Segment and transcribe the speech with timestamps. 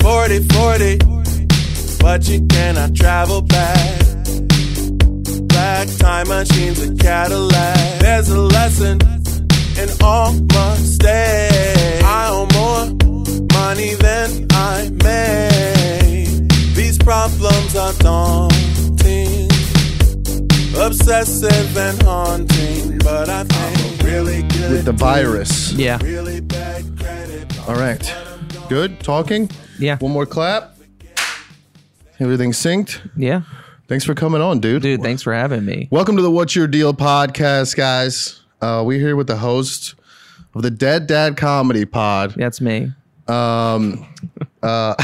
[0.00, 0.98] 40 40,
[2.00, 4.04] but you cannot travel back.
[5.48, 8.00] Black time machines, a Cadillac.
[8.00, 9.00] There's a lesson
[9.76, 12.02] in all mistakes.
[12.04, 12.86] I owe more
[13.52, 16.48] money than I make.
[16.74, 19.50] These problems are daunting,
[20.80, 22.98] obsessive and haunting.
[22.98, 25.72] But I think really good With the dude, virus.
[25.72, 25.98] Yeah.
[26.02, 27.68] Really bad credit.
[27.68, 28.02] All right.
[28.68, 29.50] Good talking.
[29.78, 29.96] Yeah.
[29.98, 30.76] One more clap.
[32.20, 33.00] Everything synced.
[33.16, 33.42] Yeah.
[33.86, 34.82] Thanks for coming on, dude.
[34.82, 35.88] Dude, thanks for having me.
[35.90, 38.40] Welcome to the What's Your Deal podcast, guys.
[38.60, 39.94] Uh, we're here with the host
[40.54, 42.34] of the Dead Dad Comedy Pod.
[42.36, 42.92] That's me.
[43.28, 44.06] Um,
[44.62, 44.94] Uh,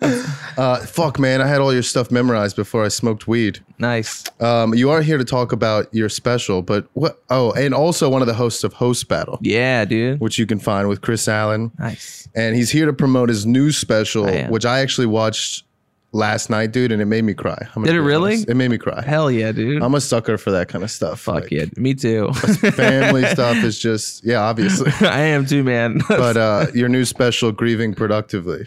[0.56, 3.60] fuck, man, I had all your stuff memorized before I smoked weed.
[3.78, 4.24] Nice.
[4.40, 7.22] Um, you are here to talk about your special, but what?
[7.30, 10.20] Oh, and also one of the hosts of Host Battle, Yeah, dude.
[10.20, 11.70] which you can find with Chris Allen.
[11.78, 12.28] Nice.
[12.34, 15.64] and he's here to promote his new special, I which I actually watched
[16.12, 17.58] last night, dude, and it made me cry.
[17.82, 18.32] Did it really?
[18.34, 18.48] honest.
[18.48, 19.02] It made me cry.
[19.02, 19.82] Hell yeah, dude.
[19.82, 21.20] I'm a sucker for that kind of stuff.
[21.20, 21.64] Fuck Like, yeah.
[21.76, 22.32] Me too.
[22.32, 24.90] Family stuff is just yeah, obviously.
[25.06, 26.00] I am too, man.
[26.08, 28.66] But uh, your new special, grieving productively,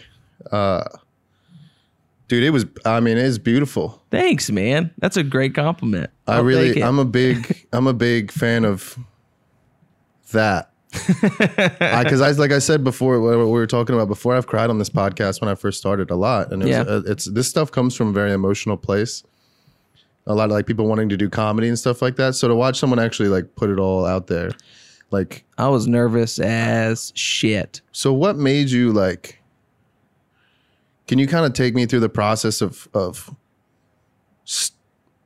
[0.52, 0.84] uh,
[2.30, 2.64] dude, it was.
[2.86, 4.00] I mean, it's beautiful.
[4.10, 4.92] Thanks, man.
[4.98, 6.10] That's a great compliment.
[6.26, 6.82] I I'll take really.
[6.82, 8.96] I'm a big, I'm a big fan of
[10.32, 10.68] that.
[12.00, 14.78] Because I, like I said before, what we were talking about before, I've cried on
[14.78, 16.82] this podcast when I first started a lot, and it was, Yeah.
[16.82, 19.22] uh, it's this stuff comes from a very emotional place.
[20.26, 22.34] A lot of like people wanting to do comedy and stuff like that.
[22.34, 24.50] So to watch someone actually like put it all out there,
[25.10, 27.80] like, I was nervous as shit.
[27.92, 29.39] so what made you like?
[31.10, 33.34] Can you kind of take me through the process of of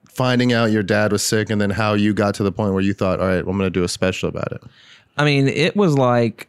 [0.08, 2.80] finding out your dad was sick, and then how you got to the point where
[2.80, 4.62] you thought, all right, I'm going to do a special about it.
[5.18, 6.48] I mean, it was like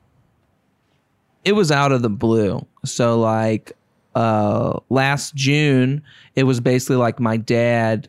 [1.44, 2.66] it was out of the blue.
[2.86, 3.74] So like
[4.16, 6.02] uh last June,
[6.38, 8.08] it was basically like my dad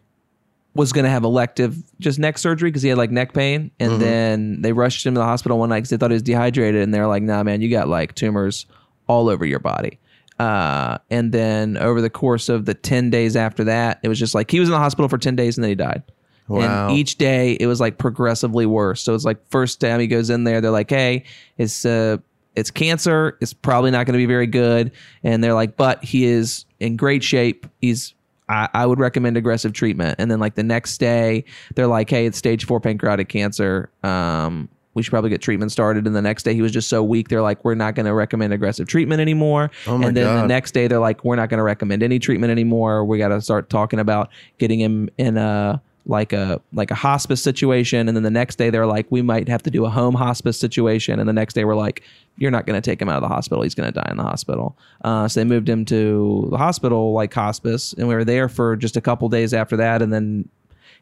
[0.75, 4.01] was going to have elective just neck surgery because he had like neck pain and
[4.01, 6.83] then they rushed him to the hospital one night because they thought he was dehydrated
[6.83, 8.67] and they're like nah man you got like tumors
[9.09, 9.99] all over your body
[10.39, 14.35] uh, and then over the course of the 10 days after that it was just
[14.35, 16.03] like he was in the hospital for 10 days and then he died
[16.49, 16.89] Wow.
[16.89, 19.03] and each day it was like progressively worse.
[19.03, 21.25] So it's like first time he goes in there, they're like, "Hey,
[21.59, 22.19] it's uh,
[22.55, 23.37] it's cancer.
[23.41, 24.93] It's probably not going to be very good."
[25.25, 27.67] And they're like, "But he is in great shape.
[27.81, 28.15] He's
[28.49, 31.43] I, I would recommend aggressive treatment." And then like the next day,
[31.75, 33.91] they're like, "Hey, it's stage four pancreatic cancer.
[34.05, 37.05] Um, we should probably get treatment started." And the next day, he was just so
[37.05, 37.29] weak.
[37.29, 40.47] They're like, "We're not going to recommend aggressive treatment anymore." Oh my and then the
[40.49, 43.05] next day, they're like, "We're not going to recommend any treatment anymore.
[43.05, 47.43] We got to start talking about getting him in a." like a like a hospice
[47.43, 50.15] situation and then the next day they're like we might have to do a home
[50.15, 52.03] hospice situation and the next day we're like
[52.39, 54.17] you're not going to take him out of the hospital he's going to die in
[54.17, 58.25] the hospital uh, so they moved him to the hospital like hospice and we were
[58.25, 60.49] there for just a couple days after that and then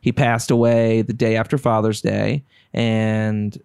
[0.00, 3.62] he passed away the day after father's day and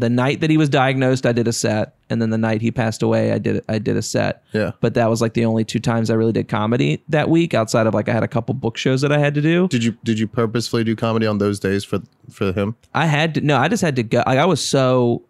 [0.00, 2.70] the night that he was diagnosed i did a set and then the night he
[2.70, 4.72] passed away i did i did a set Yeah.
[4.80, 7.86] but that was like the only two times i really did comedy that week outside
[7.86, 9.92] of like i had a couple book shows that i had to do Did you
[10.02, 12.00] did you purposefully do comedy on those days for
[12.30, 12.74] for him?
[12.94, 14.22] I had to no, I just had to go.
[14.26, 15.22] Like, I was so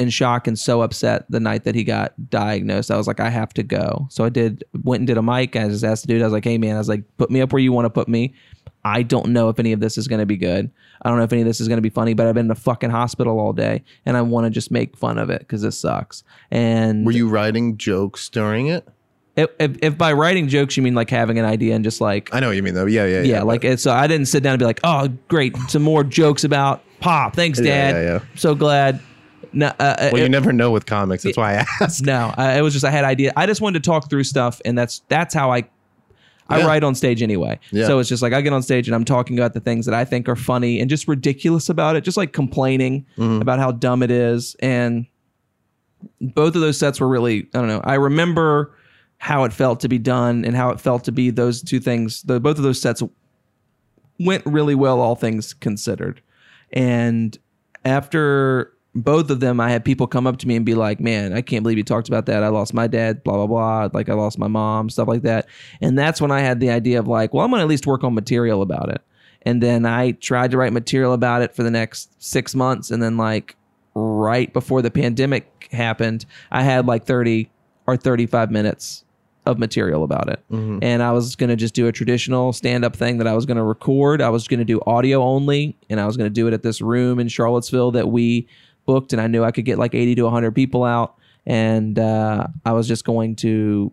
[0.00, 2.90] in shock and so upset the night that he got diagnosed.
[2.90, 4.06] I was like, I have to go.
[4.10, 5.54] So I did went and did a mic.
[5.56, 7.40] I just asked the dude, I was like, hey man, I was like, put me
[7.40, 8.32] up where you want to put me.
[8.84, 10.70] I don't know if any of this is gonna be good.
[11.02, 12.50] I don't know if any of this is gonna be funny, but I've been in
[12.50, 15.62] a fucking hospital all day and I want to just make fun of it because
[15.62, 16.24] this sucks.
[16.50, 18.86] And Were you writing jokes during it?
[19.36, 22.28] if, if, if by writing jokes you mean like having an idea and just like
[22.34, 22.86] I know what you mean though.
[22.86, 23.36] Yeah, yeah, yeah.
[23.36, 26.44] yeah, like so I didn't sit down and be like, oh, great, some more jokes
[26.44, 27.34] about pop.
[27.36, 27.94] Thanks, Yeah, Dad.
[27.94, 28.20] yeah, yeah.
[28.34, 29.00] So glad.
[29.52, 31.22] No, uh, well, it- you never know with comics.
[31.24, 32.04] That's why I asked.
[32.04, 33.32] no, uh, it was just I had idea.
[33.36, 35.64] I just wanted to talk through stuff, and that's that's how I
[36.50, 36.66] I Yeah.
[36.66, 37.58] write on stage anyway.
[37.70, 37.86] Yeah.
[37.86, 39.94] So it's just like I get on stage and I'm talking about the things that
[39.94, 43.40] I think are funny and just ridiculous about it, just like complaining Mm-hmm.
[43.40, 44.56] about how dumb it is.
[44.60, 45.06] And
[46.20, 47.80] both of those sets were really I don't know.
[47.84, 48.74] I remember
[49.18, 52.22] how it felt to be done and how it felt to be those two things.
[52.22, 53.02] The both of those sets
[54.18, 56.20] went really well, all things considered.
[56.72, 57.36] And
[57.84, 61.32] after both of them, I had people come up to me and be like, "Man,
[61.32, 62.42] I can't believe you talked about that.
[62.42, 63.88] I lost my dad, blah blah blah.
[63.92, 65.46] Like I lost my mom, stuff like that."
[65.80, 68.02] And that's when I had the idea of like, "Well, I'm gonna at least work
[68.02, 69.00] on material about it."
[69.42, 73.02] And then I tried to write material about it for the next six months, and
[73.02, 73.56] then like
[73.94, 77.50] right before the pandemic happened, I had like 30
[77.86, 79.04] or 35 minutes
[79.46, 80.40] of material about it.
[80.50, 80.78] Mm-hmm.
[80.82, 83.46] And I was going to just do a traditional stand up thing that I was
[83.46, 84.20] going to record.
[84.20, 86.62] I was going to do audio only, and I was going to do it at
[86.62, 88.46] this room in Charlottesville that we
[88.86, 89.12] booked.
[89.12, 91.16] And I knew I could get like 80 to 100 people out.
[91.46, 93.92] And uh, I was just going to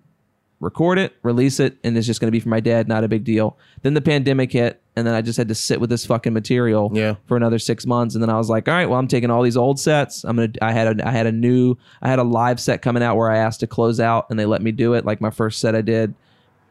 [0.60, 2.88] record it, release it, and it's just going to be for my dad.
[2.88, 3.58] Not a big deal.
[3.84, 6.92] Then the pandemic hit, and then I just had to sit with this fucking material
[6.94, 7.16] Yeah.
[7.28, 8.16] for another six months.
[8.16, 10.24] And then I was like, all right, well, I'm taking all these old sets.
[10.24, 10.50] I'm gonna.
[10.62, 13.32] I had a I had a new I had a live set coming out where
[13.32, 15.06] I asked to close out, and they let me do it.
[15.06, 16.16] Like my first set I did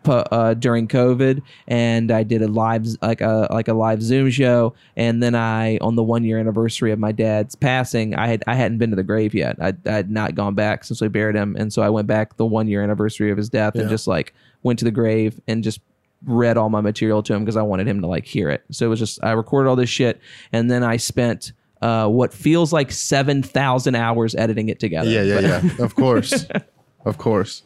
[0.08, 4.74] uh, during COVID, and I did a live like a like a live Zoom show,
[4.96, 8.54] and then I on the one year anniversary of my dad's passing, I had I
[8.54, 9.56] hadn't been to the grave yet.
[9.60, 12.36] I, I had not gone back since we buried him, and so I went back
[12.36, 15.62] the one year anniversary of his death and just like went to the grave and
[15.62, 15.80] just
[16.24, 18.64] read all my material to him because I wanted him to like hear it.
[18.70, 20.20] So it was just I recorded all this shit,
[20.52, 21.52] and then I spent.
[21.82, 25.10] Uh, what feels like seven thousand hours editing it together.
[25.10, 25.84] Yeah, yeah, But yeah.
[25.84, 26.46] Of course,
[27.04, 27.64] of course.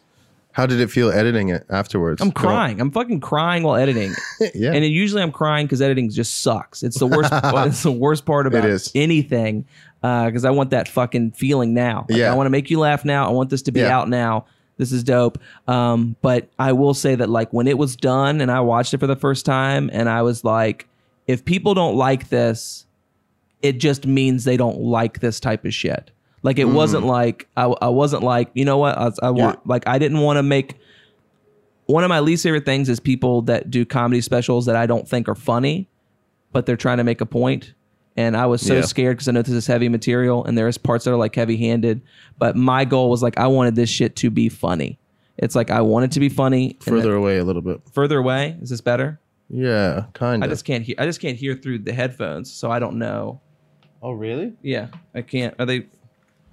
[0.53, 2.21] How did it feel editing it afterwards?
[2.21, 2.81] I'm crying.
[2.81, 4.13] I'm fucking crying while editing.
[4.53, 6.83] yeah, and usually I'm crying because editing just sucks.
[6.83, 7.29] It's the worst.
[7.33, 8.91] it's the worst part about is.
[8.95, 9.65] anything
[10.01, 12.05] because I want that fucking feeling now.
[12.09, 12.31] Like, Yeah.
[12.31, 13.27] I want to make you laugh now.
[13.27, 13.97] I want this to be Yeah.
[13.97, 14.45] out now.
[14.77, 15.37] This is dope.
[15.67, 18.97] Um, but I will say that like when it was done and I watched it
[18.99, 20.87] for the first time and I was like,
[21.27, 22.87] if people don't like this,
[23.61, 26.09] it just means they don't like this type of shit.
[26.43, 27.11] Like it wasn't mm-hmm.
[27.11, 30.37] like I, I wasn't like you know what I, I want like I didn't want
[30.37, 30.77] to make
[31.85, 35.07] one of my least favorite things is people that do comedy specials that I don't
[35.07, 35.89] think are funny,
[36.51, 37.73] but they're trying to make a point.
[38.17, 38.81] And I was so Yeah.
[38.81, 41.57] scared because I know this is heavy material and there's parts that are like heavy
[41.57, 42.01] handed.
[42.37, 44.99] But my goal was like I wanted this shit to be funny.
[45.37, 46.77] It's like I want it to be funny.
[46.81, 47.81] further away a little bit.
[47.91, 48.57] further away.
[48.61, 49.19] Is this better?
[49.49, 50.49] Yeah, kind of.
[50.49, 50.95] I just can't hear.
[50.97, 53.41] I just can't hear through the headphones, so I don't know.
[54.01, 54.53] Oh, really?
[54.61, 55.53] Yeah, I can't.
[55.59, 55.87] Are they?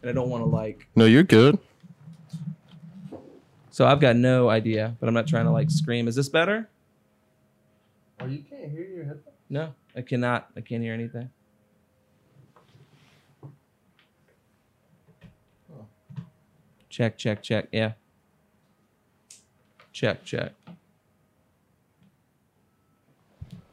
[0.03, 0.87] And I don't want to like.
[0.97, 1.59] No, you're good.
[3.71, 6.09] So I've got no idea, but I'm not trying to like scream.
[6.09, 6.69] Is this better?
[8.21, 9.37] Oh, you can't hear your headphones.
[9.49, 10.49] No, I cannot.
[10.57, 11.31] I can't hear anything.
[16.89, 17.69] Check, check, check.
[17.71, 17.93] Yeah.
[19.93, 20.53] Check, check.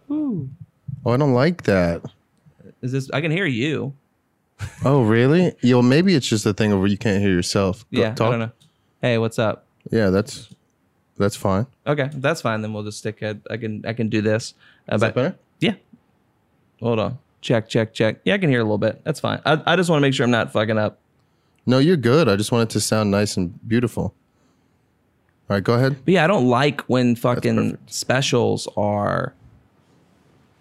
[0.08, 0.50] Woo.
[1.04, 2.04] Oh, I don't like that.
[2.84, 3.10] Is this?
[3.12, 3.96] I can hear you.
[4.84, 5.54] Oh, really?
[5.62, 7.86] Yo, maybe it's just a thing where you can't hear yourself.
[7.94, 8.12] Go- Yeah.
[8.12, 8.52] I don't know.
[9.02, 9.66] Hey, what's up?
[9.92, 10.50] Yeah, that's
[11.18, 11.68] that's fine.
[11.86, 12.62] Okay, that's fine.
[12.62, 13.38] Then we'll just stick it.
[13.50, 13.84] I can.
[13.86, 14.54] I can do this.
[14.92, 15.36] Uh, Is that better?
[15.60, 15.76] yeah.
[16.82, 17.18] Hold on.
[17.42, 18.20] Check, check, check.
[18.26, 19.02] Yeah, I can hear a little bit.
[19.04, 19.40] That's fine.
[19.46, 21.00] I, I just want to make sure I'm not fucking up.
[21.66, 22.28] No, you're good.
[22.28, 24.14] I just want it to sound nice and beautiful.
[25.50, 26.04] All right, go ahead.
[26.06, 29.34] But yeah, I don't like when fucking specials are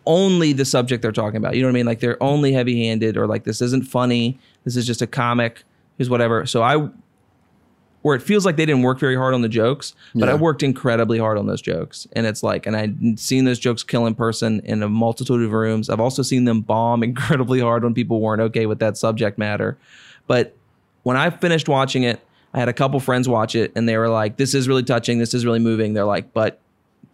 [0.06, 1.54] only the subject they're talking about.
[1.54, 1.86] You know what I mean?
[1.86, 4.38] Like they're only heavy handed or like this isn't funny.
[4.64, 5.64] This is just a comic.
[5.98, 6.46] Here's whatever.
[6.46, 6.88] So I,
[8.02, 10.62] where it feels like they didn't work very hard on the jokes, but I worked
[10.62, 12.06] incredibly hard on those jokes.
[12.12, 15.52] And it's like, and I've seen those jokes kill in person in a multitude of
[15.52, 15.88] rooms.
[15.88, 19.78] I've also seen them bomb incredibly hard when people weren't okay with that subject matter.
[20.26, 20.54] But
[21.02, 22.20] when I finished watching it,
[22.52, 25.18] I had a couple friends watch it and they were like, this is really touching.
[25.18, 25.94] This is really moving.
[25.94, 26.60] They're like, but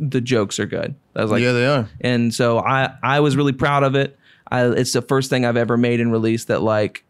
[0.00, 0.94] the jokes are good.
[1.14, 1.88] I was like, yeah, they are.
[2.00, 4.17] and so I I was really proud of it.
[4.50, 7.05] I, it's the first thing I've ever made and released that like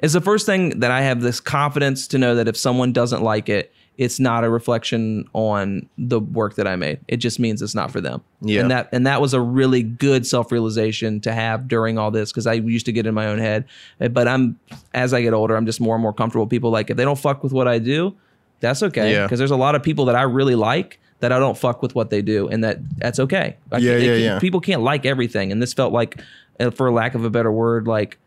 [0.00, 3.22] it's the first thing that I have this confidence to know that if someone doesn't
[3.22, 6.98] like it, it's not a reflection on the work that I made.
[7.08, 8.22] It just means it's not for them.
[8.42, 8.60] Yeah.
[8.60, 12.46] And that and that was a really good self-realization to have during all this because
[12.46, 13.64] I used to get in my own head.
[14.00, 14.58] Uh, But I'm
[14.92, 17.18] as I get older, I'm just more and more comfortable people like if they don't
[17.18, 18.14] fuck with what I do,
[18.60, 19.12] that's okay.
[19.12, 19.24] Yeah.
[19.26, 21.94] Because there's a lot of people that I really like that I don't fuck with
[21.94, 23.56] what they do, and that that's okay.
[23.72, 24.38] I Yeah, yeah, yeah.
[24.40, 26.20] People can't like everything, and this felt like,
[26.60, 28.18] uh, for lack of a better word, like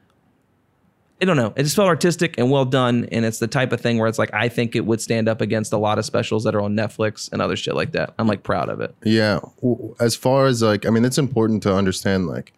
[1.21, 1.53] I don't know.
[1.55, 4.17] It just felt artistic and well done, and it's the type of thing where it's
[4.17, 6.75] like I think it would stand up against a lot of specials that are on
[6.75, 8.15] Netflix and other shit like that.
[8.17, 8.95] I'm like proud of it.
[9.03, 9.41] Yeah.
[9.99, 12.25] As far as like, I mean, it's important to understand.
[12.25, 12.51] Like,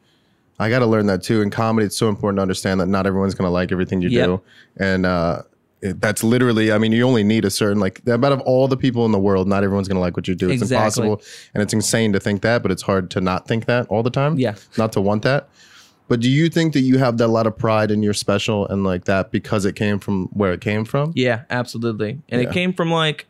[0.58, 1.42] I got to learn that too.
[1.42, 4.08] In comedy, it's so important to understand that not everyone's going to like everything you
[4.10, 4.26] Yep.
[4.26, 4.42] do,
[4.78, 5.42] and uh,
[5.82, 6.72] it, that's literally.
[6.72, 8.02] I mean, you only need a certain like.
[8.08, 10.36] Out of all the people in the world, not everyone's going to like what you
[10.36, 10.50] do.
[10.50, 11.04] It's Exactly.
[11.06, 11.22] impossible,
[11.54, 14.10] and it's insane to think that, but it's hard to not think that all the
[14.10, 14.38] time.
[14.38, 14.56] Yeah.
[14.78, 15.50] Not to want that.
[16.08, 18.84] But do you think that you have that lot of pride in your special and
[18.84, 21.12] like that because it came from where it came from?
[21.16, 22.20] Yeah, absolutely.
[22.30, 22.50] And Yeah.
[22.50, 23.28] it came from like,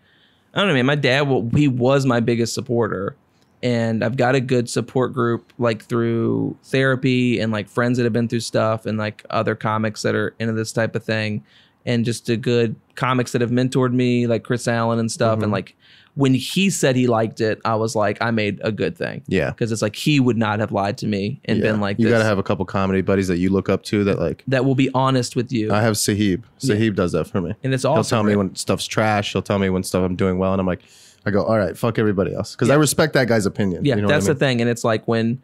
[0.53, 0.85] I don't know, man.
[0.85, 3.17] My dad, well, he was my biggest supporter,
[3.61, 8.13] and I've got a good support group like through therapy and like friends that have
[8.13, 11.43] been through stuff and like other comics that are into this type of thing,
[11.89, 15.35] and just the good comics that have mentored me like Chris Allen and stuff.
[15.37, 15.43] Mm-hmm.
[15.43, 15.75] And like
[16.13, 19.23] when he said he liked it, I was like, I made a good thing.
[19.27, 19.49] Yeah.
[19.49, 21.71] because it's like he would not have lied to me and Yeah.
[21.71, 22.11] been like, you this.
[22.13, 24.43] got to have a couple comedy buddies that you look up to that like.
[24.47, 25.71] that will be honest with you.
[25.71, 26.45] I have Sahib.
[26.59, 27.53] Sahib does that for me.
[27.63, 29.33] and it's He'll tell me when stuff's trash.
[29.33, 30.81] He'll tell me when stuff I'm doing well, and I'm like,
[31.25, 33.83] I go, all right, fuck everybody else, because I respect that guy's opinion.
[33.83, 35.41] Yeah, you know that's what I the thing, and it's like when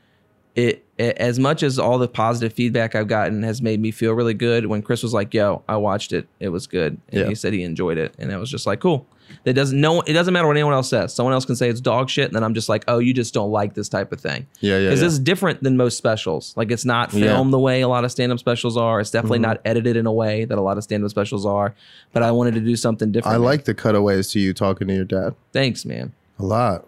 [0.56, 4.14] it, it as much as all the positive feedback I've gotten has made me feel
[4.14, 4.66] really good.
[4.68, 7.28] When Chris was like, "Yo, I watched it, it was good," and Yeah.
[7.28, 9.06] he said he enjoyed it, and it was just like, "Cool."
[9.44, 11.12] That doesn't no it doesn't matter what anyone else says.
[11.14, 13.34] Someone else can say it's dog shit, and then I'm just like, oh, you just
[13.34, 14.46] don't like this type of thing.
[14.60, 15.06] Yeah, yeah, Because yeah.
[15.08, 16.54] this is different than most specials.
[16.56, 17.36] Like it's not filmed Yeah.
[17.38, 17.50] Mm-hmm.
[17.50, 19.00] the way a lot of stand-up specials are.
[19.00, 21.74] It's definitely not edited in a way that a lot of stand-up specials are.
[22.14, 23.34] But I wanted to do something different.
[23.34, 25.34] I like the cutaways to you talking to your dad.
[25.52, 26.14] Thanks, man.
[26.38, 26.86] A lot.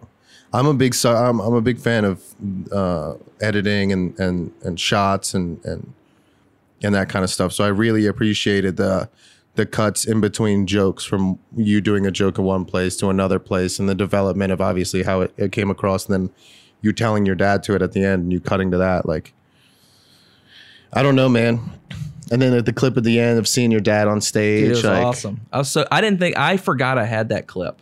[0.52, 2.22] I'm a big so I'm, I'm a big fan of
[2.72, 5.92] uh, editing and and and shots and and
[6.82, 7.52] and that kind of stuff.
[7.52, 9.08] So I really appreciated the
[9.56, 13.40] the cuts in between jokes from you doing a joke in one place to another
[13.40, 16.34] place and the development of obviously how it, it came across and then
[16.80, 19.34] you telling your dad to it at the end and you cutting to that like
[20.92, 21.60] I don't know man.
[22.30, 24.68] And then at the clip at the end of seeing your dad on stage, Dude,
[24.68, 25.40] it was like, awesome.
[25.52, 27.80] I was so I didn't think I forgot I had that clip.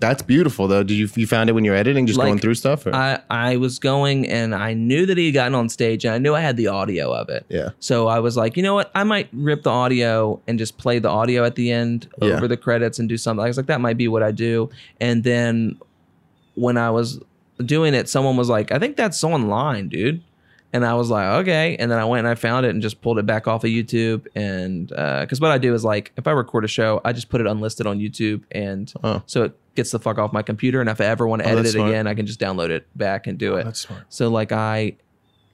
[0.00, 0.82] That's beautiful though.
[0.82, 2.86] Did you you found it when you're editing, just Like, going through stuff?
[2.86, 2.94] Or?
[2.94, 6.18] I I was going and I knew that he had gotten on stage and I
[6.18, 7.46] knew I had the audio of it.
[7.48, 7.70] yeah.
[7.80, 8.90] So I was like, you know what?
[8.94, 12.34] I might rip the audio and just play the audio at the end Yeah.
[12.36, 13.44] over the credits and do something.
[13.44, 14.68] I was like, that might be what I do.
[15.00, 15.78] And then
[16.54, 17.20] when I was
[17.64, 20.22] doing it, someone was like, I think that's online, dude.
[20.72, 21.76] And I was like, okay.
[21.78, 23.70] And then I went and I found it and just pulled it back off of
[23.70, 24.26] YouTube.
[24.34, 27.28] And uh, because what I do is like, if I record a show, I just
[27.30, 29.22] put it unlisted on YouTube, and Oh.
[29.26, 30.80] so it gets the fuck off my computer.
[30.80, 31.90] And if I ever want to Oh, edit it smart.
[31.90, 33.64] again, I can just download it back and do oh, it.
[33.64, 34.02] That's smart.
[34.08, 34.96] So like I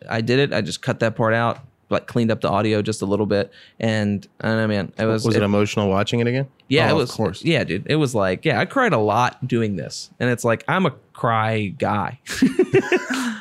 [0.09, 0.52] I did it.
[0.52, 1.61] I just cut that part out,
[1.91, 3.52] like cleaned up the audio just a little bit.
[3.79, 4.93] And I don't know, man.
[4.99, 6.49] It was, Was it, it- emotional watching it again?
[6.69, 7.45] yeah, Oh, it was Of course.
[7.45, 7.87] Yeah, dude.
[7.87, 10.11] It was like, yeah, I cried a lot doing this.
[10.19, 12.21] And it's like I'm a cry guy.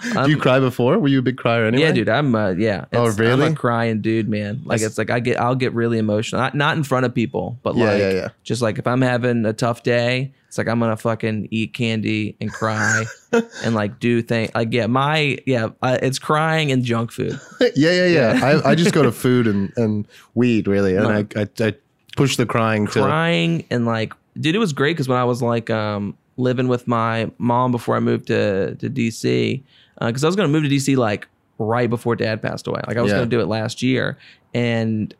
[0.01, 0.97] Did you cry before?
[0.99, 1.83] Were you a big crier anyway?
[1.83, 2.09] Yeah, dude.
[2.09, 2.85] I'm uh, yeah.
[2.93, 4.61] Oh, it's- I'm a crying dude, man.
[4.65, 6.41] Like That's- it's like I get I'll get really emotional.
[6.41, 8.27] Not not in front of people, but Yeah, like yeah, yeah.
[8.43, 12.35] just like if I'm having a tough day, it's like I'm gonna fucking eat candy
[12.41, 13.05] and cry
[13.63, 14.51] and like do things.
[14.55, 17.39] Like yeah, my yeah, uh, it's crying and junk food.
[17.75, 18.39] yeah, yeah, yeah.
[18.63, 21.73] I, I just go to food and, and weed really, and I, I I
[22.17, 23.03] push the crying to.
[23.03, 26.85] crying and like dude it was great because when i was like um living with
[26.85, 29.61] my mom before i moved to to dc
[30.01, 31.27] Uh, because i was going to move to dc like
[31.59, 32.81] right before dad passed away.
[32.87, 33.17] Like i was Yeah.
[33.19, 34.17] going to do it last year
[34.53, 35.13] and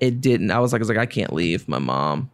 [0.00, 0.50] it didn't.
[0.50, 2.30] I was like i was like i can't leave my mom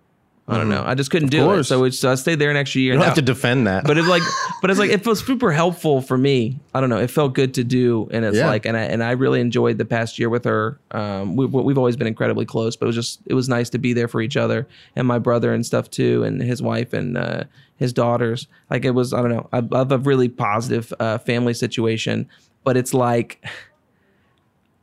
[0.51, 0.83] i don't know.
[0.85, 1.45] I just couldn't do it.
[1.45, 1.69] course.
[1.69, 2.93] so, so i stayed there an extra year.
[2.95, 3.85] You don't have to defend that.
[3.85, 4.23] but it like
[4.61, 6.59] but it's like it feels super helpful for me.
[6.75, 6.99] I don't know.
[6.99, 8.09] It felt good to do.
[8.13, 8.47] And it's Yeah.
[8.49, 10.79] like and I, and I really enjoyed the past year with her.
[10.91, 13.79] Um we, we've always been incredibly close but it was just it was nice to
[13.79, 14.67] be there for each other
[14.97, 17.45] and my brother and stuff too and his wife and uh
[17.77, 18.47] his daughters.
[18.71, 19.49] Like it was i don't know.
[19.53, 22.29] I, I have a really positive uh family situation
[22.65, 23.43] but it's like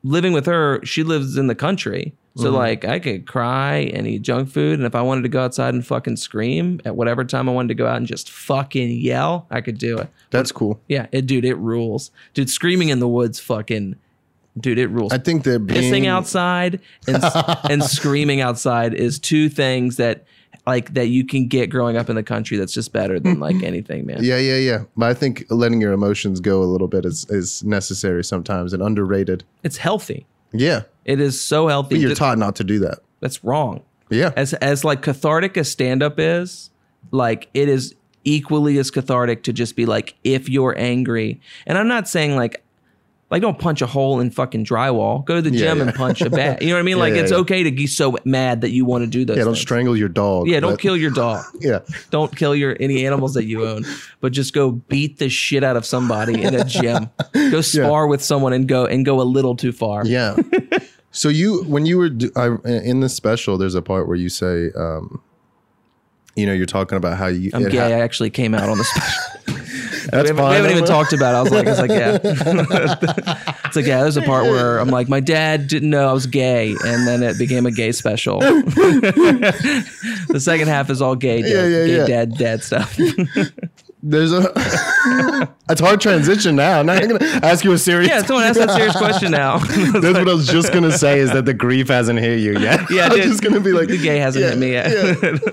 [0.04, 2.56] living with her she lives in the country so Mm-hmm.
[2.56, 5.74] like I could cry and eat junk food, and if I wanted to go outside
[5.74, 9.48] and fucking scream at whatever time I wanted to go out and just fucking yell,
[9.50, 10.10] I could do it.
[10.30, 10.80] That's cool.
[10.88, 12.12] Yeah, it, dude, it rules.
[12.34, 13.96] Dude, screaming in the woods, fucking,
[14.60, 15.12] dude, it rules.
[15.12, 17.24] I think that being, Pissing outside and
[17.70, 20.24] and screaming outside is two things that
[20.68, 22.58] like that you can get growing up in the country.
[22.58, 24.20] That's just better than like anything, man.
[24.22, 24.84] Yeah, yeah, yeah.
[24.96, 28.84] But I think letting your emotions go a little bit is is necessary sometimes and
[28.84, 29.44] underrated.
[29.64, 30.26] It's healthy.
[30.54, 31.96] Yeah, It is so healthy.
[31.96, 33.00] but you're taught not to do that.
[33.22, 33.84] That's wrong.
[34.10, 36.70] Yeah, as as like cathartic as stand up is,
[37.12, 41.42] like it is equally as cathartic to just be like if you're angry.
[41.66, 42.64] And I'm not saying like
[43.30, 45.26] like don't punch a hole in fucking drywall.
[45.26, 45.84] Go to the gym yeah.
[45.86, 46.62] and punch a bat.
[46.62, 46.96] You know what I mean?
[46.98, 47.38] Yeah, like yeah, it's yeah.
[47.40, 49.36] okay to be so mad that you want to do those.
[49.38, 49.44] yeah.
[49.44, 49.62] Don't things.
[49.62, 50.48] strangle your dog.
[50.48, 51.44] Yeah, don't but- kill your dog.
[51.60, 51.80] Yeah,
[52.12, 53.84] Don't kill your any animals that you own,
[54.22, 57.10] but just go beat the shit out of somebody in a gym.
[57.34, 60.06] Go spar with someone and go and go a little too far.
[60.06, 60.36] yeah.
[61.18, 64.30] So you when you were do- I, in the special, there's a part where you
[64.30, 65.20] say, um,
[66.36, 67.50] you know, you're talking about how you.
[67.56, 67.78] I'm gay.
[67.78, 69.24] ha- I actually came out on the special.
[70.12, 70.50] That's we haven't, fine.
[70.50, 71.38] we haven't even talked about it.
[71.38, 72.18] I was like, it's like, yeah.
[73.66, 76.28] it's like, yeah, there's a part where I'm like, my dad didn't know I was
[76.28, 78.40] gay, and then it became a gay special.
[78.40, 82.06] the second half is all gay, dad, Yeah, yeah, gay yeah.
[82.06, 82.98] dad, dad stuff.
[84.04, 84.54] There's a.
[85.70, 86.82] it's hard transition now.
[86.84, 88.10] Now I'm gonna ask you a serious.
[88.10, 89.58] yeah, someone asked that serious question now.
[89.60, 92.82] That's what I was just gonna say is that the grief hasn't hit you yet.
[92.92, 93.24] Yeah, I was dude.
[93.30, 94.92] just gonna be like the gay hasn't yeah, hit me yet.
[95.24, 95.52] yeah.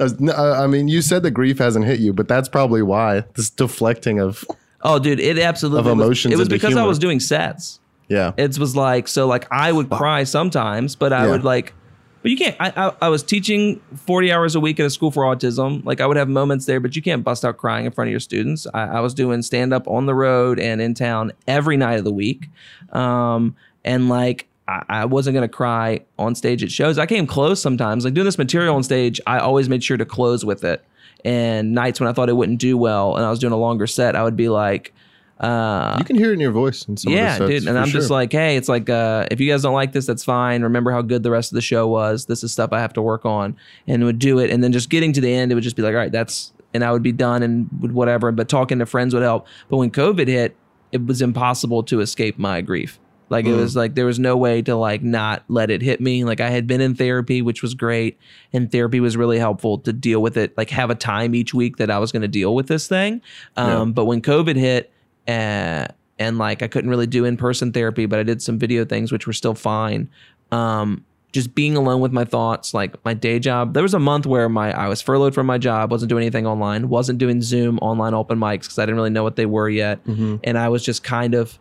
[0.00, 3.50] I, was- mean, you said the grief hasn't hit you, but that's probably why this
[3.50, 4.44] deflecting of
[4.82, 7.80] oh, dude, it absolutely Of was- emotions It was because I was doing sets.
[8.08, 8.32] yeah.
[8.36, 11.32] it was like so like I would cry sometimes, but I Yeah.
[11.32, 11.74] would like
[12.22, 15.10] but you can't I, I I was teaching 40 hours a week at a school
[15.10, 15.84] for autism.
[15.84, 18.12] Like I would have moments there, but you can't bust out crying in front of
[18.12, 18.66] your students.
[18.72, 22.04] I, I was doing stand up on the road and in town every night of
[22.04, 22.48] the week.
[22.92, 26.98] Um and like I, wasn't gonna cry on stage at shows.
[26.98, 28.04] I came close sometimes.
[28.04, 30.82] Like doing this material on stage, I always made sure to close with it.
[31.24, 33.86] And nights when I thought it wouldn't do well and I was doing a longer
[33.86, 34.94] set, I would be like,
[35.42, 36.84] Uh, you can hear it in your voice.
[36.86, 37.68] In some yeah, of the sets, dude.
[37.68, 40.24] And I'm just like, hey, it's like, uh, if you guys don't like this, that's
[40.24, 40.62] fine.
[40.62, 42.26] Remember how good the rest of the show was.
[42.26, 43.56] This is stuff I have to work on,
[43.86, 44.50] and would do it.
[44.50, 46.52] And then just getting to the end, it would just be like, all right, that's,
[46.72, 48.30] and I would be done and would whatever.
[48.30, 49.46] But talking to friends would help.
[49.68, 50.56] But when COVID hit,
[50.92, 53.00] it was impossible to escape my grief.
[53.28, 56.22] Like it was like there was no way to like not let it hit me.
[56.22, 58.18] Like I had been in therapy, which was great,
[58.52, 60.56] and therapy was really helpful to deal with it.
[60.58, 63.22] Like have a time each week that I was going to deal with this thing.
[63.56, 63.92] Um, Yeah.
[63.94, 64.92] But when COVID hit,
[65.28, 65.86] uh,
[66.18, 69.10] and like I couldn't really do in person therapy, but I did some video things,
[69.12, 70.08] which were still fine.
[70.50, 73.72] Um, just being alone with my thoughts, like my day job.
[73.72, 76.46] There was a month where my I was furloughed from my job, wasn't doing anything
[76.46, 79.68] online, wasn't doing Zoom online open mics because I didn't really know what they were
[79.70, 80.36] yet, Mm-hmm.
[80.44, 81.58] and I was just kind of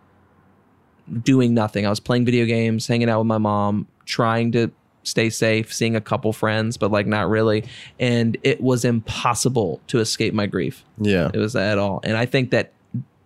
[1.24, 1.86] doing nothing.
[1.86, 4.72] I was playing video games, hanging out with my mom, trying to
[5.04, 7.64] stay safe, seeing a couple friends, but like not really.
[8.00, 10.84] And it was impossible to escape my grief.
[11.00, 12.02] yeah, It was at all.
[12.04, 12.72] And I think that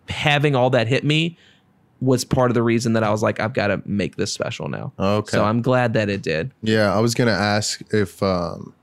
[0.09, 1.37] having all that hit me
[2.01, 4.67] was part of the reason that I was like, I've got to make this special
[4.67, 4.91] now.
[4.99, 6.51] okay, So I'm glad that it did.
[6.61, 6.93] yeah.
[6.95, 8.73] I was gonna ask if um,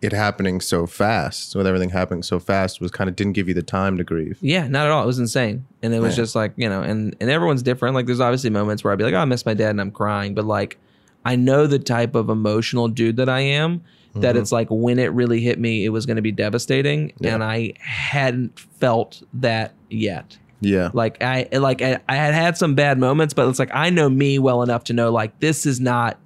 [0.00, 3.54] it happening so fast, with everything happening so fast, was kind of didn't give you
[3.54, 4.38] the time to grieve.
[4.40, 5.02] Yeah, not at all.
[5.02, 5.66] It was insane.
[5.82, 6.16] And it was Man.
[6.24, 7.94] just like, you know, and, and everyone's different.
[7.94, 9.90] Like there's obviously moments where I'd be like, oh, I miss my dad and I'm
[9.90, 10.34] crying.
[10.34, 10.78] But like,
[11.24, 13.82] I know the type of emotional dude that I am
[14.14, 17.12] that it's like when it really hit me, it was going to be devastating.
[17.18, 17.34] Yeah.
[17.34, 20.36] And I hadn't felt that yet.
[20.62, 23.90] Yeah, Like I like I, I had had some bad moments, but it's like I
[23.90, 26.18] know me well enough to know like this is not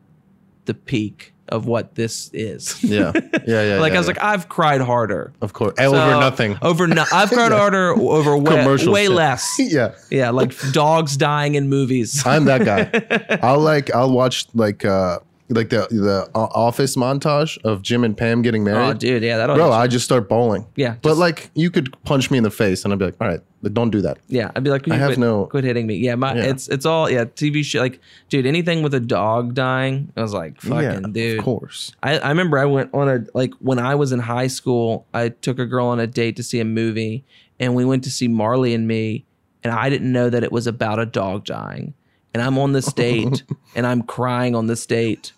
[0.67, 2.83] the peak of what this is.
[2.83, 3.13] yeah,
[3.47, 3.77] yeah, yeah.
[3.81, 4.15] like yeah, I was yeah.
[4.15, 6.59] like I've cried harder of course, over nothing.
[6.61, 9.13] Over no, I've cried harder over way, Commercial way shit.
[9.15, 9.55] less.
[9.59, 12.27] yeah, Yeah, like dogs dying in movies.
[12.27, 13.39] I'm that guy.
[13.43, 18.17] I'll like I'll watch like uh like the the o- office montage of Jim and
[18.17, 18.89] Pam getting oh, married.
[18.89, 19.57] oh, dude, yeah, that'll.
[19.57, 20.67] Bro, I just start bowling.
[20.77, 23.29] Yeah, But like you could punch me in the face and I'd be like, all
[23.29, 24.19] right, but don't do that.
[24.29, 25.97] yeah, I'd be like, I have quit, no- quit hitting me.
[25.97, 26.45] Yeah, my Yeah.
[26.45, 27.81] it's it's all yeah TV show.
[27.81, 31.39] Like, dude, anything with a dog dying, I was like, fucking yeah, dude.
[31.39, 31.93] Of course.
[32.03, 35.29] I, I remember I went on a like when I was in high school, I
[35.31, 37.25] took a girl on a date to see a movie,
[37.61, 39.25] and we went to see Marley and Me,
[39.63, 41.95] and I didn't know that it was about a dog dying,
[42.35, 43.43] and I'm on this date,
[43.75, 45.33] and I'm crying on this date,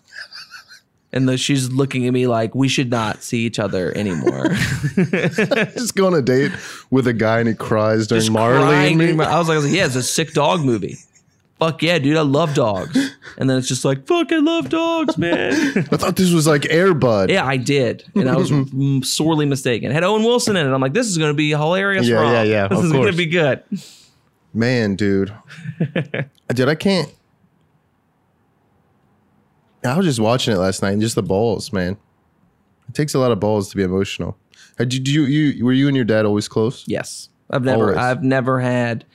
[1.11, 4.49] and the, she's looking at me like we should not see each other anymore.
[4.95, 6.51] Just go on a date
[6.91, 9.23] with a guy and he cries during Just Marley crying and me.
[9.25, 10.97] I was like, I was like, yeah, it's a sick dog movie.
[11.59, 12.95] Fuck yeah, dude, I love dogs.
[13.37, 15.51] And then it's just like, fuck, I love dogs, man.
[15.91, 17.29] I thought this was like Airbud.
[17.29, 18.49] Yeah, I did, and I was
[19.03, 19.91] sorely mistaken.
[19.91, 20.71] Had Owen Wilson in it.
[20.73, 22.07] I'm like, this is going to be hilarious.
[22.07, 22.33] Yeah, romp.
[22.33, 23.61] yeah, yeah, This of is going to be good.
[24.53, 25.33] Man, dude.
[26.53, 27.13] dude, I can't.
[29.83, 31.97] I was just watching it last night and just the balls, man.
[32.87, 34.37] It takes a lot of balls to be emotional.
[34.77, 36.83] Did you, you were you and your dad always close?
[36.87, 37.97] Yes, I've never, Always.
[37.97, 39.05] I've never had,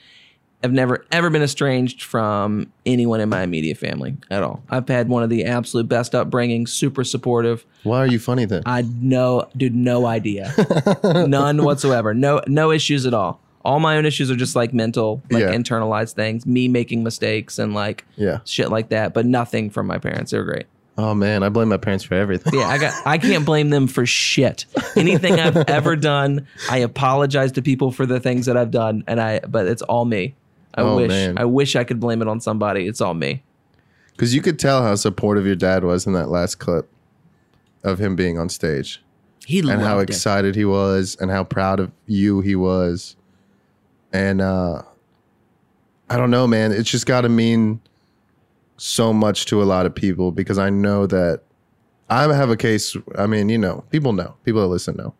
[0.63, 4.63] I've never ever been estranged from anyone in my immediate family at all.
[4.69, 7.65] I've had one of the absolute best upbringing, super supportive.
[7.83, 8.63] Why are you funny then?
[8.65, 10.53] I no, dude, no idea,
[11.27, 12.13] none whatsoever.
[12.13, 13.41] No, no issues at all.
[13.65, 15.53] All my own issues are just like mental, like Yeah.
[15.53, 18.39] internalized things, me making mistakes and like yeah.
[18.45, 19.13] shit like that.
[19.13, 20.31] But nothing from my parents.
[20.31, 20.65] They were great.
[20.97, 22.53] Oh man, I blame my parents for everything.
[22.57, 22.93] Yeah, I got.
[23.05, 24.65] I can't blame them for shit.
[24.95, 29.19] Anything I've ever done, I apologize to people for the things that I've done, and
[29.19, 29.39] I.
[29.41, 30.35] But it's all me.
[30.73, 31.09] I Oh, wish.
[31.09, 31.37] man.
[31.37, 32.87] I wish I could blame it on somebody.
[32.87, 33.43] It's all me.
[34.11, 36.89] Because you could tell how supportive your dad was in that last clip
[37.83, 39.01] of him being on stage
[39.45, 39.73] He loved it.
[39.73, 40.09] and loved how it.
[40.09, 43.17] excited he was and how proud of you he was.
[44.15, 44.81] And uh
[46.09, 46.71] I don't know, man.
[46.71, 47.81] It's just got to mean
[48.77, 51.41] so much to a lot of people because I know that
[52.09, 52.95] I have a case.
[53.17, 55.13] I mean, you know, people know, people that listen know.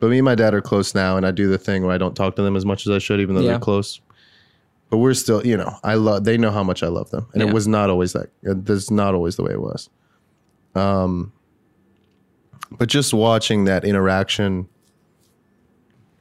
[0.00, 1.98] But me and my dad are close now, and I do the thing where I
[1.98, 3.52] don't talk to them as much as I should, even though Yeah.
[3.52, 4.00] they're close.
[4.90, 6.24] But we're still, you know, I love.
[6.24, 7.48] They know how much I love them, and Yeah.
[7.48, 8.30] it was not always that.
[8.42, 9.88] That's not always the way it was.
[10.74, 11.32] Um,
[12.72, 14.68] but just watching that interaction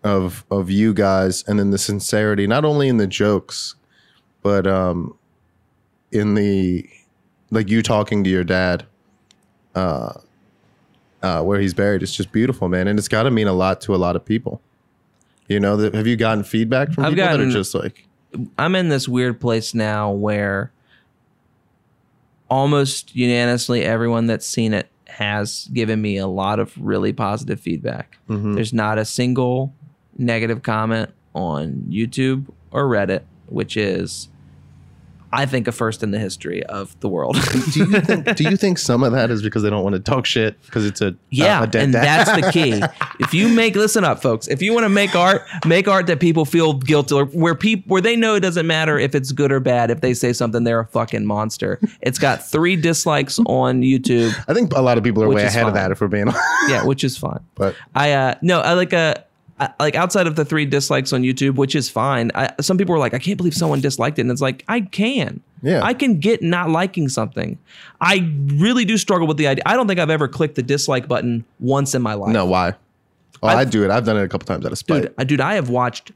[0.04, 3.76] of of you guys, and then the sincerity, not only in the jokes,
[4.42, 5.18] but um,
[6.12, 6.88] in the
[7.52, 8.86] like you talking to your dad,
[9.76, 10.14] uh,
[11.22, 12.04] uh, where he's buried.
[12.04, 14.26] It's just beautiful, man, and it's got to mean a lot to a lot of
[14.26, 14.62] people.
[15.48, 18.06] You know, that, have you gotten feedback from I've people that are just like,
[18.58, 20.74] I'm in this weird place now where
[22.50, 28.18] almost unanimously everyone that's seen it has given me a lot of really positive feedback.
[28.30, 28.56] Mm-hmm.
[28.56, 29.74] There's not a single
[30.18, 34.30] negative comment on YouTube or Reddit, which is
[35.32, 37.36] I think a first in the history of the world.
[37.74, 40.00] do you think do you think some of that is because they don't want to
[40.00, 42.82] talk shit because it's a Yeah, a, a dead and that's the key.
[43.20, 44.48] if you make listen up, folks.
[44.48, 47.90] If you want to make art, make art that people feel guilty or where people
[47.90, 49.92] where they know it doesn't matter if it's good or bad.
[49.92, 51.80] If they say something, they're a fucking monster.
[52.02, 54.34] It's got three dislikes on YouTube.
[54.48, 56.44] I think a lot of people are way ahead of that if we're being honest.
[56.70, 57.40] Yeah, which is fine.
[57.56, 59.16] But I uh no, I like uh
[59.60, 62.32] I- like outside of the three dislikes on YouTube, which is fine.
[62.36, 64.82] I, some people were like, "I can't believe someone disliked it," and it's like, I
[64.82, 65.42] can.
[65.64, 65.82] Yeah.
[65.84, 67.58] I can get not liking something.
[68.00, 69.64] I really do struggle with the idea.
[69.66, 72.32] I don't think I've ever clicked the dislike button once in my life.
[72.34, 72.74] no, why?
[73.42, 73.92] Oh, I- I, do it.
[73.92, 75.02] I've done it a couple times out of spite.
[75.04, 76.12] dude, I, dude, I have watched.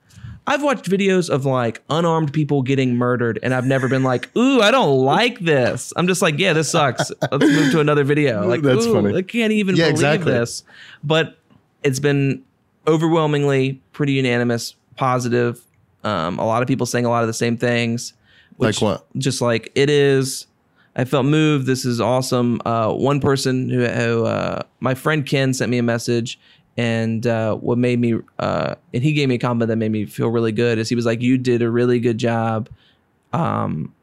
[0.47, 4.59] I've watched videos of like unarmed people getting murdered, and I've never been like, "Ooh,
[4.61, 8.47] I don't like this." I'm just like, "Yeah, this sucks." Let's move to another video.
[8.47, 9.15] Like, That's funny.
[9.15, 10.31] I can't even Yeah, believe exactly.
[10.31, 10.63] this.
[11.03, 11.37] But
[11.83, 12.43] it's been
[12.87, 15.61] overwhelmingly pretty unanimous, positive.
[16.03, 18.13] Um, a lot of people saying a lot of the same things.
[18.57, 19.05] Like what?
[19.17, 20.47] Just like it is.
[20.95, 21.67] I felt moved.
[21.67, 22.61] This is awesome.
[22.65, 26.37] Uh, one person who, who uh, my friend Ken sent me a message,
[26.75, 30.05] and uh, what made me, uh, and he gave me a comment that made me
[30.05, 30.77] feel really good.
[30.77, 32.69] Is he was like, "You did a really good job.
[33.31, 33.93] Um,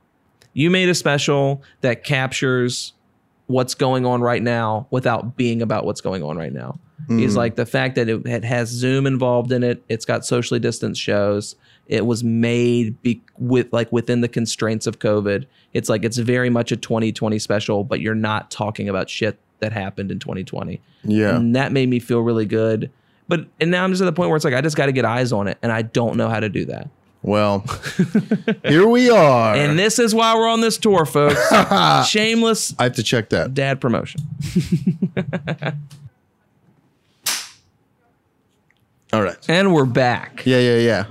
[0.54, 2.94] you made a special that captures
[3.46, 7.38] what's going on right now without being about what's going on right now." He's hmm.
[7.38, 9.82] like the fact that it, it has Zoom involved in it.
[9.88, 11.56] It's got socially distanced shows.
[11.86, 15.46] It was made be, with like within the constraints of COVID.
[15.72, 19.72] It's like it's very much a 2020 special, but you're not talking about shit that
[19.72, 20.80] happened in 2020.
[21.04, 21.36] Yeah.
[21.36, 22.90] And that made me feel really good.
[23.26, 24.92] But and now I'm just at the point where it's like I just got to
[24.92, 26.88] get eyes on it, and I don't know how to do that.
[27.22, 27.64] Well,
[28.64, 29.54] here we are.
[29.54, 31.40] And this is why we're on this tour, folks.
[32.08, 33.54] Shameless I have to check that.
[33.54, 34.20] dad promotion.
[39.12, 39.36] All right.
[39.48, 40.42] And we're back.
[40.44, 41.04] Yeah, yeah, yeah.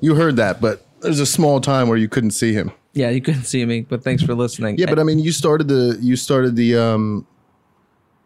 [0.00, 2.72] You heard that, but there's a small time where you couldn't see him.
[2.92, 4.78] Yeah, you couldn't see me, but thanks for listening.
[4.78, 7.26] Yeah, but I mean, you started the you started the um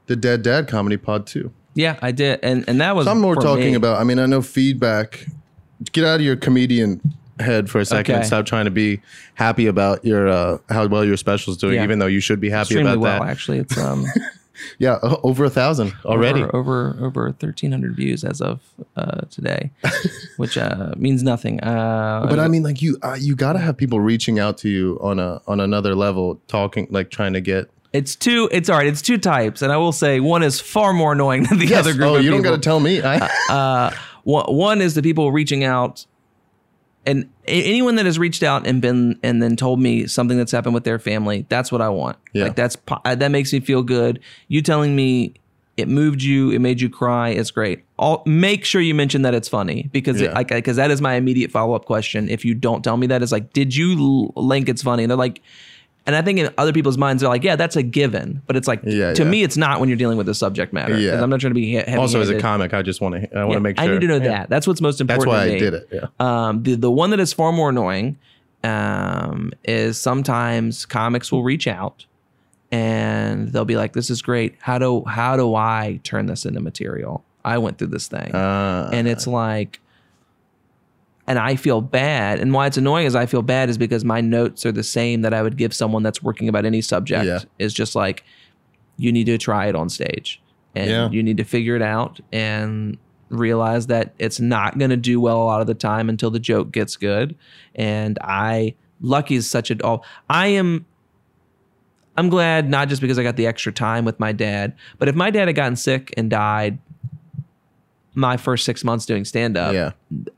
[0.06, 1.52] the Dead Dad comedy pod too.
[1.74, 3.06] yeah, I did, and and that was.
[3.06, 3.74] So I'm more talking me.
[3.74, 4.00] about.
[4.00, 5.26] I mean, I know feedback.
[5.92, 7.00] Get out of your comedian
[7.40, 8.26] head for a second and Okay.
[8.26, 9.00] stop trying to be
[9.34, 11.84] happy about your uh how well your special's doing, Yeah.
[11.84, 13.20] even though you should be happy extremely about well.
[13.20, 13.28] that.
[13.30, 14.04] Actually, it's um
[14.78, 16.42] Yeah, over a thousand already.
[16.42, 18.60] over over, over 1,300 views as of
[18.96, 19.70] uh, today,
[20.36, 21.60] which uh, means nothing.
[21.60, 24.68] Uh, But I mean, like you, uh, you got to have people reaching out to
[24.68, 27.70] you on a on another level, talking, like trying to get.
[27.92, 28.48] it's two.
[28.52, 28.86] It's all right.
[28.86, 31.92] It's two types, and I will say one is far more annoying than the other
[31.94, 32.08] group.
[32.10, 33.00] oh, you don't got to tell me.
[33.02, 33.16] I,
[33.50, 33.94] uh,
[34.24, 36.04] one, one is the people reaching out
[37.08, 40.74] and anyone that has reached out and been and then told me something that's happened
[40.74, 42.16] with their family that's what i want.
[42.32, 42.44] Yeah.
[42.44, 44.20] like that's that makes me feel good.
[44.48, 45.34] You telling me
[45.76, 47.84] it moved you it made you cry is great.
[47.98, 50.32] I'll make sure you mention that it's funny because it, Yeah.
[50.34, 52.28] like because that is my immediate follow-up question.
[52.28, 55.04] If you don't tell me that, it's like did you link it's funny?
[55.04, 55.40] And they're like
[56.08, 58.66] and I think in other people's minds, they're like, "Yeah, that's a given," but it's
[58.66, 59.28] like Yeah, to yeah.
[59.28, 60.98] me, it's not when you're dealing with the subject matter.
[60.98, 61.22] Yeah.
[61.22, 61.96] I'm not trying to be he- heavy.
[61.98, 63.38] also, as a comic, I just want to.
[63.38, 63.84] I want to make sure.
[63.84, 64.48] I need to know that.
[64.48, 65.30] That's what's most important.
[65.30, 65.88] That's why I did it.
[65.92, 66.06] Yeah.
[66.18, 68.16] Um, the the one that is far more annoying
[68.64, 72.06] um, is sometimes comics will reach out
[72.72, 74.54] and they'll be like, "This is great.
[74.60, 77.22] How do how do I turn this into material?
[77.44, 79.80] I went through this thing." Uh, and it's like
[81.28, 82.40] and I feel bad.
[82.40, 85.20] And why it's annoying is I feel bad is because my notes are the same
[85.20, 87.26] that I would give someone that's working about any subject.
[87.26, 87.40] Yeah.
[87.58, 88.24] Is just like
[88.96, 90.40] you need to try it on stage.
[90.74, 91.10] And Yeah.
[91.10, 92.96] you need to figure it out and
[93.28, 96.40] realize that it's not going to do well a lot of the time until the
[96.40, 97.36] joke gets good.
[97.74, 100.86] And I lucky is such a oh, I am
[102.16, 105.14] I'm glad not just because I got the extra time with my dad, but if
[105.14, 106.78] my dad had gotten sick and died
[108.18, 109.92] my first six months doing stand up, yeah.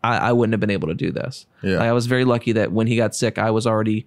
[0.05, 1.47] I, I wouldn't have been able to do this.
[1.63, 1.79] Yeah.
[1.79, 4.07] Like, I was very lucky that when he got sick, I was already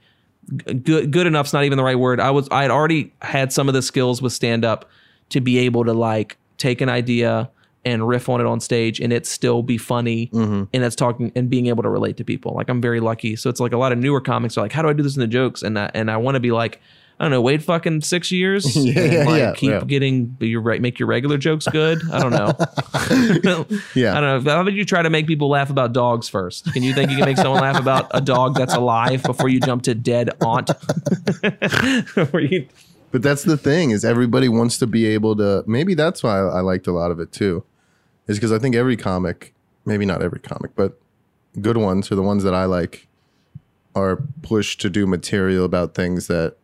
[0.65, 1.11] g- good.
[1.11, 2.19] Good enough's not even the right word.
[2.19, 4.89] I was I had already had some of the skills with stand up
[5.29, 7.49] to be able to like take an idea
[7.85, 10.63] and riff on it on stage and it still be funny Mm-hmm.
[10.73, 12.53] and it's talking and being able to relate to people.
[12.53, 13.35] Like I'm very lucky.
[13.35, 15.15] So it's like a lot of newer comics are like, how do I do this
[15.15, 15.63] in the jokes?
[15.63, 16.79] And I, and I want to be like.
[17.19, 17.41] I don't know.
[17.41, 18.75] Wait, fucking six years.
[18.85, 19.79] Yeah, and, like, yeah, Keep yeah.
[19.81, 20.81] getting your right.
[20.81, 22.01] Make your regular jokes good.
[22.11, 22.53] I don't know.
[23.95, 24.17] Yeah.
[24.17, 24.51] I don't know.
[24.51, 26.73] How about you try to make people laugh about dogs first?
[26.73, 29.59] Can you think you can make someone laugh about a dog that's alive before you
[29.59, 30.71] jump to dead aunt?
[32.33, 32.67] You-
[33.11, 35.63] But that's the thing is everybody wants to be able to.
[35.67, 37.63] Maybe that's why I liked a lot of it too,
[38.27, 39.53] is because I think every comic,
[39.85, 40.99] maybe not every comic, but
[41.61, 43.07] good ones or the ones that I like,
[43.95, 46.55] are pushed to do material about things that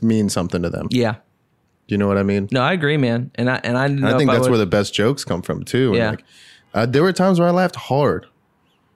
[0.00, 0.86] mean something to them.
[0.90, 1.16] yeah.
[1.88, 2.48] Do you know what I mean?
[2.52, 3.32] No, I agree, man.
[3.34, 5.24] And I and I, didn't And know I think that's would- where the best jokes
[5.24, 5.92] come from too.
[5.94, 6.10] Yeah.
[6.10, 6.24] like,
[6.72, 8.26] uh, there were times where I laughed hard.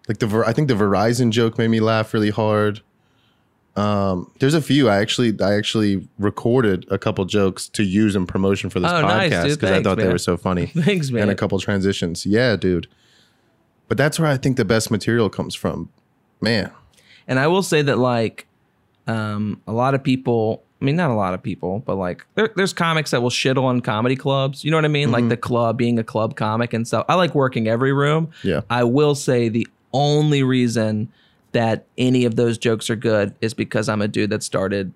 [0.08, 2.80] Like the Ver- I think the Verizon joke made me laugh really hard.
[3.74, 4.88] Um, there's a few.
[4.88, 8.94] I actually I actually recorded a couple jokes to use in promotion for this Oh,
[9.02, 10.66] podcast because I Thanks, thought they were so funny.
[10.76, 11.22] Thanks, man.
[11.22, 12.24] And a couple transitions.
[12.24, 12.86] Yeah, dude.
[13.88, 15.90] But that's where I think the best material comes from.
[16.40, 16.70] Man.
[17.28, 18.46] And I will say that like
[19.06, 22.50] um, a lot of people, I mean not a lot of people, but like there,
[22.56, 24.64] there's comics that will shit on comedy clubs.
[24.64, 25.06] You know what I mean?
[25.06, 25.12] Mm-hmm.
[25.14, 27.04] Like the club being a club comic and stuff.
[27.08, 28.30] I like working every room.
[28.42, 28.62] Yeah.
[28.70, 31.12] I will say the only reason
[31.52, 34.92] that any of those jokes are good is because I'm a dude that started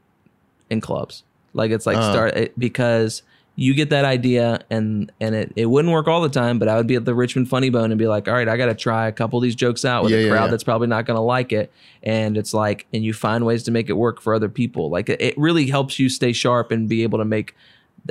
[0.68, 1.24] in clubs.
[1.52, 2.12] Like it's like Uh.
[2.12, 3.22] start it, because
[3.56, 6.76] you get that idea and and it, it wouldn't work all the time, but I
[6.76, 8.74] would be at the Richmond Funny Bone and be like, all right, I got to
[8.74, 10.50] try a couple of these jokes out with Yeah, a yeah, crowd yeah.
[10.50, 11.70] that's probably not going to like it.
[12.02, 14.88] And it's like, and you find ways to make it work for other people.
[14.88, 17.54] Like it, it really helps you stay sharp and be able to make.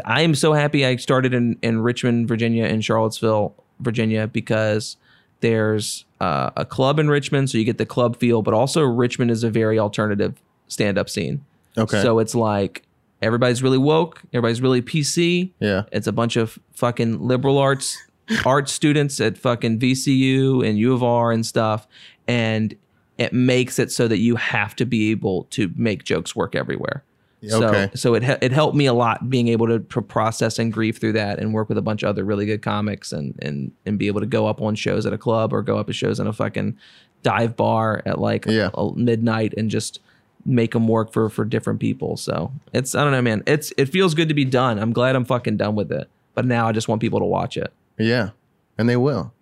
[0.06, 4.98] I am so happy I started in in Richmond, Virginia, and Charlottesville, Virginia, because
[5.40, 9.32] there's uh, a club in Richmond, so you get the club feel, but also Richmond
[9.32, 10.36] is a very alternative
[10.68, 11.44] stand up scene.
[11.78, 12.02] Okay.
[12.02, 12.84] So it's like
[13.22, 15.52] everybody's really woke, everybody's really PC.
[15.60, 15.84] yeah.
[15.92, 17.98] It's a bunch of fucking liberal arts
[18.46, 21.88] art students at fucking VCU and U of R and stuff.
[22.28, 22.76] And
[23.18, 27.04] it makes it so that you have to be able to make jokes work everywhere.
[27.48, 27.90] So, Okay.
[27.96, 31.14] so it it helped me a lot being able to pr- process and grieve through
[31.14, 34.08] that and work with a bunch of other really good comics and and and be
[34.08, 36.28] able to go up on shows at a club or go up at shows in
[36.28, 36.78] a fucking
[37.24, 38.70] dive bar at like Yeah.
[38.74, 40.02] a- midnight and just
[40.46, 42.18] make them work for for different people.
[42.18, 43.44] So it's I don't know, man.
[43.46, 44.80] It's it feels good to be done.
[44.80, 46.10] I'm glad I'm fucking done with it.
[46.34, 47.74] But now I just want people to watch it.
[47.98, 48.30] Yeah,
[48.78, 49.34] and they will.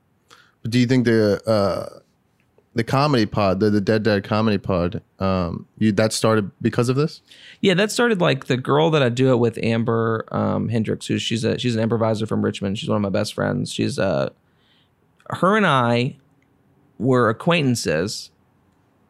[0.61, 1.99] But do you think the uh,
[2.77, 6.95] the comedy pod, the, the Dead Dad comedy pod, um, you that started because of
[6.95, 7.21] this?
[7.61, 11.21] Yeah, that started like the girl that I do it with, Amber um, Hendricks, who's
[11.21, 12.77] she's a she's an improviser from Richmond.
[12.77, 13.73] She's one of my best friends.
[13.73, 14.29] She's uh,
[15.29, 16.17] her and I
[16.99, 18.31] were acquaintances,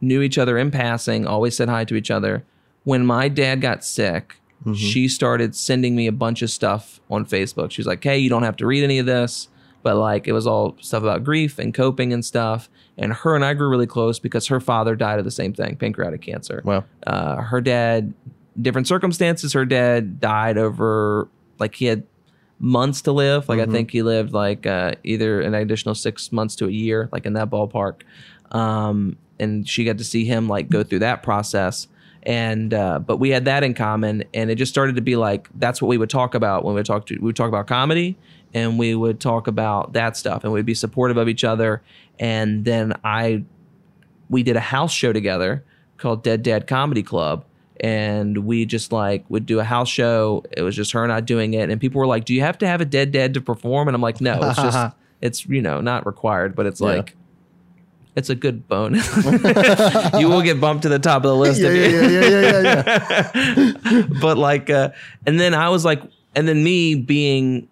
[0.01, 2.43] knew each other in passing, always said hi to each other.
[2.83, 4.35] When my dad got sick,
[4.75, 7.71] she started sending me a bunch of stuff on Facebook.
[7.71, 9.49] She was like, "Hey, you don't have to read any of this."
[9.83, 12.69] But like it was all stuff about grief and coping and stuff.
[12.97, 15.75] And her and I grew really close because her father died of the same thing,
[15.77, 16.83] pancreatic cancer Wow.
[17.05, 18.13] uh, her dad
[18.59, 21.27] different circumstances her dad died over
[21.59, 22.03] like he had
[22.59, 26.55] months to live like i think he lived like uh, either an additional six months
[26.55, 28.01] to a year like in that ballpark
[28.51, 31.87] um, and she got to see him like go through that process
[32.23, 35.47] and uh, but we had that in common and it just started to be like
[35.55, 37.67] that's what we would talk about when we would talk to we would talk about
[37.67, 38.17] comedy
[38.53, 41.81] and we would talk about that stuff and we'd be supportive of each other
[42.19, 43.43] and then i
[44.29, 45.63] we did a house show together
[45.97, 47.45] called Dead Dad Comedy Club.
[47.79, 50.43] And we just like would do a house show.
[50.55, 51.69] It was just her and I doing it.
[51.69, 53.87] And people were like, Do you have to have a dead dad to perform?
[53.87, 56.87] And I'm like, No, it's just, it's, you know, not required, but it's Yeah.
[56.87, 57.15] like,
[58.17, 59.05] it's a good bonus.
[60.19, 61.61] you will get bumped to the top of the list.
[61.61, 64.01] Yeah, yeah, yeah, yeah, yeah, yeah.
[64.19, 64.89] but like uh
[65.25, 66.01] and then i was like
[66.35, 67.67] and then me being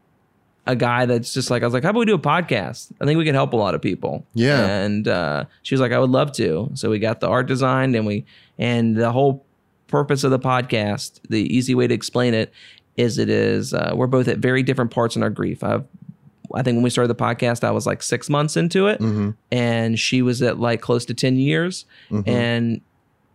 [0.68, 3.06] a guy that's just like i was like how about we do a podcast i
[3.06, 4.66] think we can help a lot of people Yeah.
[4.66, 7.96] and uh she was like i would love to so we got the art designed
[7.96, 8.24] and we
[8.58, 9.44] and the whole
[9.88, 12.52] purpose of the podcast the easy way to explain it
[12.98, 15.86] is it is uh, we're both at very different parts in our grief i've
[16.54, 19.32] I think when we started the podcast, I was like six months into it, mm-hmm.
[19.52, 21.86] and she was at like close to 10 years.
[22.10, 22.30] Mm-hmm.
[22.30, 22.82] And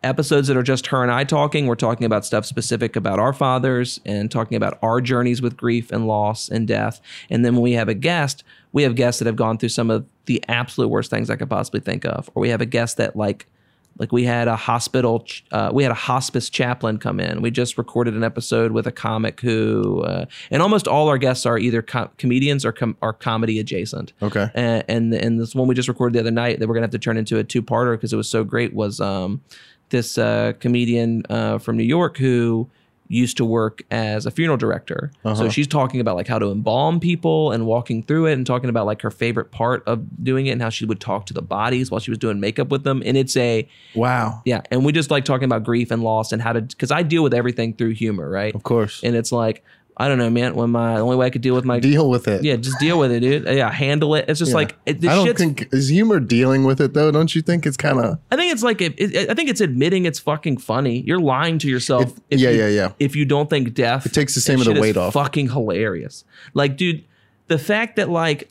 [0.03, 3.33] episodes that are just her and I talking, we're talking about stuff specific about our
[3.33, 7.01] fathers and talking about our journeys with grief and loss and death.
[7.29, 9.91] And then when we have a guest, we have guests that have gone through some
[9.91, 12.31] of the absolute worst things I could possibly think of.
[12.35, 13.47] Or we have a guest that like
[13.99, 17.77] like we had a hospital uh, we had a hospice chaplain come in we just
[17.77, 21.83] recorded an episode with a comic who uh, and almost all our guests are either
[21.83, 24.49] co- comedians or com- are comedy adjacent Okay.
[24.55, 26.91] and and, and this one we just recorded the other night that we're gonna have
[26.93, 29.41] to turn into a two-parter because it was so great was um
[29.91, 32.69] this uh, comedian uh, from New York who
[33.11, 35.11] used to work as a funeral director.
[35.25, 35.49] So uh-huh.
[35.51, 38.87] she's talking about like how to embalm people and walking through it and talking about
[38.87, 41.91] like her favorite part of doing it and how she would talk to the bodies
[41.91, 43.03] while she was doing makeup with them.
[43.05, 44.43] And it's a Wow.
[44.45, 47.03] yeah, and we just like talking about grief and loss and how to because I
[47.03, 48.55] deal with everything through humor, right?
[48.55, 49.03] Of course.
[49.03, 49.65] And it's like
[50.01, 50.55] I don't know, man.
[50.55, 52.43] When my the only way I could deal with my Deal with it.
[52.43, 53.45] yeah, just deal with it, dude.
[53.47, 54.25] Yeah, handle it.
[54.29, 54.57] It's just Yeah.
[54.57, 57.11] like it, this I don't think is humor dealing with it though.
[57.11, 59.61] Don't you think it's kind of I think it's like it, it, I think it's
[59.61, 61.01] admitting it's fucking funny.
[61.03, 62.15] You're lying to yourself.
[62.31, 62.93] Yeah, you- yeah, yeah.
[62.99, 65.13] If you don't think death, It takes the same of the weight off.
[65.13, 66.25] Fucking hilarious.
[66.55, 67.05] Like, dude,
[67.49, 68.49] the fact that like,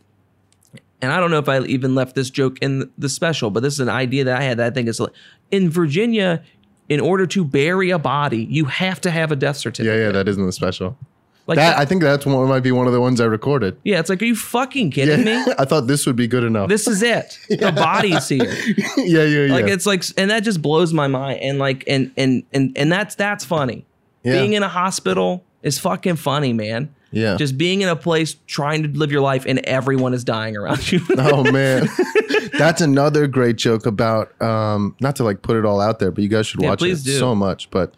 [1.02, 3.74] and I don't know if I even left this joke in the special, but this
[3.74, 5.14] is an idea that I had that I think is like,
[5.50, 6.44] in Virginia,
[6.90, 9.98] in order to bury a body, you have to have a death certificate.
[9.98, 10.12] yeah, yeah.
[10.12, 10.98] That isn't the special.
[11.50, 13.76] Like that, I think that's one might be one of the ones I recorded.
[13.84, 15.34] yeah, it's like, are you fucking kidding me?
[15.60, 16.70] I thought this would be good enough.
[16.70, 17.38] This is it.
[17.50, 18.44] The body's here.
[18.96, 19.54] yeah, yeah, yeah.
[19.54, 21.42] Like it's like, and that just blows my mind.
[21.42, 23.86] And like, and and and and that's that's funny.
[24.24, 24.34] Yeah.
[24.34, 26.94] Being in a hospital is fucking funny, man.
[27.12, 27.38] Yeah.
[27.38, 30.92] Just being in a place trying to live your life and everyone is dying around
[30.92, 31.02] you.
[31.18, 31.90] oh man,
[32.58, 34.40] that's another great joke about.
[34.42, 36.84] Um, not to like put it all out there, but you guys should Yeah, watch
[36.84, 37.18] it do.
[37.18, 37.72] so much.
[37.72, 37.96] But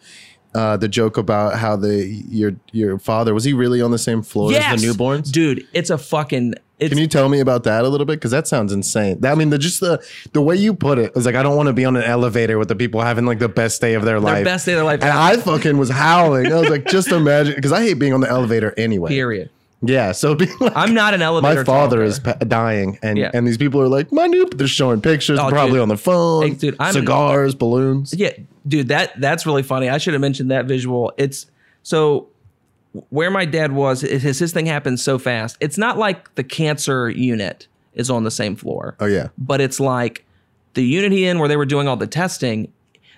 [0.54, 4.22] uh, the joke about how the your your father was he really on the same
[4.22, 5.32] floor as the newborns?
[5.32, 5.68] dude.
[5.74, 6.56] It's a fucking.
[6.80, 8.14] It's, Can you tell me about that a little bit?
[8.14, 9.20] Because that sounds insane.
[9.20, 11.56] That- I mean, the just the the way you put it was like, I don't
[11.56, 14.04] want to be on an elevator with the people having like the best day of
[14.04, 14.40] their, life.
[14.40, 15.04] The best day of their life.
[15.04, 16.52] And I fucking was howling.
[16.52, 19.10] I was like, just imagine, because I hate being on the elevator anyway.
[19.10, 19.52] period.
[19.82, 20.12] Yeah.
[20.12, 21.60] So being like, I'm not an elevator.
[21.62, 22.04] my father talker.
[22.04, 23.32] is pa- dying, and Yeah.
[23.34, 24.48] and these people are like, my new.
[24.50, 25.82] They're showing pictures, Oh, probably dude.
[25.82, 28.14] on the phone, Hey, dude, I'm- cigars, balloons.
[28.16, 28.32] Yeah,
[28.68, 29.90] dude, that that's really funny.
[29.90, 31.12] I should have mentioned that visual.
[31.18, 31.48] It's
[31.84, 32.28] so
[33.10, 34.04] where my dad was.
[34.04, 35.58] it- His his thing happened so fast.
[35.60, 38.96] It's not like the cancer unit is on the same floor.
[39.00, 40.26] Oh yeah, but it's like
[40.76, 42.72] the unit he in where they were doing all the testing.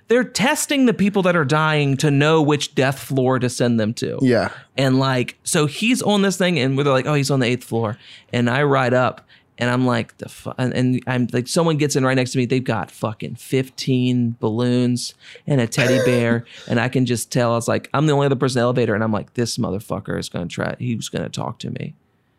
[0.09, 3.93] They're testing the people that are dying to know which death floor to send them
[3.95, 4.19] to.
[4.21, 4.49] yeah.
[4.77, 7.63] And like, so he's on this thing, and they're like, oh, he's on the eighth
[7.63, 7.97] floor.
[8.31, 12.03] And I ride up, and I'm like, the fu-, and, I'm like, someone gets in
[12.05, 12.45] right next to me.
[12.45, 15.13] They've got fucking 15 balloons
[15.47, 17.51] and a teddy bear, and I can just tell.
[17.53, 19.57] I was like, I'm the only other person in the elevator, and I'm like, this
[19.57, 20.75] motherfucker is gonna try.
[20.79, 21.93] He was gonna talk to me.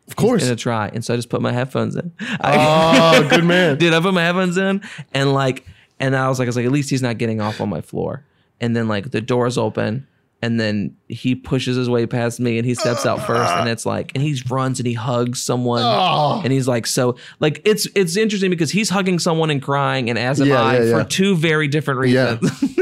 [0.07, 0.41] Of course.
[0.43, 0.89] He's gonna try.
[0.89, 2.11] And so I just put my headphones in.
[2.19, 3.77] I- Oh, good man.
[3.77, 4.81] Dude, I put my headphones in
[5.13, 5.65] and like,
[5.99, 7.81] and I was like, I was like, at least he's not getting off on my
[7.81, 8.23] floor.
[8.61, 10.07] And then like the doors open,
[10.41, 13.85] and then he pushes his way past me, and he steps out first, and it's
[13.85, 16.41] like, and he runs and he hugs someone, Oh.
[16.43, 20.17] and he's like, so like it's it's interesting because he's hugging someone and crying, and
[20.19, 21.03] as am Yeah, I yeah, yeah.
[21.03, 22.37] for two very different Yeah.
[22.41, 22.75] reasons,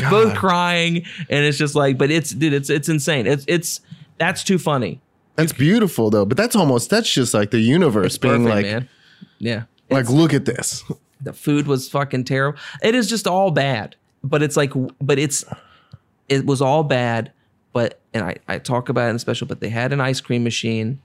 [0.10, 3.26] both crying, and it's just like, but it's dude, it's it's insane.
[3.26, 3.80] It's it's
[4.18, 5.00] that's too funny.
[5.36, 8.88] That's beautiful though, but that's almost that's just like the universe being Perfect, like, man.
[9.38, 9.62] Yeah.
[9.90, 10.82] like look at this.
[11.20, 12.58] The food was fucking terrible.
[12.82, 13.96] It is just all bad.
[14.22, 15.44] But it's like, but it's,
[16.28, 17.32] it was all bad.
[17.72, 20.20] But, and I, I talk about it in the special, but they had an ice
[20.20, 21.00] cream machine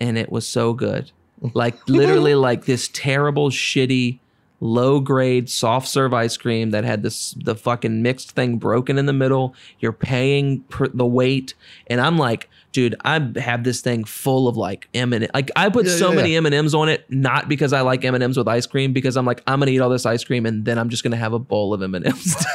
[0.00, 1.10] and it was so good.
[1.54, 4.18] Like literally like this terrible, shitty,
[4.60, 9.06] low grade soft serve ice cream that had this, the fucking mixed thing broken in
[9.06, 9.54] the middle.
[9.80, 11.54] You're paying per the weight.
[11.86, 15.68] And I'm like, dude, I have this thing full of like M and like I
[15.70, 16.38] put Yeah, so yeah, many yeah.
[16.38, 18.92] M and M's on it, not because I like M and M's with ice cream,
[18.92, 21.16] because I'm like I'm gonna eat all this ice cream and then I'm just gonna
[21.16, 22.36] have a bowl of M and M's.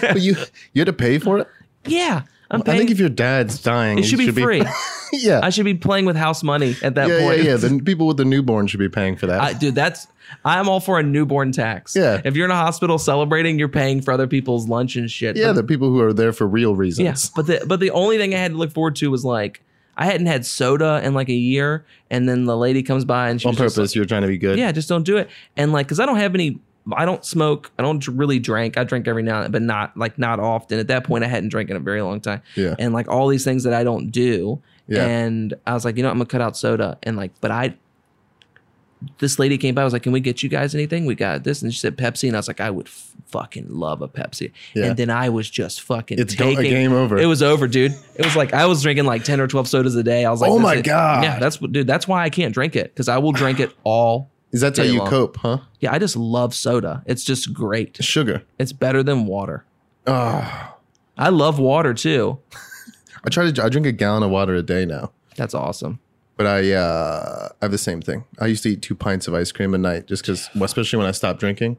[0.00, 0.36] But you
[0.72, 1.48] you had to pay for it.
[1.84, 4.62] Yeah, I'm I think if your dad's dying, it should be free.
[5.12, 7.38] yeah, I should be playing with house money at that yeah, point.
[7.42, 7.56] yeah, yeah.
[7.56, 9.40] The people with the newborn should be paying for that.
[9.40, 10.06] I, dude, that's
[10.44, 11.96] I'm all for a newborn tax.
[11.96, 12.20] Yeah.
[12.24, 15.36] If you're in a hospital celebrating, you're paying for other people's lunch and shit.
[15.36, 17.04] yeah, But- the people who are there for real reasons.
[17.04, 17.10] yeah.
[17.10, 17.32] reasons.
[17.34, 19.62] But the but the only thing I had to look forward to was like
[19.96, 23.40] I hadn't had soda in like a year, and then the lady comes by and
[23.40, 24.58] she On purpose, you're trying to be good.
[24.58, 25.30] yeah, just don't do it.
[25.56, 26.60] And like, cause I don't have any,
[26.92, 27.70] I don't smoke.
[27.78, 28.76] I don't really drink.
[28.78, 30.78] I drink every now and then, but not like not often.
[30.78, 32.42] At that point, I hadn't drank in a very long time.
[32.54, 32.74] Yeah.
[32.78, 34.60] And like all these things that I don't do.
[34.88, 35.04] Yeah.
[35.04, 36.96] And I was like, you know, I'm gonna cut out soda.
[37.02, 37.74] And like, but I,
[39.18, 39.82] this lady came by.
[39.82, 41.06] I was like, can we get you guys anything?
[41.06, 41.60] We got this.
[41.60, 42.28] And she said Pepsi.
[42.28, 44.52] And I was like, I would f- fucking love a Pepsi.
[44.74, 44.86] Yeah.
[44.86, 46.62] And then I was just fucking It's taking.
[46.70, 47.18] game over.
[47.18, 47.92] It was over, dude.
[48.14, 50.24] It was like I was drinking like ten or twelve sodas a day.
[50.24, 51.24] I was like, Oh my God.
[51.24, 51.86] Yeah, that's what, dude.
[51.86, 54.84] That's why I can't drink it because I will drink it all Is that how
[54.84, 55.08] you long.
[55.08, 55.58] cope, huh?
[55.80, 57.02] yeah, I just love soda.
[57.06, 58.02] It's just great.
[58.02, 58.42] Sugar.
[58.58, 59.64] It's better than water.
[60.06, 60.76] Ah,
[61.18, 62.38] I love water too.
[63.24, 63.64] I try to.
[63.64, 65.10] I drink a gallon of water a day now.
[65.36, 65.98] That's awesome.
[66.36, 68.24] But I, uh, I have the same thing.
[68.38, 71.06] I used to eat two pints of ice cream a night just because, especially when
[71.06, 71.78] I stopped drinking.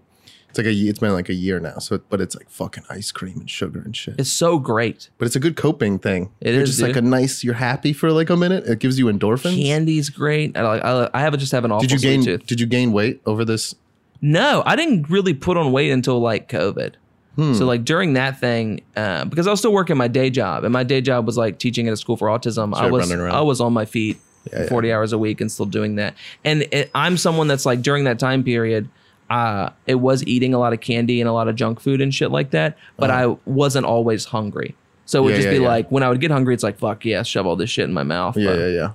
[0.58, 1.78] It's like a, it's been like a year now.
[1.78, 4.15] So, but it's like fucking ice cream and sugar and shit.
[4.20, 5.10] It's so great.
[5.20, 6.32] but it's a good coping thing.
[6.41, 7.43] It you're is, just like a nice.
[7.43, 8.65] You're happy for like a minute.
[8.65, 9.62] It gives you endorphins.
[9.62, 10.58] Candy's great.
[10.58, 10.84] I like.
[10.84, 12.24] I, I have just have an awful did you gain?
[12.24, 12.46] tooth.
[12.48, 13.76] Did you gain weight over this?
[14.22, 16.96] No, I didn't really put on weight until like COVID.
[17.36, 17.54] Hmm.
[17.54, 20.74] So like during that thing, uh, because I was still working my day job, and
[20.74, 22.76] my day job was like teaching at a school for autism.
[22.76, 23.12] I was.
[23.12, 24.17] I was on my feet
[24.52, 24.70] Yeah, yeah.
[24.70, 26.15] forty hours a week and still doing that.
[26.43, 28.89] And it, I'm someone that's like during that time period,
[29.30, 32.13] uh, it was eating a lot of candy and a lot of junk food and
[32.13, 32.78] shit like that.
[32.98, 34.76] But I wasn't always hungry.
[35.06, 35.38] So it would Uh-huh.
[35.38, 35.70] Yeah, just yeah, be yeah.
[35.70, 37.94] like when I would get hungry, it's like fuck yeah, shove all this shit in
[37.94, 38.36] my mouth.
[38.38, 38.92] Yeah, But- yeah, yeah.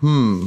[0.00, 0.46] Hmm.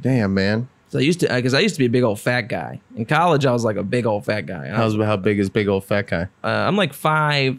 [0.00, 0.68] Damn, man.
[0.90, 3.04] So I used to because I used to be a big old fat guy in
[3.04, 3.44] college.
[3.46, 4.66] I was like a big old fat guy.
[4.66, 6.28] And I was how big is big old fat guy?
[6.44, 7.58] uh, I'm like five,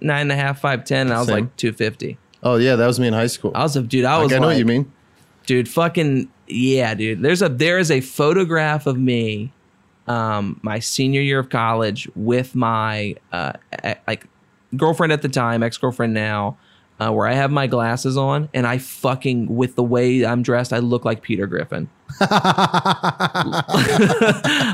[0.00, 1.44] nine and a half, five ten, and I was Same.
[1.44, 2.18] like two fifty.
[2.42, 3.52] Oh yeah, that was me in high school.
[3.54, 4.04] I was a dude.
[4.04, 4.92] I was Like, I know like, what you mean.
[5.46, 7.22] dude, fucking yeah, dude.
[7.22, 9.52] There's a there is a photograph of me,
[10.06, 13.52] um, my senior year of college with my uh
[14.06, 14.26] like
[14.76, 16.56] girlfriend at the time, ex girlfriend now,
[17.00, 20.72] uh, where I have my glasses on and I fucking with the way I'm dressed,
[20.72, 21.88] I look like Peter Griffin.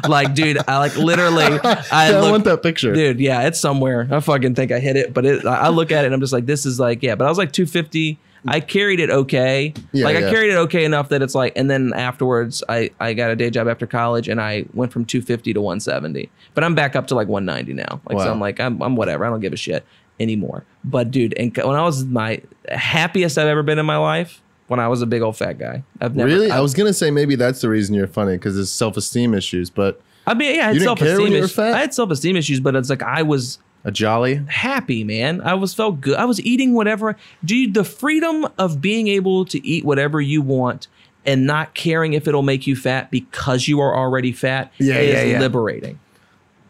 [0.09, 1.45] like, dude, I like literally.
[1.45, 2.95] I, I look, want that picture.
[2.95, 3.20] dude.
[3.20, 4.09] Yeah, it's somewhere.
[4.11, 5.45] I fucking think I hit it, but it.
[5.45, 7.14] I I look at it and I'm just like, this is like, yeah.
[7.14, 8.18] But I was like 250.
[8.47, 9.72] I carried it okay.
[9.92, 13.14] Yeah, like I carried it okay enough that it's like, and then afterwards, I I
[13.14, 16.30] got a day job after college, and I went from 250 to 170.
[16.55, 18.01] But I'm back up to like 190 now.
[18.09, 19.24] Like so, I'm like, I'm I'm whatever.
[19.24, 19.84] I don't give a shit
[20.20, 20.64] anymore.
[20.84, 24.80] But dude, and when I was my happiest I've ever been in my life, when
[24.80, 25.82] I was a big old fat guy.
[26.01, 26.28] I've never.
[26.28, 26.51] really?
[26.51, 29.34] I, I was gonna say maybe that's the reason you're funny because it's self esteem
[29.34, 31.45] issues, but I mean, yeah, I had You didn't self care when esteem you were
[31.45, 31.57] issues.
[31.57, 31.74] fat?
[31.74, 34.41] I had self esteem issues, but it's like I was a jolly.
[34.49, 35.41] happy, man.
[35.43, 36.16] I was felt good.
[36.16, 37.16] I was eating whatever.
[37.45, 40.89] Dude, the freedom of being able to eat whatever you want
[41.26, 45.14] and not caring if it'll make you fat because you are already fat Yeah, is
[45.14, 45.41] yeah, yeah.
[45.41, 45.99] liberating.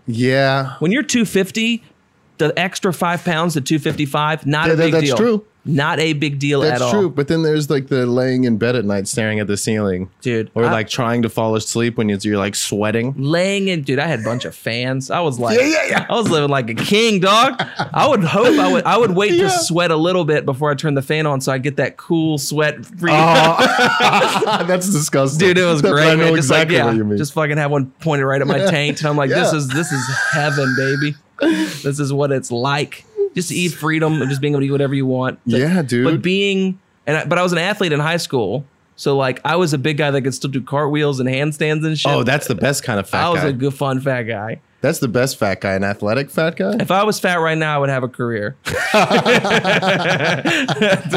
[0.06, 1.82] Yeah, When you're 250,
[2.38, 5.16] the extra five pounds to 255, not Yeah, a that- big that's deal.
[5.16, 5.44] true.
[5.66, 6.92] Not a big deal that's at all.
[6.92, 7.08] true.
[7.08, 10.50] But then there's like the laying in bed at night staring at the ceiling, Dude.
[10.54, 13.14] or I- like trying to fall asleep when you're, you're like sweating.
[13.16, 16.06] laying in dude i had a bunch of fans i was like Yeah, yeah, yeah.
[16.10, 17.54] i was living like a king dog
[17.94, 19.44] i would hope i would i would wait Yeah.
[19.44, 21.96] to sweat a little bit before i turn the fan on so i get that
[21.96, 26.34] cool sweat free Oh, that's disgusting, dude it was great I know man.
[26.34, 27.16] exactly just like what you yeah mean.
[27.18, 29.90] just fucking have one pointed right at my taint and i'm like this is this
[29.92, 33.04] is heaven baby this is what it's like
[33.34, 36.04] just to eat freedom and just being able to eat whatever you want yeah, dude.
[36.04, 38.64] but being and I, but i was an athlete in high school
[38.96, 41.98] so like i was a big guy that could still do cartwheels and handstands and
[41.98, 43.48] shit oh, that's the best kind of fat i was guy.
[43.48, 46.76] a good fun fat guy that's the best fat guy, an athletic fat guy.
[46.78, 48.54] If I was fat right now, I would have a career.
[48.64, 48.72] to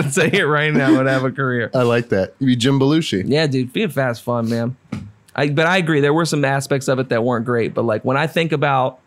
[0.10, 1.70] say it right now, I would have a career.
[1.74, 2.34] I like that.
[2.40, 3.26] You be Jim Belushi.
[3.28, 4.78] Yeah, dude, being fat is fun, man.
[5.36, 7.74] I, but I agree, there were some aspects of it that weren't great.
[7.74, 9.00] But like when I think about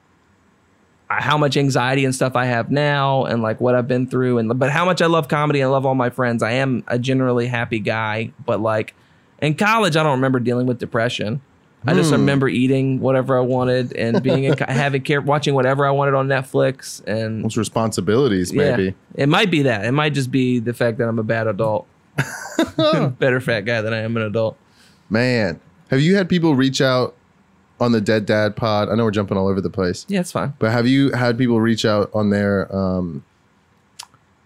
[1.19, 4.59] how much anxiety and stuff I have now, and like what I've been through, and
[4.59, 6.99] but how much I love comedy and I love all my friends, I am a
[6.99, 8.33] generally happy guy.
[8.45, 8.95] But like
[9.41, 11.41] in college, I don't remember dealing with depression.
[11.87, 12.17] I just hmm.
[12.17, 16.29] remember eating whatever I wanted and being in, having care, watching whatever I wanted on
[16.29, 18.85] Netflix, and Those responsibilities, maybe.
[18.85, 19.87] yeah, it might be that.
[19.87, 21.87] It might just be the fact that I'm a bad adult,
[23.19, 24.59] better fat guy than I am an adult.
[25.09, 25.59] Man,
[25.91, 27.15] have you had people reach out
[27.81, 28.89] on the Dead Dad pod?
[28.89, 30.53] I know we're jumping all over the place, Yeah, it's fine.
[30.59, 33.25] but have you had people reach out on their, um,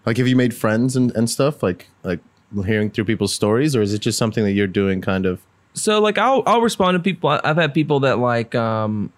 [0.05, 1.61] like, have you made friends and, and stuff?
[1.63, 2.19] Like, like
[2.65, 5.41] hearing through people's stories, or is it just something that you're doing kind of?
[5.73, 7.29] So like I'll I'll respond to people.
[7.29, 9.11] I- I've had people that like um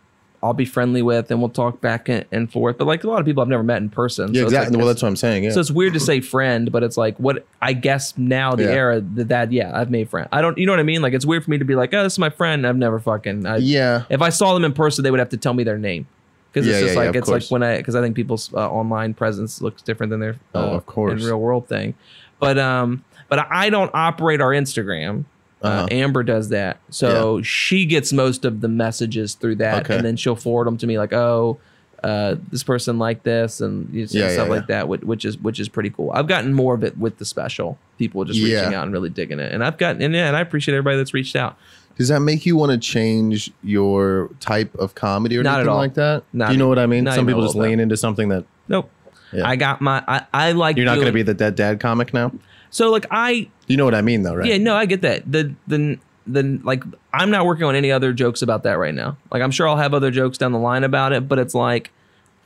[0.44, 2.78] I'll be friendly with and we'll talk back and, forth.
[2.78, 4.34] But like a lot of people I've never met in person.
[4.34, 4.72] Yeah, so exactly.
[4.74, 5.44] like- well, that's what I'm saying.
[5.46, 5.50] Yeah.
[5.52, 8.70] So it's weird to say friend, but it's like what I guess now the Yeah.
[8.70, 10.30] era that that yeah I've made friend.
[10.32, 11.02] I don't you know what I mean?
[11.02, 12.68] Like it's weird for me to be like oh this is my friend.
[12.68, 14.04] I've never fucking I, yeah.
[14.10, 16.06] If I saw them in person, they would have to tell me their name
[16.54, 17.52] because Yeah, it's just yeah, yeah, like of it's like course.
[17.52, 20.78] when I because I think people's uh, online presence looks different than their Oh, uh,
[20.78, 21.20] of course.
[21.20, 21.96] in real world thing.
[22.40, 25.26] But um, but I don't operate our Instagram.
[25.64, 25.88] Uh Uh-huh.
[25.92, 29.96] Amber does that, so she gets most of the messages through that, Okay.
[29.98, 31.58] and then she'll forward them to me like, oh.
[32.04, 35.26] Uh, this person liked this and you know, Yeah, stuff yeah, like that, which, which
[35.26, 36.12] is which is pretty cool.
[36.14, 38.60] I've gotten more of it with the special people just Yeah.
[38.60, 40.98] reaching out and really digging it, and I've gotten and yeah, and I appreciate everybody
[40.98, 41.58] that's reached out.
[41.98, 45.96] Does that make you want to change your type of comedy or Not anything like
[45.96, 46.22] that?
[46.34, 47.08] Not Do you know what I mean?
[47.12, 47.64] Some people just bit.
[47.64, 48.92] lean into something that Nope.
[49.34, 49.48] Yeah.
[49.50, 52.14] I got my I, I like you're not going to be the dead dad comic
[52.14, 52.32] now.
[52.70, 54.48] So like I You know what I mean, though, right?
[54.48, 55.32] Yeah, no, I get that.
[55.32, 59.18] The the the like I'm not working on any other jokes about that right now.
[59.32, 61.92] Like I'm sure I'll have other jokes down the line about it, but it's like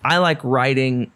[0.04, 1.12] I like writing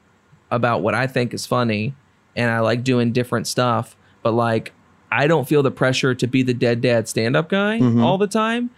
[0.52, 1.94] about what I think is funny
[2.36, 4.74] and I like doing different stuff, but like
[5.12, 8.04] I don't feel the pressure to be the dead dad stand-up guy Mm-hmm.
[8.04, 8.70] all the time.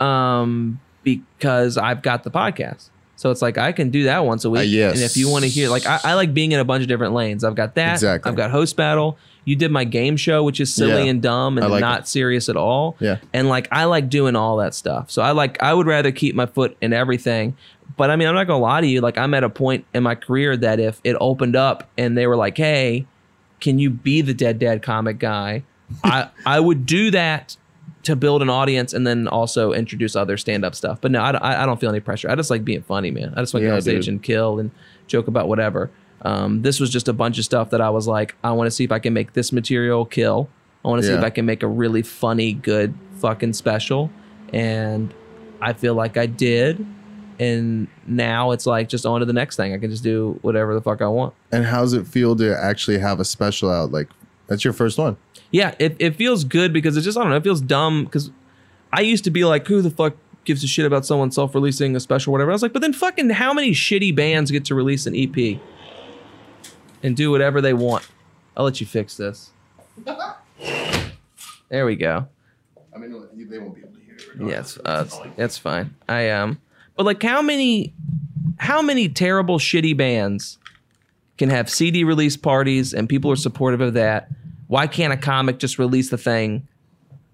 [0.00, 2.88] Um because I've got the podcast.
[3.16, 4.60] So it's like I can do that once a week.
[4.60, 4.94] Uh, yes.
[4.94, 6.88] And if you want to hear like I, I like being in a bunch of
[6.88, 7.44] different lanes.
[7.44, 7.92] I've got that.
[7.94, 8.30] Exactly.
[8.30, 9.18] I've got host battle.
[9.44, 11.10] You did my game show, which is silly Yeah.
[11.10, 12.08] and dumb and like not it.
[12.08, 12.96] serious at all.
[13.00, 13.18] Yeah.
[13.32, 15.10] And like I like doing all that stuff.
[15.10, 17.56] So I like I would rather keep my foot in everything.
[17.96, 19.00] But I mean, I'm not gonna lie to you.
[19.00, 22.26] Like I'm at a point in my career that if it opened up and they
[22.26, 23.06] were like, "Hey,
[23.60, 25.62] can you be the dead dad comic guy?"
[26.04, 27.56] I I would do that
[28.04, 30.98] to build an audience and then also introduce other stand up stuff.
[31.00, 32.28] But no, I, don't- I don't feel any pressure.
[32.30, 33.32] I just like being funny, man.
[33.36, 34.08] I just want to get on stage dude.
[34.14, 34.70] and kill and
[35.06, 35.90] joke about whatever.
[36.24, 38.70] Um, this was just a bunch of stuff that I was like, I want to
[38.70, 40.48] see if I can make this material kill.
[40.84, 44.10] I want to see if I can make a really funny, good fucking special.
[44.52, 45.14] And
[45.60, 46.84] I feel like I did.
[47.38, 49.74] And now it's like just on to the next thing.
[49.74, 51.34] I can just do whatever the fuck I want.
[51.52, 53.92] And how's it feel to actually have a special out?
[53.92, 54.08] Like,
[54.46, 55.16] that's your first one.
[55.50, 58.30] Yeah, it, it feels good because it's just, I don't know, it feels dumb because
[58.92, 60.14] I used to be like, who the fuck
[60.44, 62.50] gives a shit about someone self releasing a special or whatever?
[62.50, 65.60] I was like, but then fucking how many shitty bands get to release an EP
[67.04, 68.04] and do whatever they want?
[68.56, 69.50] I'll let you fix this.
[71.70, 72.28] There we go.
[72.94, 74.50] I mean, they won't be able to hear it.
[74.52, 75.94] Yeah, it's, uh, it's, it's fine.
[76.08, 76.60] I um,
[76.96, 77.92] but like, how many,
[78.58, 80.58] how many terrible, shitty bands
[81.36, 84.28] can have CD release parties and people are supportive of that?
[84.68, 86.68] Why can't a comic just release the thing?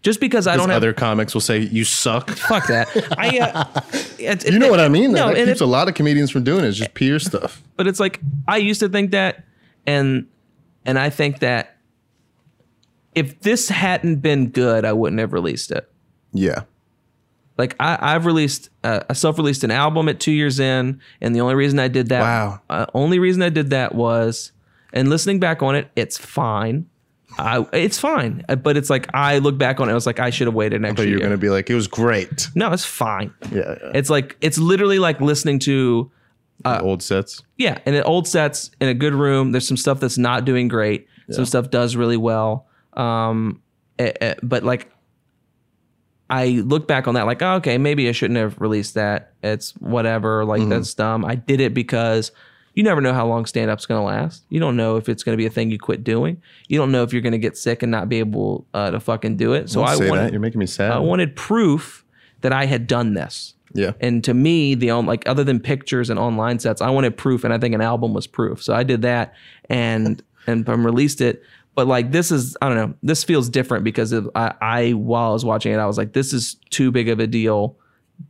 [0.02, 2.30] Just because I don't have other comics will say you suck.
[2.30, 2.88] fuck that.
[3.18, 3.80] I uh,
[4.18, 5.12] it's- You know what I mean?
[5.12, 6.68] No, that keeps it- a lot of comedians from doing it.
[6.68, 7.62] It's just peer stuff.
[7.76, 9.44] but it's like I used to think that,
[9.86, 10.26] and
[10.84, 11.76] and I think that
[13.14, 15.90] if this hadn't been good, I wouldn't have released it.
[16.32, 16.62] Yeah.
[17.58, 21.40] Like I, I've released, uh, I self-released an album at two years in, and the
[21.40, 22.60] only reason I did that, Wow.
[22.70, 24.52] uh, only reason I did that was,
[24.92, 26.86] and listening back on it, it's fine.
[27.38, 30.20] I, it's fine, Uh, but it's like I look back on it, I was like,
[30.20, 31.18] I should have waited an But you're year.
[31.18, 32.48] going to be like, it was great.
[32.54, 33.34] no, it's fine.
[33.52, 33.76] Yeah.
[33.82, 33.90] yeah.
[33.94, 36.10] It's like it's literally like listening to
[36.64, 37.42] old sets.
[37.56, 39.52] yeah, and in old sets in a good room.
[39.52, 41.06] There's some stuff that's not doing great.
[41.30, 42.66] Some stuff does really well.
[42.94, 43.62] Um,
[44.00, 44.90] eh, eh, but like,
[46.28, 49.32] I look back on that like, oh, okay, maybe I shouldn't have released that.
[49.42, 50.44] It's whatever.
[50.44, 51.24] Like that's dumb.
[51.24, 52.32] I did it because
[52.74, 54.44] you never know how long stand up's going to last.
[54.48, 56.40] You don't know if it's going to be a thing you quit doing.
[56.68, 59.00] You don't know if you're going to get sick and not be able uh, to
[59.00, 59.70] fucking do it.
[59.70, 60.32] So Don't I wanted, that.
[60.32, 60.92] You're making me sad.
[60.92, 62.04] I wanted proof
[62.42, 63.54] that I had done this.
[63.72, 63.92] Yeah.
[64.00, 67.44] And to me, the on like other than pictures and online sets, I wanted proof,
[67.44, 68.62] and I think an album was proof.
[68.62, 69.34] So I did that
[69.68, 71.42] and and um, released it.
[71.74, 75.30] But like this is, I don't know, this feels different because of, I, I while
[75.30, 77.76] I was watching it, I was like, this is too big of a deal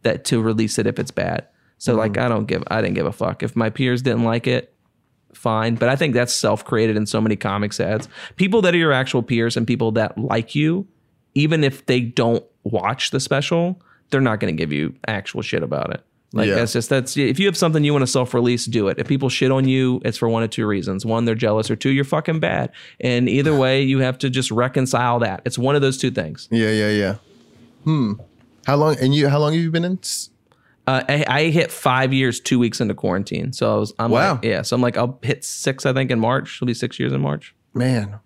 [0.02, 1.46] that to release it if it's bad.
[1.78, 4.46] So like I don't give, I didn't give a fuck if my peers didn't like
[4.46, 4.74] it.
[5.32, 8.08] Fine, but I think that's self-created in so many comics ads.
[8.36, 10.86] People that are your actual peers and people that like you,
[11.34, 13.80] even if they don't watch the special,
[14.10, 16.02] they're not going to give you actual shit about it.
[16.32, 16.54] Like Yeah.
[16.56, 18.98] that's just that's if you have something you want to self-release, do it.
[19.00, 21.76] If people shit on you, it's for one of two reasons: one, they're jealous, or
[21.76, 22.70] two, you're fucking bad.
[23.00, 25.42] And either way, you have to just reconcile that.
[25.44, 26.46] It's one of those two things.
[26.52, 26.70] Yeah.
[26.70, 26.90] Yeah.
[26.90, 27.14] Yeah.
[27.84, 28.12] Hmm.
[28.66, 28.96] How long?
[29.00, 29.28] And you?
[29.28, 29.98] How long have you been in?
[30.86, 33.52] Uh, I, I hit five years, two weeks into quarantine.
[33.52, 34.32] So I was, I'm Wow.
[34.34, 34.62] like, yeah.
[34.62, 36.56] So I'm like, I'll hit six, I think, in March.
[36.58, 37.54] It'll be six years in March.
[37.74, 38.18] Man.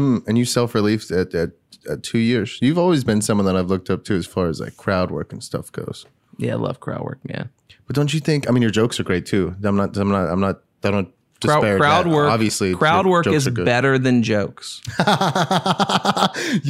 [0.00, 0.18] Hmm.
[0.26, 1.50] And you self-released at, at
[1.90, 2.58] at two years.
[2.60, 5.32] You've always been someone that I've looked up to as far as like crowd work
[5.32, 6.06] and stuff goes.
[6.38, 7.48] Yeah, I love crowd work, man.
[7.86, 8.48] But don't you think?
[8.48, 9.54] I mean, your jokes are great too.
[9.62, 9.96] I'm not.
[9.96, 10.28] I'm not.
[10.28, 10.60] I'm not.
[10.84, 12.10] I don't Crowd, crowd that.
[12.12, 14.82] work, Obviously, crowd work is better than jokes.
[14.98, 15.06] yeah,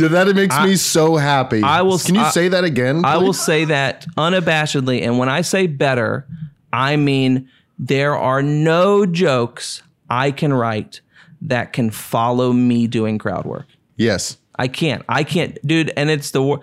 [0.08, 1.62] that makes me so happy.
[1.62, 3.04] I will- Can you I- say that again?
[3.04, 5.02] I will say that unabashedly.
[5.02, 6.26] And when I say better,
[6.72, 11.00] I mean there are no jokes I can write
[11.42, 13.66] that can follow me doing crowd work.
[13.96, 14.36] Yes.
[14.58, 15.02] I can't.
[15.08, 15.92] I can't, dude.
[15.96, 16.60] And it's the wor-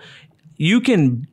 [0.56, 1.26] you can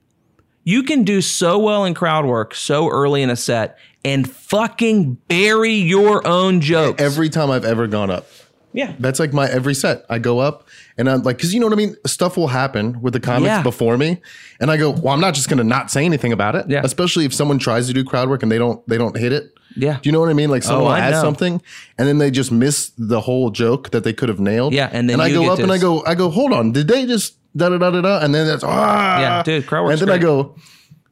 [0.64, 5.14] you can do so well in crowd work so early in a set and fucking
[5.28, 7.02] bury your own jokes.
[7.02, 8.28] Every time I've ever gone up,
[8.76, 8.94] yeah.
[9.00, 10.06] that's like my every set.
[10.10, 10.68] I go up
[10.98, 11.96] and I'm like, because you know what I mean.
[12.06, 13.64] Stuff will happen with the comics Yeah.
[13.64, 14.22] before me,
[14.60, 16.66] and I go, well, I'm not just gonna not say anything about it.
[16.70, 16.82] Yeah.
[16.84, 19.52] Especially if someone tries to do crowd work and they don't they don't hit it.
[19.78, 19.96] Yeah.
[20.02, 20.50] Do you know what I mean?
[20.50, 21.22] Like someone Oh, will I add know.
[21.22, 21.62] something
[21.98, 24.74] and then they just miss the whole joke that they could have nailed.
[24.74, 27.06] Yeah, and then I go up and I go, I go, hold on, did they
[27.06, 28.20] just da da da da da?
[28.24, 29.92] And then that's ah, Yeah, dude, crowd work.
[29.94, 30.56] And then I go,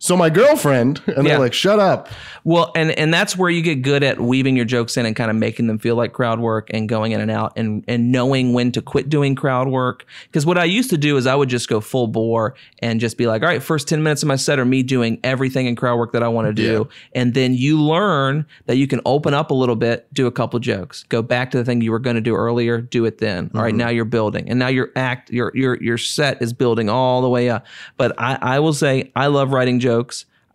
[0.03, 1.23] so my girlfriend, and Yeah.
[1.23, 2.09] they're like, shut up.
[2.43, 5.31] Well, and and that's where you get good at weaving your jokes in and kind
[5.31, 8.51] of making them feel like crowd work and going in and out and and knowing
[8.51, 10.03] when to quit doing crowd work.
[10.25, 13.17] Because what I used to do is I would just go full bore and just
[13.17, 15.77] be like, all right, first ten minutes of my set are me doing everything in
[15.77, 19.33] crowd work that I want to do, and then you learn that you can open
[19.33, 21.99] up a little bit, do a couple jokes, go back to the thing you were
[21.99, 23.49] going to do earlier, do it then.
[23.55, 23.77] All right, mm-hmm.
[23.77, 27.29] now you're building, and now your act, your your your set is building all the
[27.29, 27.65] way up.
[27.95, 29.92] But I I will say I love writing jokes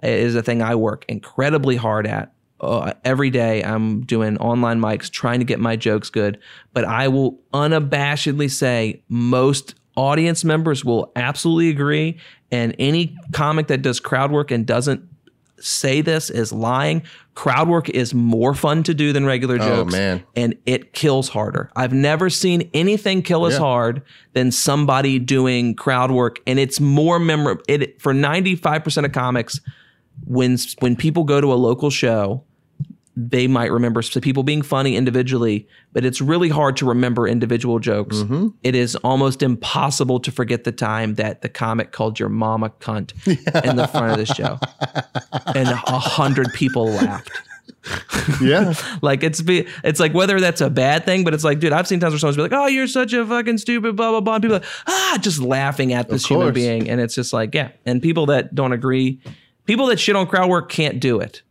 [0.02, 2.32] is a thing I work incredibly hard at.
[2.60, 6.38] Uh, every day I'm doing online mics trying to get my jokes good,
[6.72, 12.18] but I will unabashedly say most audience members will absolutely agree
[12.50, 15.07] and any comic that does crowd work and doesn't
[15.60, 17.02] say this is lying.
[17.34, 19.92] Crowd work is more fun to do than regular oh, jokes.
[19.92, 20.24] man.
[20.34, 21.70] And it kills harder.
[21.76, 23.60] I've never seen anything kill as Yeah.
[23.60, 24.02] hard
[24.32, 26.40] than somebody doing crowd work.
[26.46, 27.62] And it's more memorable.
[27.68, 29.60] It for 95% of comics,
[30.24, 32.42] when when people go to a local show,
[33.20, 37.80] they might remember s- people being funny individually, but it's really hard to remember individual
[37.80, 38.22] jokes.
[38.62, 43.12] It is almost impossible to forget the time that the comic called your mama cunt
[43.66, 44.58] in the front of the show,
[45.58, 47.32] and a hundred people laughed.
[48.40, 48.74] Yeah.
[49.02, 51.86] Like it's be it's like whether that's a bad thing, but it's like, dude, I've
[51.88, 54.34] seen times where someone's be like, "Oh, you're such a fucking stupid," blah blah blah.
[54.34, 57.54] And people are like, ah, just laughing at this human being, and it's just like,
[57.54, 57.70] yeah.
[57.86, 59.20] And people that don't agree,
[59.64, 61.42] people that shit on crowd work can't do it.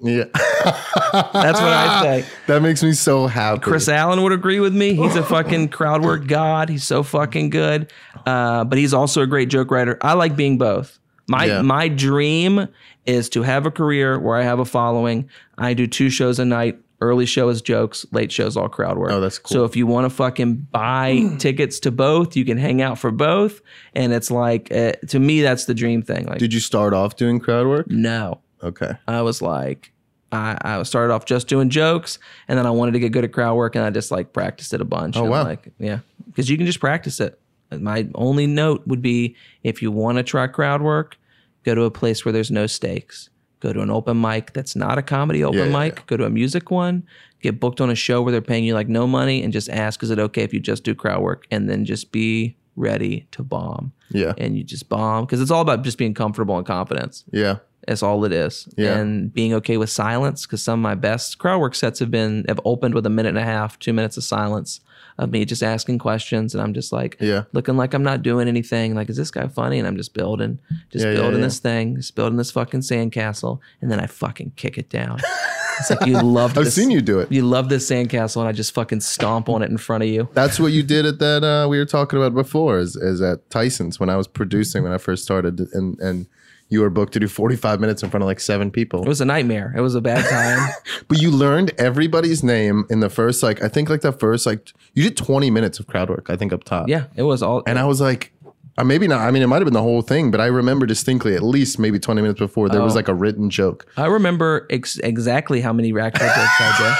[0.00, 0.24] Yeah.
[0.34, 2.28] That's what I say.
[2.46, 3.60] that makes me so happy.
[3.60, 4.94] Chris Allen would agree with me.
[4.94, 6.68] He's a fucking crowd work god.
[6.68, 7.92] He's so fucking good.
[8.26, 9.96] Uh, but he's also a great joke writer.
[10.02, 10.98] I like being both.
[11.28, 11.62] My Yeah.
[11.62, 12.68] my dream
[13.06, 15.28] is to have a career where I have a following.
[15.58, 16.78] I do two shows a night.
[17.00, 19.12] Early show is jokes, late show is all crowd work.
[19.12, 19.52] Oh, that's cool.
[19.54, 23.10] So if you want to fucking buy tickets to both, you can hang out for
[23.10, 23.60] both.
[23.94, 26.24] And it's like, uh, to me, that's the dream thing.
[26.26, 27.90] Like, Did you start off doing crowd work?
[27.90, 28.92] no, Okay.
[29.06, 29.92] I was like,
[30.32, 33.32] I, I started off just doing jokes, and then I wanted to get good at
[33.32, 35.16] crowd work, and I just like practiced it a bunch.
[35.16, 35.44] Oh, and, wow.
[35.44, 37.38] Like, yeah, because you can just practice it.
[37.70, 41.16] My only note would be if you want to try crowd work,
[41.64, 43.28] go to a place where there's no stakes.
[43.60, 46.06] Go to an open mic that's not a comedy open Yeah, yeah, mic.
[46.06, 47.04] Go to a music one.
[47.40, 50.02] Get booked on a show where they're paying you like no money, and just ask,
[50.02, 53.42] "Is it okay if you just do crowd work?" And then just be ready to
[53.42, 53.92] bomb.
[54.10, 54.34] Yeah.
[54.38, 57.24] And you just bomb because it's all about just being comfortable and confidence.
[57.32, 57.58] Yeah.
[57.86, 58.68] That's all it is.
[58.76, 58.98] Yeah.
[58.98, 62.44] And being okay with silence because some of my best crowd work sets have been
[62.48, 64.80] have opened with a minute and a half, two minutes of silence
[65.18, 67.44] of me just asking questions, and I'm just like Yeah.
[67.52, 68.94] looking like I'm not doing anything.
[68.94, 69.78] Like, is this guy funny?
[69.78, 70.58] And I'm just building,
[70.90, 71.46] just Yeah, yeah, building yeah.
[71.46, 75.20] this thing, just building this fucking sandcastle, and then I fucking kick it down.
[75.80, 76.58] it's like you love.
[76.58, 77.32] I've this, seen you do it.
[77.32, 80.28] You love this sandcastle, and I just fucking stomp on it in front of you.
[80.34, 83.48] That's what you did at that uh, we were talking about before is, is at
[83.48, 86.26] Tyson's when I was producing when I first started and and
[86.68, 89.02] you were booked to do 45 minutes in front of like seven people.
[89.02, 89.72] It was a nightmare.
[89.76, 90.68] It was a bad time.
[91.08, 94.72] But you learned everybody's name in the first like I think like the first like
[94.94, 96.88] you did 20 minutes of crowd work I think up top.
[96.88, 97.62] yeah, it was all.
[97.66, 98.32] And I was like
[98.78, 100.84] uh, maybe not I mean it might have been the whole thing but I remember
[100.86, 102.96] distinctly at least maybe 20 minutes before there was Oh.
[102.96, 103.86] like a written joke.
[103.96, 106.96] I remember ex- exactly how many actual jokes I did.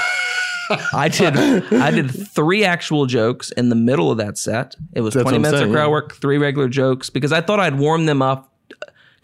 [0.93, 4.75] I did I did three actual jokes in the middle of that set.
[4.93, 5.91] It was That's 20 minutes saying, of crowd yeah.
[5.91, 8.51] work, three regular jokes because I thought I'd warm them up.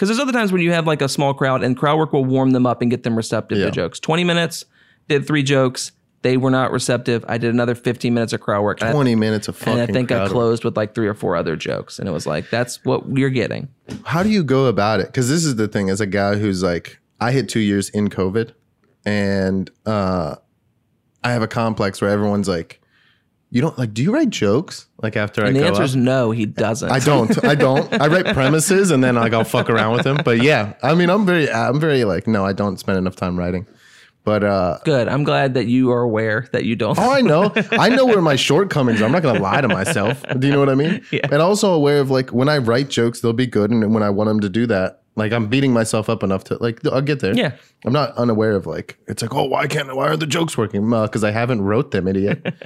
[0.03, 2.25] Because there's other times when you have like a small crowd and crowd work will
[2.25, 3.65] warm them up and get them receptive Yeah.
[3.67, 4.01] to jokes.
[4.01, 4.65] 20 minutes,
[5.07, 5.93] did three jokes.
[6.23, 7.23] They were not receptive.
[7.25, 8.81] I did another 15 minutes of crowd work.
[8.81, 10.31] And I- 20 minutes of fucking and I think I crowd work.
[10.33, 11.99] closed with like three or four other jokes.
[11.99, 13.69] And it was like, that's what you're getting.
[14.03, 15.05] How do you go about it?
[15.05, 18.09] Because this is the thing as a guy who's like, I hit two years in
[18.09, 18.51] COVID
[19.05, 20.35] and uh,
[21.23, 22.81] I have a complex where everyone's like,
[23.53, 24.87] you don't like, do you write jokes?
[25.03, 25.85] Like after And I the go answer up?
[25.85, 26.89] is no, he doesn't.
[26.91, 27.43] I don't.
[27.51, 27.93] I don't.
[28.01, 30.17] I write premises and then like I'll fuck around with them.
[30.25, 33.37] But yeah, I mean, I'm very, I'm very like, no, I don't spend enough time
[33.37, 33.67] writing.
[34.23, 35.07] But uh, Good.
[35.07, 36.97] I'm glad that you are aware that you don't.
[36.97, 39.05] oh, I know, I know where my shortcomings are.
[39.05, 40.23] I'm not gonna lie to myself.
[40.39, 41.03] Do you know what I mean?
[41.11, 41.27] Yeah.
[41.31, 44.09] And also aware of like when I write jokes, they'll be good, and when I
[44.09, 47.19] want them to do that, like I'm beating myself up enough to like I'll get
[47.19, 47.35] there.
[47.35, 47.57] Yeah.
[47.85, 50.89] I'm not unaware of like it's like oh why can't why are the jokes working?
[50.89, 52.41] Because I haven't wrote them, idiot.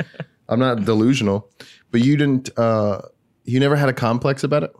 [0.49, 1.49] I'm not delusional,
[1.91, 2.49] but you didn't.
[2.57, 3.01] uh
[3.45, 4.71] You never had a complex about it.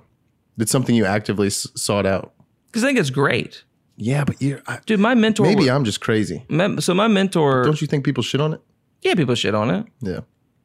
[0.58, 2.34] It's something you actively s- sought out.
[2.68, 3.64] Because I think it's great.
[3.96, 5.44] Yeah, but you I, Dude, my mentor.
[5.46, 6.46] maybe I'm just crazy.
[6.50, 7.64] my- so my mentor.
[7.64, 8.62] Don't you think people shit on it?
[9.02, 10.22] yeah, people shit on it, Yeah.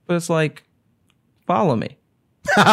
[0.07, 0.64] but it's like,
[1.46, 1.98] follow me.
[2.57, 2.66] like,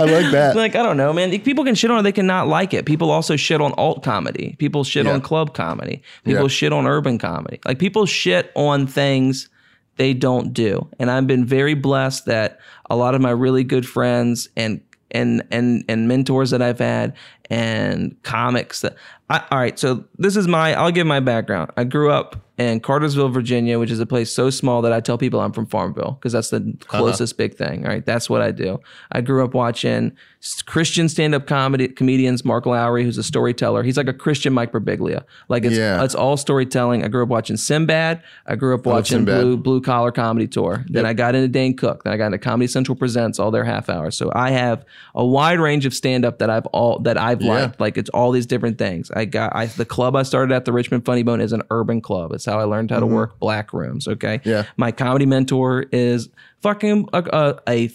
[0.00, 0.52] I like that.
[0.56, 1.38] Like I don't know, man.
[1.40, 2.02] People can shit on it.
[2.02, 2.86] They can not like it.
[2.86, 4.56] People also shit on alt comedy.
[4.58, 5.12] People shit Yeah.
[5.12, 6.02] on club comedy.
[6.24, 6.48] People Yeah.
[6.48, 7.60] shit on urban comedy.
[7.66, 9.48] Like people shit on things
[9.96, 10.88] they don't do.
[10.98, 12.58] And I've been very blessed that
[12.88, 14.80] a lot of my really good friends and
[15.10, 17.14] and and and mentors that I've had
[17.50, 18.94] and comics that
[19.28, 22.36] I, all right so this is my I'll give my background I grew up
[22.68, 25.66] in Cartersville Virginia which is a place so small that I tell people I'm from
[25.66, 28.04] Farmville because that's the closest big thing all right?
[28.04, 28.80] That's what I do.
[29.10, 30.12] I grew up watching
[30.66, 33.82] Christian stand-up comedy comedians Mark Lowry who's a storyteller.
[33.84, 35.22] He's like a Christian Mike Birbiglia.
[35.48, 36.02] Like it's Yeah.
[36.04, 37.04] it's all storytelling.
[37.04, 38.22] I grew up watching Sinbad.
[38.46, 40.84] I grew up watching Blue Blue Collar Comedy Tour.
[40.88, 42.02] Then I got into Dane Cook.
[42.04, 44.16] Then I got into Comedy Central Presents all their half hours.
[44.16, 44.84] So I have
[45.14, 47.52] a wide range of stand-up that I've all that I've Yeah.
[47.52, 47.80] liked.
[47.80, 49.10] Like it's all these different things.
[49.14, 52.00] I got I the club I started at the Richmond Funny Bone is an urban
[52.00, 52.32] club.
[52.32, 54.48] It's how I learned how to work black rooms okay Mm-hmm.
[54.48, 54.64] Yeah.
[54.76, 56.28] my comedy mentor is
[56.62, 57.90] fucking a a, a,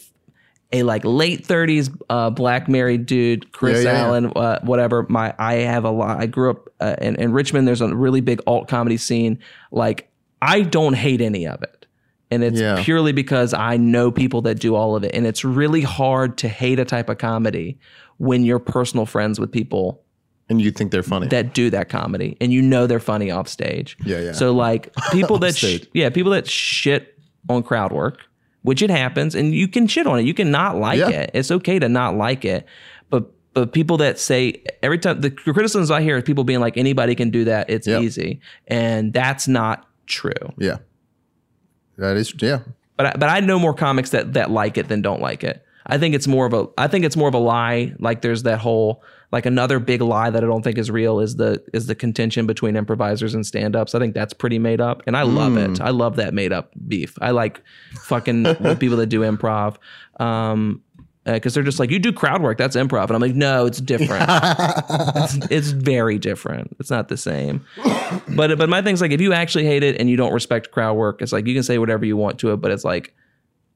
[0.74, 4.06] a like late 30s uh, black married dude Chris Yeah, yeah, yeah.
[4.08, 7.68] Allen uh, whatever my I have a lot I grew up uh, in, in Richmond
[7.68, 9.40] there's a really big alt comedy scene
[9.72, 10.10] like
[10.42, 11.86] I don't hate any of it
[12.30, 12.84] and it's Yeah.
[12.84, 16.48] purely because I know people that do all of it and it's really hard to
[16.50, 17.80] hate a type of comedy
[18.18, 20.04] when you're personal friends with people
[20.50, 21.28] And you think they're funny.
[21.28, 23.98] that do that comedy and you know they're funny off stage.
[24.06, 24.32] Yeah, yeah.
[24.32, 27.20] So like people that sh- yeah, people that shit
[27.50, 28.20] on crowd work,
[28.62, 30.24] which it happens and you can shit on it.
[30.24, 31.10] You can not like Yeah.
[31.10, 31.32] it.
[31.34, 32.66] It's okay to not like it.
[33.10, 36.78] But but people that say every time the criticisms I hear is people being like
[36.78, 38.00] anybody can do that, it's Yeah.
[38.00, 38.40] easy.
[38.68, 40.32] And that's not true.
[40.58, 40.78] yeah.
[41.98, 42.60] That is yeah.
[42.96, 45.64] But I, but I know more comics that that like it than don't like it.
[45.86, 47.94] I think it's more of a I think it's more of a lie.
[48.00, 51.36] Like there's that whole Like another big lie that I don't think is real is
[51.36, 53.94] the is the contention between improvisers and stand-ups.
[53.94, 55.82] I think that's pretty made up, and I love it.
[55.82, 57.18] I love that made up beef.
[57.20, 57.62] I like
[58.04, 58.44] fucking
[58.80, 59.78] people that do improv.
[60.20, 60.82] Um,
[61.26, 63.82] because they're just like you do crowd work that's improv and i'm like no it's
[63.82, 67.66] different it's, it's very different it's not the same
[68.30, 70.94] but but my thing's like if you actually hate it and you don't respect crowd
[70.94, 73.14] work it's like you can say whatever you want to it but it's like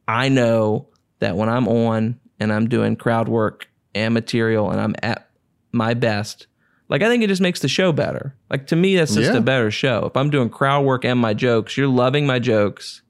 [0.08, 0.88] i know
[1.20, 5.28] that when i'm on and i'm doing crowd work and material and i'm at
[5.72, 6.47] my best.
[6.89, 8.36] Like i think it just makes the show better.
[8.49, 9.38] Like to me that's just Yeah.
[9.38, 10.05] a better show.
[10.05, 13.01] If i'm doing crowd work and my jokes you're loving my jokes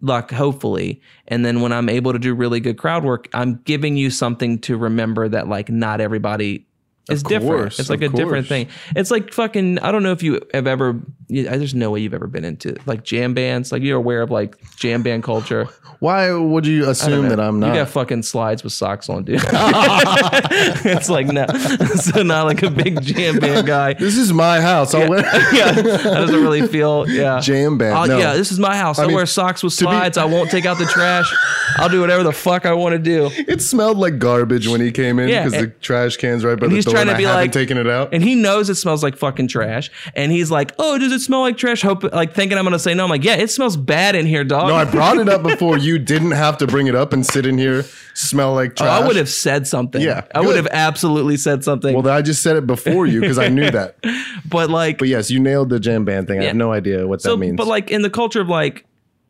[0.00, 1.00] luck hopefully.
[1.28, 4.58] And then when i'm able to do really good crowd work i'm giving you something
[4.60, 6.66] to remember that like not everybody
[7.10, 7.78] is different.
[7.80, 8.68] it's like a different thing.
[8.94, 11.00] It's like fucking i don't know if you have ever
[11.32, 14.56] there's no way you've ever been into like jam bands like you're aware of like
[14.76, 15.66] jam band culture
[16.00, 17.68] Why would you assume that I'm not?
[17.68, 21.46] you got fucking slides with socks on dude it's like no
[21.94, 24.94] so not like a big jam band guy this is my house.
[24.94, 25.20] I'll wear
[25.54, 27.94] yeah that doesn't really feel yeah jam band.
[27.94, 28.18] I'll- no.
[28.18, 28.98] Yeah, this is my house.
[28.98, 30.18] I, mean, wear socks with to be- slides.
[30.18, 31.32] I won't take out the trash.
[31.76, 33.30] I'll do whatever the fuck I want to do.
[33.48, 36.66] It smelled like garbage when he came in Yeah, because the trash can's right by
[36.66, 38.12] the he's door trying to I be like- taking it out.
[38.12, 39.90] And he knows it smells like fucking trash.
[40.14, 42.94] And he's like, "Oh, does it smell like trash?" Hope like thinking I'm gonna say
[42.94, 43.04] no.
[43.04, 45.78] I'm like, "Yeah, it smells bad in here, dog." no, I brought it up before
[45.78, 49.02] you didn't have to bring it up and sit in here, smell like Oh, trash.
[49.02, 50.00] I would have said something.
[50.02, 51.94] Yeah, I would have absolutely said something.
[51.94, 53.96] Well, I just said it before you because I knew that.
[54.48, 56.40] but like, But yes, you nailed the jam band thing.
[56.40, 57.56] I have no idea what so, that means.
[57.56, 58.84] but like in the culture of like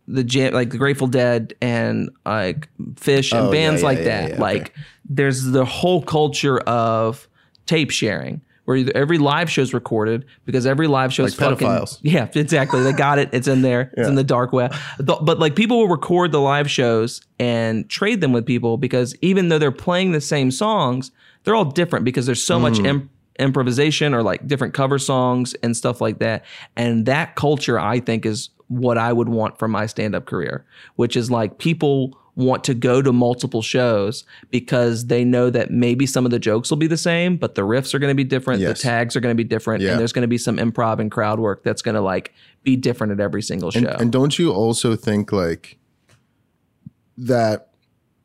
[0.08, 4.04] the jam, like the Grateful Dead and like Phish and Oh, bands yeah, like yeah,
[4.04, 4.40] that, yeah, okay.
[4.42, 4.74] like
[5.08, 7.28] there's the whole culture of
[7.66, 8.40] tape sharing.
[8.64, 11.98] Where every live show is recorded because every live show's Like fucking pedophiles.
[12.02, 12.82] yeah exactly.
[12.82, 13.28] They got it.
[13.32, 13.92] It's in there.
[13.96, 14.74] It's in the dark web.
[14.98, 19.48] But like people will record the live shows and trade them with people because even
[19.48, 21.10] though they're playing the same songs
[21.44, 22.62] they're all different because there's so Mm.
[22.62, 23.10] much imp-
[23.40, 26.44] improvisation or like different cover songs and stuff like that.
[26.76, 30.64] And that culture i think is what i would want for my stand-up career
[30.96, 36.06] which is like people want to go to multiple shows because they know that maybe
[36.06, 38.24] some of the jokes will be the same but the riffs are going to be
[38.24, 38.78] different Yes.
[38.80, 39.90] the tags are going to be different Yeah.
[39.90, 42.74] and there's going to be some improv and crowd work that's going to like be
[42.74, 45.76] different at every single show and, and don't you also think like
[47.18, 47.68] that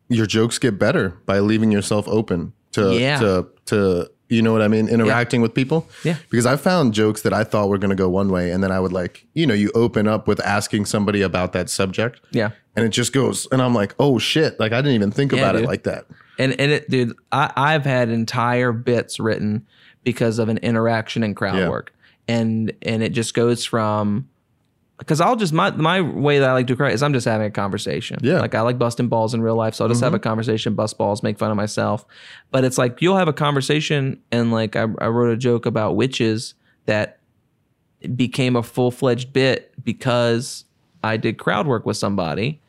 [0.09, 3.19] your jokes get better by leaving yourself open to Yeah.
[3.19, 6.15] to to you know what I mean interacting with people Yeah.
[6.29, 8.71] because I found jokes that I thought were going to go one way and then
[8.71, 12.51] I would like you know you open up with asking somebody about that subject yeah
[12.77, 15.39] and it just goes and I'm like oh shit like I didn't even think Yeah,
[15.39, 16.05] about it like that
[16.39, 19.65] And and it, dude, I, I've had entire bits written
[20.03, 21.69] because of an interaction and crowd Yeah.
[21.69, 21.93] work,
[22.27, 24.29] and and it just goes from
[24.99, 27.45] because I'll just my my way that I like to cry is I'm just having
[27.47, 28.19] a conversation.
[28.21, 28.39] Yeah.
[28.39, 30.15] like I like busting balls in real life, so I'll just have mm-hmm.
[30.15, 32.05] a conversation, bust balls, make fun of myself.
[32.51, 35.95] But it's like you'll have a conversation, and like I, I wrote a joke about
[35.95, 36.53] witches
[36.85, 37.19] that
[38.15, 40.65] became a full fledged bit because
[41.03, 42.61] I did crowd work with somebody.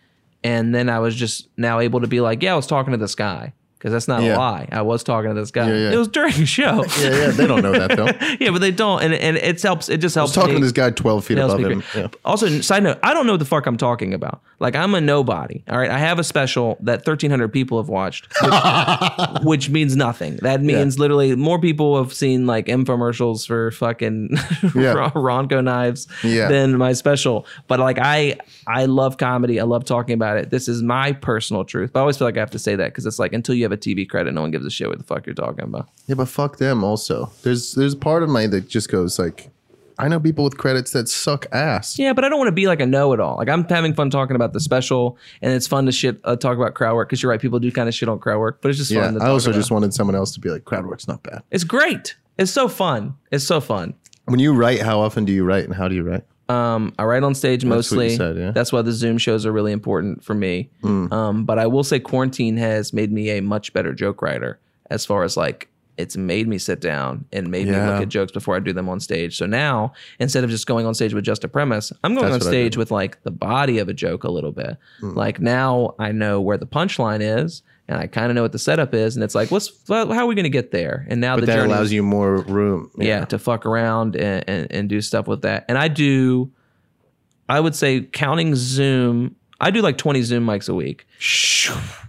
[0.49, 2.97] And then I was just now able to be like, yeah, I was talking to
[2.97, 3.53] this guy.
[3.79, 4.37] Because that's not Yeah.
[4.37, 4.69] a lie.
[4.73, 5.69] I was talking to this guy.
[5.69, 5.93] Yeah, yeah.
[5.93, 6.85] It was during a show.
[7.01, 8.07] yeah yeah they don't know that though
[8.45, 9.03] yeah, but they don't.
[9.03, 9.89] And and it helps.
[9.89, 10.31] It just helps.
[10.31, 10.61] was talking me.
[10.61, 11.83] to this guy 12 feet above him.
[12.25, 14.43] Also, side note, I don't know what the fuck I'm talking about.
[14.61, 15.63] Like, I'm a nobody.
[15.71, 15.91] All right.
[15.91, 18.53] I have a special that 1,300 people have watched, which,
[19.45, 20.37] which means nothing.
[20.43, 24.31] That means literally more people have seen like infomercials for fucking.
[24.93, 26.49] Ronco knives Yeah.
[26.49, 27.47] than my special.
[27.67, 29.61] But like, I I love comedy.
[29.61, 30.51] I love talking about it.
[30.51, 31.93] This is my personal truth.
[31.93, 33.68] But I always feel like I have to say that because it's like until you
[33.69, 35.89] have a TV credit, no one gives a shit what the fuck you're talking about.
[36.07, 37.31] Yeah, but fuck them also.
[37.43, 39.51] There's there's part of me that just goes like,
[40.01, 41.99] I know people with credits that suck ass.
[41.99, 43.37] Yeah, but I don't want to be like a know-it-all.
[43.37, 46.57] Like I'm having fun talking about the special, and it's fun to shit uh, talk
[46.57, 47.41] about crowd work because you're right.
[47.41, 49.15] People do kind of shit on crowd work, but it's just Yeah, fun.
[49.15, 49.59] To I also about.
[49.59, 51.43] just wanted someone else to be like, crowd work's not bad.
[51.51, 52.17] it's great.
[52.39, 53.17] It's so fun.
[53.33, 53.95] It's so fun.
[54.27, 56.25] When you write, how often do you write and how do you write?
[56.49, 58.17] Um, I write on stage mostly.
[58.17, 58.43] said, yeah.
[58.45, 58.55] Mm.
[58.55, 60.71] That's why the Zoom shows are really important for me.
[60.83, 64.59] Um, but I will say quarantine has made me a much better joke writer
[64.91, 65.69] as far as like
[65.99, 68.89] it's made me sit down and made me look at jokes before I do them
[68.89, 69.37] on stage.
[69.37, 72.45] So now instead of just going on stage with just a premise, I'm going That's
[72.47, 74.77] on stage with like the body of a joke a little bit.
[75.03, 75.17] Mm.
[75.17, 78.59] Like now I know where the punchline is and I kind of know what the
[78.59, 81.07] setup is and it's like what's how are we going to get there?
[81.09, 82.91] And now But the that journey allows you more room.
[82.99, 85.65] yeah, to fuck around and, and, and do stuff with that.
[85.69, 86.53] And I do,
[87.49, 91.07] I would say, counting Zoom, I do like 20 Zoom mics a week.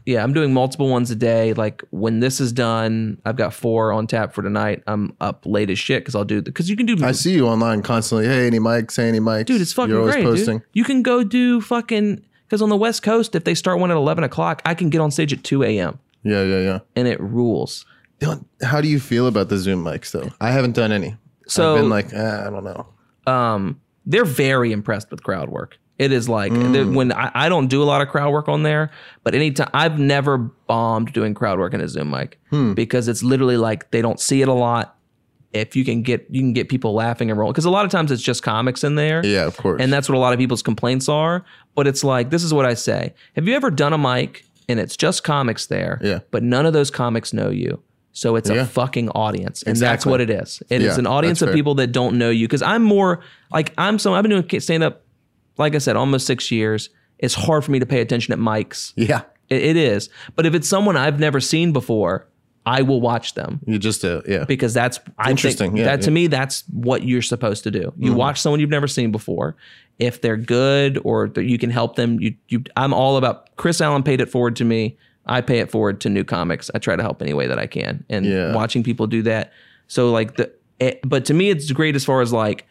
[0.05, 1.53] Yeah, I'm doing multiple ones a day.
[1.53, 4.83] Like when this is done, I've got four on tap for tonight.
[4.87, 6.97] I'm up late as shit because I'll do because you can do.
[7.03, 8.27] I see you online constantly.
[8.27, 8.95] Hey, any mics?
[8.95, 9.45] Hey, any mics?
[9.45, 10.57] dude, it's fucking You're always great, posting.
[10.59, 10.67] dude.
[10.73, 13.97] You can go do fucking because on the West Coast, if they start one at
[13.97, 15.99] 11 o'clock, I can get on stage at 2 a.m.
[16.23, 16.79] Yeah, yeah, yeah.
[16.95, 17.85] and it rules.
[18.63, 20.29] How do you feel about the Zoom mics though?
[20.41, 21.15] I haven't done any.
[21.47, 22.87] So- I've been like, eh, I don't know.
[23.31, 25.77] um, they're very impressed with crowd work.
[25.99, 26.95] It is like Mm.
[26.95, 28.89] when I, I don't do a lot of crowd work on there,
[29.23, 32.73] but anytime I've never bombed doing crowd work in a Zoom mic Hmm.
[32.73, 34.95] because it's literally like they don't see it a lot.
[35.51, 37.89] If you can get you can get people laughing and rolling because a lot of
[37.91, 39.25] times it's just comics in there.
[39.25, 39.81] Yeah, of course.
[39.81, 41.43] And that's what a lot of people's complaints are.
[41.75, 43.13] But it's like, this is what I say.
[43.35, 45.99] Have you ever done a mic and it's just comics there?
[46.03, 46.19] Yeah.
[46.29, 47.81] But none of those comics know you.
[48.11, 48.57] So it's Yeah.
[48.61, 49.63] a fucking audience.
[49.63, 50.61] And that's what it is.
[50.69, 51.55] It is Yeah, an audience of fair.
[51.55, 52.47] people that don't know you.
[52.47, 53.21] Cause I'm more
[53.51, 55.03] like, I'm so, I've been doing stand up,
[55.57, 56.89] like I said, almost six years.
[57.17, 58.93] It's hard for me to pay attention at mics.
[58.95, 60.09] yeah, It, it is.
[60.35, 62.27] But if it's someone I've never seen before,
[62.69, 64.43] I will watch them you just uh, yeah.
[64.43, 67.91] because that's I interesting, yeah, that to me, that's what you're supposed to do.
[67.97, 69.55] You watch someone you've never seen before.
[69.97, 72.63] If they're good or that you can help them, you you.
[72.77, 73.55] I'm all about.
[73.55, 74.97] Chris Allen paid it forward to me.
[75.25, 76.69] I pay it forward to new comics.
[76.75, 78.53] I try to help any way that I can, and Yeah.
[78.53, 79.51] watching people do that.
[79.87, 82.67] So like the, it, but to me, it's great as far as like.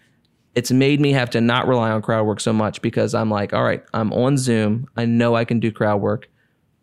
[0.54, 3.52] It's made me have to not rely on crowd work so much because I'm like,
[3.52, 4.88] all right, I'm on Zoom.
[4.96, 6.28] I know I can do crowd work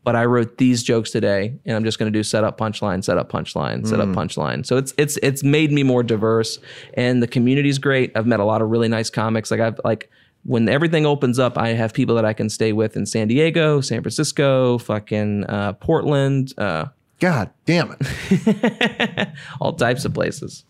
[0.06, 3.30] but I wrote these jokes today, and I'm just going to do setup punchline, setup
[3.30, 4.64] punchline, setup punchline.
[4.64, 6.60] So it's it's it's made me more diverse,
[6.94, 8.12] and the community's great.
[8.16, 9.50] I've met a lot of really nice comics.
[9.50, 10.12] Like I've like
[10.44, 13.82] when everything opens up, I have people that I can stay with in San Diego,
[13.82, 16.86] San Francisco, fucking uh, Portland, uh,
[17.20, 19.30] God damn it.
[19.60, 20.66] all types of places.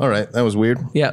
[0.00, 0.78] All right, that was weird.
[0.92, 1.12] Yeah,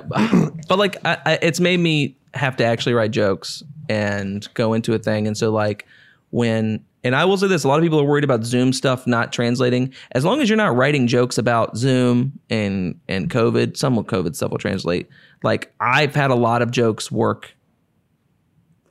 [0.67, 4.93] but like I, I, it's made me have to actually write jokes and go into
[4.93, 5.27] a thing.
[5.27, 5.85] And so like
[6.31, 9.05] when and I will say this, a lot of people are worried about Zoom stuff
[9.05, 9.93] not translating.
[10.13, 14.35] As long as you're not writing jokes about Zoom and and COVID, some of COVID
[14.35, 15.07] stuff will translate.
[15.43, 17.55] Like I've had a lot of jokes work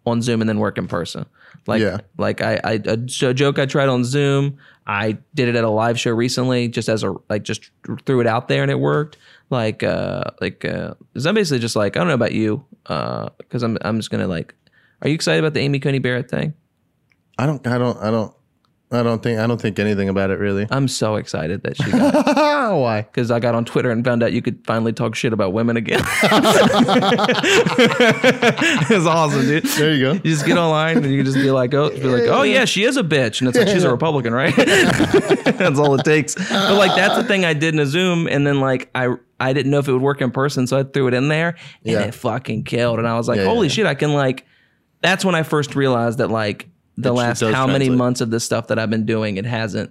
[0.07, 1.27] on Zoom and then work in person.
[1.67, 2.01] Like Yeah.
[2.17, 4.59] like I, I a joke I tried on Zoom.
[4.87, 7.71] I did it at a live show recently, just as a like just
[8.05, 9.17] threw it out there and it worked.
[9.51, 13.63] Like uh like uh, I'm basically just like I don't know about you, uh, because
[13.63, 14.55] I'm I'm just gonna like.
[15.03, 16.55] Are you excited about the Amy Coney Barrett thing?
[17.39, 17.67] I don't.
[17.67, 17.99] I don't.
[17.99, 18.35] I don't.
[18.95, 19.39] I don't think.
[19.39, 20.67] I don't think anything about it really.
[20.71, 23.03] I'm so excited that she got Why?
[23.03, 25.77] because I got on Twitter and found out you could finally talk shit about women
[25.77, 26.01] again.
[28.91, 29.65] it's awesome, dude.
[29.65, 30.13] There you go.
[30.13, 32.65] You just get online and you can just be like, oh, be like, oh yeah,
[32.65, 34.55] she is a bitch, and it's like she's a Republican, right?
[34.57, 36.35] that's all it takes.
[36.35, 39.53] But like that's the thing I did in a Zoom, and then like I I
[39.53, 41.49] didn't know if it would work in person, so I threw it in there,
[41.85, 42.01] and Yeah.
[42.03, 42.99] it fucking killed.
[42.99, 43.73] And I was like, Yeah, holy yeah.
[43.73, 44.47] shit, I can like.
[45.03, 48.31] That's when I first realized that like the It last does how many months of
[48.31, 49.91] this stuff that I've been doing, it hasn't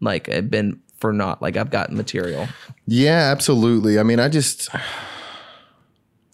[0.00, 2.48] like it been for not like I've gotten material.
[2.86, 3.98] Yeah, absolutely.
[3.98, 4.68] I mean, I just.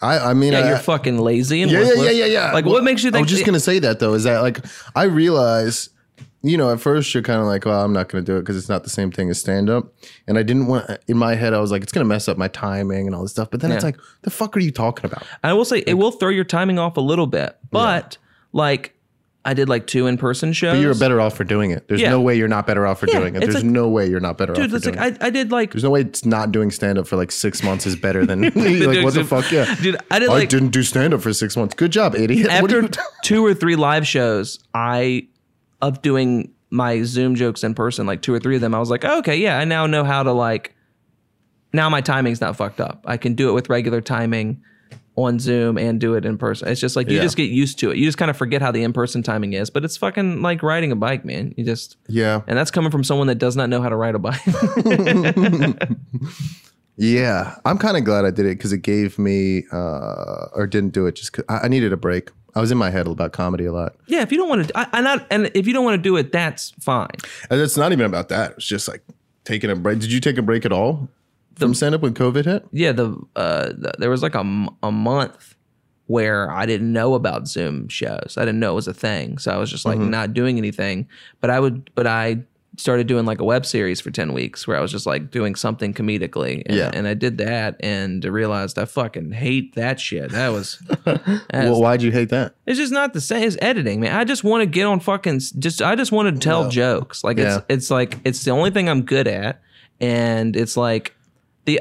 [0.01, 0.18] I.
[0.30, 2.05] I mean, Yeah, I, you're fucking lazy and Yeah, yeah, worthless.
[2.07, 2.53] yeah, yeah, yeah.
[2.53, 3.16] Like, Well, what makes you think?
[3.16, 3.24] I think?
[3.26, 4.14] was just gonna say that though.
[4.14, 4.64] Is that like
[4.95, 5.91] I realize,
[6.43, 8.57] you know, at first you're kind of like, well, I'm not gonna do it because
[8.57, 9.93] it's not the same thing as stand up,
[10.26, 10.91] and I didn't want.
[11.09, 13.30] In my head, I was like, it's gonna mess up my timing and all this
[13.32, 13.51] stuff.
[13.51, 15.24] But then it's like, the fuck are you talking about?
[15.43, 18.18] I will say it will throw your timing off a little bit, but
[18.53, 18.93] like
[19.47, 20.74] I did like two in person shows.
[20.76, 21.86] But you're better off for doing it.
[21.86, 22.09] There's Yeah.
[22.11, 23.42] no way you're not better off for Yeah, doing it.
[23.42, 24.70] it's There's like- no way you're not better off dude.
[24.70, 25.22] for It's doing like it.
[25.22, 27.62] I, I did like There's no way it's not doing stand up for like six
[27.62, 29.51] months is better than like what the fuck?
[29.53, 31.74] Yeah, Dude, I did I like- didn't do stand up for six months.
[31.74, 32.47] Good job, idiot.
[32.62, 35.26] What are after you- two or three live shows, I
[35.82, 38.88] of doing my Zoom jokes in person, like two or three of them, I was
[38.90, 40.74] like, oh, okay, yeah, I now know how to like.
[41.74, 43.03] Now my timing's not fucked up.
[43.05, 44.62] I can do it with regular timing
[45.16, 46.66] on Zoom and do it in person.
[46.68, 47.22] It's just like you Yeah.
[47.22, 47.96] just get used to it.
[47.98, 50.62] You just kind of forget how the in person timing is, but it's fucking like
[50.62, 51.54] riding a bike, man.
[51.56, 54.14] You just yeah, and that's coming from someone that does not know how to ride
[54.14, 54.40] a bike.
[56.96, 57.56] yeah.
[57.64, 61.06] I'm kind of glad I did it because it gave me uh, or didn't do
[61.06, 62.30] it just because I, I needed a break.
[62.56, 63.96] I was in my head about comedy a lot.
[64.06, 66.02] yeah, if you don't want to, I, I not, and if you don't want to
[66.02, 67.08] do it, that's fine.
[67.50, 68.52] And it's not even about that.
[68.52, 69.02] It's just like
[69.44, 69.98] taking a break.
[69.98, 71.08] Did you take a break at all
[71.57, 72.64] from stand up when COVID hit?
[72.72, 75.55] yeah the uh the, there was like a, a month
[76.07, 79.50] where i didn't know about zoom shows i didn't know it was a thing so
[79.50, 80.11] i was just like Mm-hmm.
[80.11, 81.09] not doing anything
[81.40, 82.42] but i would but i
[82.76, 85.55] started doing like a web series for 10 weeks where i was just like doing
[85.55, 86.90] something comedically and, Yeah.
[86.92, 91.80] and i did that and realized i fucking hate that shit that was that's- Well,
[91.80, 92.55] why'd you hate that?
[92.66, 94.14] it's just not the same as editing, man.
[94.14, 97.22] I just want to get on fucking just I just want to tell jokes.
[97.24, 97.59] Like Yeah.
[97.59, 99.62] it's it's like it's the only thing I'm good at
[100.00, 101.14] and it's like
[101.64, 101.80] the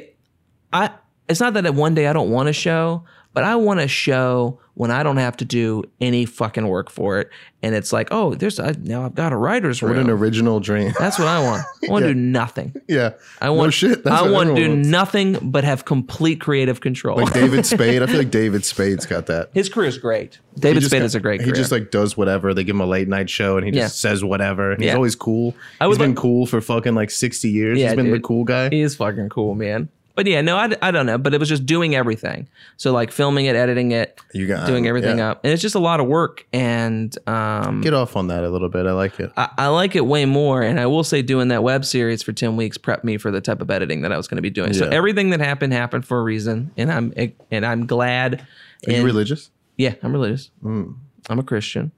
[0.72, 0.92] I
[1.30, 4.60] it's not that one day I don't want to show, but I want a show
[4.76, 7.30] when I don't have to do any fucking work for it,
[7.62, 9.98] and it's like, oh, there's I, now I've got a writer's room.
[9.98, 10.92] What an original dream.
[10.98, 11.64] That's what I want.
[11.88, 12.14] I want to Yeah.
[12.14, 12.76] do nothing.
[12.88, 13.12] yeah.
[13.40, 14.04] I want no shit.
[14.04, 14.88] That's I want to do wants.
[14.88, 17.18] nothing but have complete creative control.
[17.20, 18.02] Like David Spade.
[18.02, 19.50] I feel like David Spade's got that.
[19.54, 20.40] His career is great.
[20.58, 21.56] David Spade got- is a great He career.
[21.56, 22.54] just like does whatever.
[22.56, 23.84] They give him a late night show and he Yeah.
[23.84, 24.72] just says whatever.
[24.72, 24.96] And he's Yeah.
[24.96, 25.54] always cool.
[25.80, 27.78] I He's would been like- cool for fucking like 60 years.
[27.80, 28.70] Yeah, he's been the cool guy.
[28.70, 29.90] He is fucking cool, man.
[30.16, 31.18] But yeah, no, I, I don't know.
[31.18, 32.48] But it was just doing everything.
[32.78, 35.32] So like filming it, editing it, You got doing everything yeah.
[35.32, 36.46] up, and it's just a lot of work.
[36.54, 38.86] And um, Get off on that a little bit.
[38.86, 39.32] I like it.
[39.36, 40.62] I, I like it way more.
[40.62, 43.42] And I will say, doing that web series for ten weeks prepped me for the
[43.42, 44.74] type of editing that I was going to be doing.
[44.74, 47.14] So everything that happened happened for a reason, and I'm
[47.50, 48.46] and I'm glad.
[48.88, 49.50] Are you and- religious?
[49.78, 50.52] Yeah, I'm religious.
[50.64, 50.96] Mm.
[51.30, 51.92] I'm a Christian.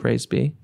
[0.00, 0.54] Praise be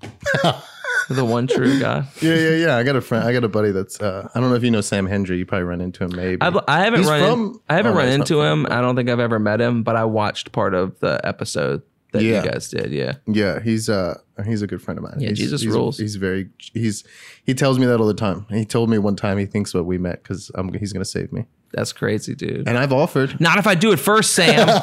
[1.09, 2.07] the one true God.
[2.21, 2.77] Yeah, yeah, yeah.
[2.77, 3.25] I got a friend.
[3.25, 4.01] I got a buddy that's.
[4.01, 5.39] Uh, I don't know if you know Sam Hendry.
[5.39, 6.15] You probably run into him.
[6.17, 6.41] Maybe.
[6.41, 7.23] I've, I haven't He's run.
[7.39, 8.73] in- I haven't oh, run not into from- him.
[8.73, 11.83] I don't think I've ever met him, but I watched part of the episode
[12.13, 12.43] that Yeah.
[12.45, 12.93] you guys did.
[12.93, 15.17] Yeah, yeah, he's uh he's a good friend of mine.
[15.19, 15.99] Yeah, He's- Jesus he's, rules.
[15.99, 17.05] He's very he's
[17.45, 18.47] he tells me that all the time.
[18.51, 21.33] He told me one time he thinks what we met because I'm he's gonna save
[21.33, 22.67] me, that's crazy, dude.
[22.69, 23.41] and I've offered.
[23.41, 24.67] Not if I do it first, Sam.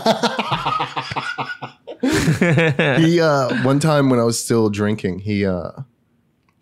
[3.01, 5.71] he uh one time when I was still drinking, he uh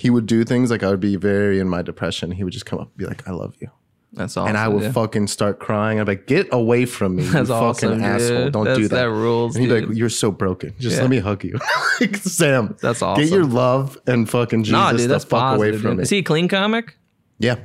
[0.01, 2.31] he would do things like I would be very in my depression.
[2.31, 3.69] He would just come up and be like, "I love you,"
[4.13, 4.49] That's awesome.
[4.49, 4.93] and I would dude.
[4.93, 5.99] fucking start crying.
[5.99, 8.49] I'd be like, "Get away from me, That's you awesome, fucking asshole!
[8.49, 10.73] Don't That's- do that." that rules, And he'd be like, "You're so broken.
[10.79, 11.01] Just Yeah.
[11.03, 11.57] let me hug you."
[12.01, 13.23] like, Sam, That's awesome.
[13.23, 15.59] Get your love and fucking Jesus Nah, dude, the that's fuck positive.
[15.75, 15.97] away from dude.
[15.97, 16.03] me.
[16.03, 16.97] Is he a clean comic?
[17.39, 17.55] yeah,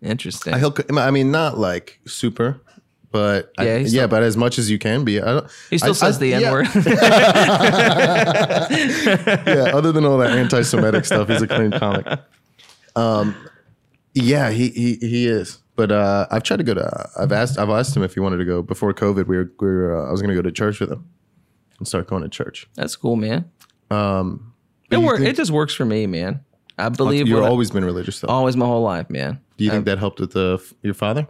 [0.00, 0.54] Interesting.
[0.54, 0.70] I.
[1.06, 2.60] I mean, not like super,
[3.12, 5.20] but I- Yeah, yeah, still- but as much as you can be.
[5.20, 5.46] I don't.
[5.70, 6.38] he still I- says I- the yeah.
[6.40, 6.66] N word.
[9.46, 12.06] yeah, other than all that anti-Semitic stuff, he's a clean comic.
[12.96, 13.34] Um,
[14.14, 15.58] yeah, he he he is.
[15.74, 17.10] But uh, I've tried to go to.
[17.18, 17.58] I've asked.
[17.58, 19.26] I've asked him if he wanted to go before COVID.
[19.26, 19.50] We were.
[19.60, 21.08] We were uh, I was going to go to church with him
[21.78, 22.68] and start going to church.
[22.74, 23.50] That's cool, man.
[23.90, 24.52] Um,
[24.90, 25.18] It work.
[25.18, 26.40] think- It just works for me, man.
[26.78, 28.28] I believe you've what I- always been religious, though.
[28.28, 29.40] always my whole life, man.
[29.56, 31.26] Do you think that helped with the your father?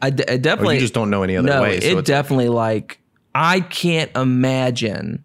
[0.00, 1.80] I, d- I Or definitely you just don't know any other no, way?
[1.80, 3.00] so it definitely like
[3.34, 5.24] I can't imagine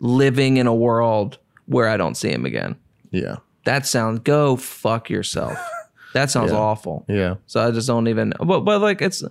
[0.00, 2.76] living in a world where I don't see him again.
[3.10, 5.58] yeah, That sounds go fuck yourself.
[6.14, 6.58] That sounds Yeah.
[6.58, 7.04] awful.
[7.06, 8.32] yeah, So I just don't even.
[8.40, 9.22] But but like it's,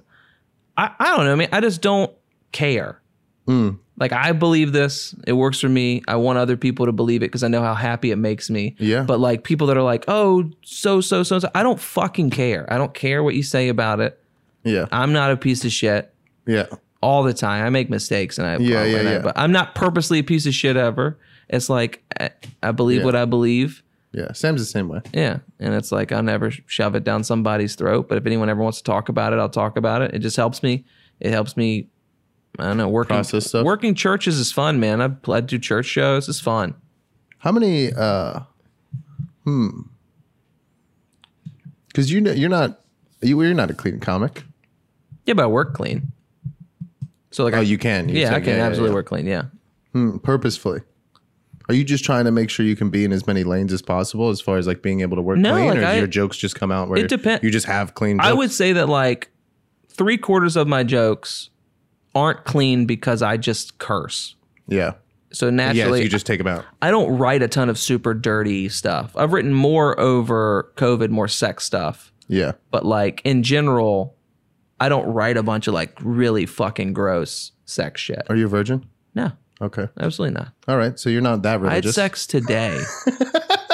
[0.78, 1.32] I I don't know.
[1.32, 2.12] I mean, I just don't
[2.52, 3.02] care.
[3.48, 3.80] Mm.
[4.00, 5.16] Like I believe this.
[5.26, 6.04] It works for me.
[6.08, 8.76] I want other people to believe it because I know how happy it makes me.
[8.78, 9.02] Yeah.
[9.04, 11.50] But like people that are like, oh, so so so so.
[11.56, 12.72] I don't fucking care.
[12.72, 14.22] I don't care what you say about it.
[14.68, 16.14] Yeah, I'm not a piece of shit
[16.46, 16.66] yeah.
[17.02, 17.66] all the time.
[17.66, 19.20] I make mistakes and I Yeah, and yeah, I- yeah.
[19.20, 21.18] but I'm not purposely a piece of shit ever.
[21.50, 23.06] It's like I, I believe Yeah.
[23.06, 23.84] what I believe.
[24.14, 25.02] Yeah, Sam's the same way.
[25.14, 28.08] Yeah, and it's like I'll never shove it down somebody's throat.
[28.10, 30.14] But if anyone ever wants to talk about it, I'll talk about it.
[30.16, 30.86] It just helps me.
[31.20, 31.88] It helps me.
[32.58, 32.90] I don't know.
[32.90, 33.66] Working Process stuff?
[33.66, 35.02] Working churches is fun, man.
[35.02, 36.28] I've I do church shows.
[36.30, 36.74] It's fun.
[37.40, 37.92] How many?
[37.94, 38.40] uh
[39.44, 39.82] Hmm.
[41.88, 42.82] Because you know you're not
[43.22, 44.44] you you're not a clean comic.
[45.28, 46.12] Yeah, but I work clean.
[47.32, 48.10] So like, Oh, I, you can.
[48.10, 48.96] You yeah, I can yeah, absolutely yeah.
[48.96, 49.26] work clean.
[49.28, 49.44] Yeah.
[49.94, 50.82] Hmm, purposefully.
[51.70, 53.82] Are you just trying to make sure you can be in as many lanes as
[53.82, 56.08] possible, as far as like being able to work No, clean, like or I- your
[56.08, 58.18] jokes just come out where It depen- you just have clean?
[58.18, 58.28] Jokes?
[58.28, 59.30] I would say that like
[59.90, 61.50] three quarters of my jokes
[62.16, 64.36] aren't clean because I just curse.
[64.68, 64.94] yeah,
[65.32, 65.52] So yeah.
[65.52, 66.64] naturally, you just take them out.
[66.82, 69.12] I don't write a ton of super dirty stuff.
[69.18, 72.14] I've written more over COVID, more sex stuff.
[72.30, 74.16] Yeah, But like in general,
[74.80, 78.22] I don't write a bunch of like really fucking gross sex shit.
[78.30, 78.86] are you a virgin?
[79.16, 80.54] No, Okay, absolutely not.
[80.68, 81.00] all right.
[81.00, 81.96] So you're not that I had religious.
[81.96, 82.80] sex today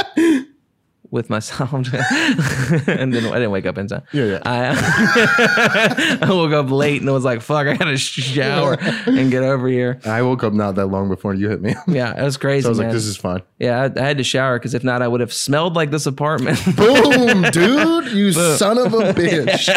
[1.13, 4.01] with myself, and then I didn't wake up in time.
[4.11, 4.39] Yeah, yeah.
[4.45, 9.67] I, I woke up late and was like, "Fuck, I gotta shower and get over
[9.67, 11.75] here." I woke up not that long before you hit me.
[11.93, 12.87] Yeah, it was crazy, so I was man.
[12.87, 13.43] like, this is fine.
[13.59, 16.07] yeah, I, I had to shower because if not, I would have smelled like this
[16.07, 16.57] apartment.
[16.75, 18.11] Boom, dude!
[18.11, 19.69] You son of a bitch.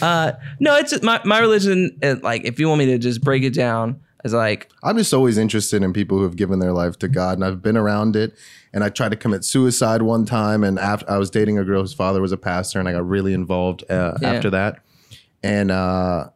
[0.00, 1.98] uh, no, it's my my religion.
[2.00, 5.12] It, like, if you want me to just break it down, is like I'm just
[5.12, 8.14] always interested in people who have given their life to God, and I've been around
[8.14, 8.36] it.
[8.76, 11.80] And I tried to commit suicide one time, and after I was dating a girl
[11.80, 14.32] whose father was a pastor, and I got really involved uh, Yeah.
[14.34, 14.80] after that,
[15.42, 16.28] and uh,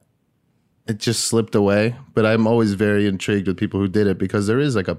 [0.89, 1.97] it just slipped away.
[2.15, 4.97] But I'm always very intrigued with people who did it because there is like a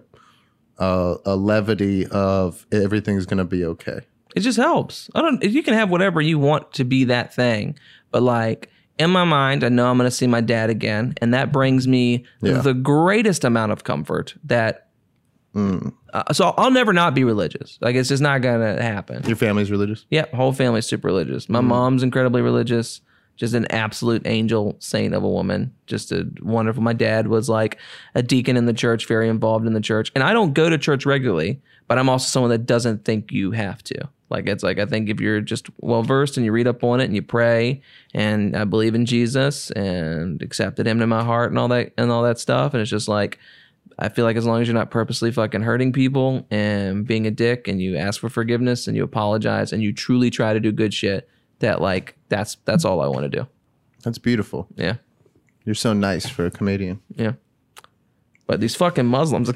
[0.78, 4.02] a, a levity of everything's gonna be okay.
[4.36, 5.10] it just helps.
[5.16, 5.44] I don't.
[5.44, 7.76] You can have whatever you want to be that thing,
[8.12, 8.70] but like
[9.00, 11.88] in my mind, I know I'm going to see my dad again, and that brings
[11.88, 12.60] me Yeah.
[12.62, 14.36] the greatest amount of comfort.
[14.44, 14.90] That
[15.56, 15.94] Mm.
[16.14, 17.78] uh, so I'll never not be religious.
[17.82, 19.24] Like it's just not going to happen.
[19.28, 20.06] Your family's religious?
[20.10, 21.48] Yeah, whole family's super religious.
[21.48, 21.50] Mm.
[21.50, 23.02] My mom's incredibly religious.
[23.36, 25.74] just an absolute angel saint of a woman.
[25.88, 26.84] Just a wonderful.
[26.84, 27.78] My dad was like
[28.16, 30.12] a deacon in the church, very involved in the church.
[30.16, 33.52] And I don't go to church regularly, but I'm also someone that doesn't think you
[33.52, 34.08] have to.
[34.30, 37.02] Like it's like I think if you're just well versed and you read up on
[37.02, 37.82] it and you pray
[38.14, 42.10] and I believe in Jesus and accepted him in my heart and all that and
[42.10, 43.40] all that stuff and it's just like
[44.00, 47.32] I feel like as long as you're not purposely fucking hurting people and being a
[47.32, 50.72] dick and you ask for forgiveness and you apologize and you truly try to do
[50.72, 51.30] good shit
[51.60, 53.48] that like that's that's all I want to do.
[54.04, 54.68] That's beautiful.
[54.76, 54.96] Yeah.
[55.66, 57.02] You're so nice for a comedian.
[57.16, 57.34] Yeah.
[58.52, 59.48] But these fucking Muslims.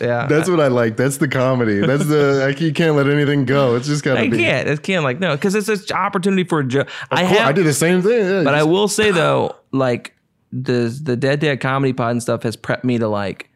[0.00, 0.26] yeah.
[0.26, 0.96] That's what I like.
[0.96, 1.78] That's the comedy.
[1.78, 3.76] That's the like you can't let anything go.
[3.76, 4.38] It's just gotta I be.
[4.38, 4.68] can't.
[4.68, 6.88] I can't like no, because it's an opportunity for a joke.
[7.12, 8.26] I course, have, I did the same thing.
[8.26, 10.16] yeah, but I will say though, like
[10.50, 13.48] the the Dead Dad Comedy Pod and stuff has prepped me to like.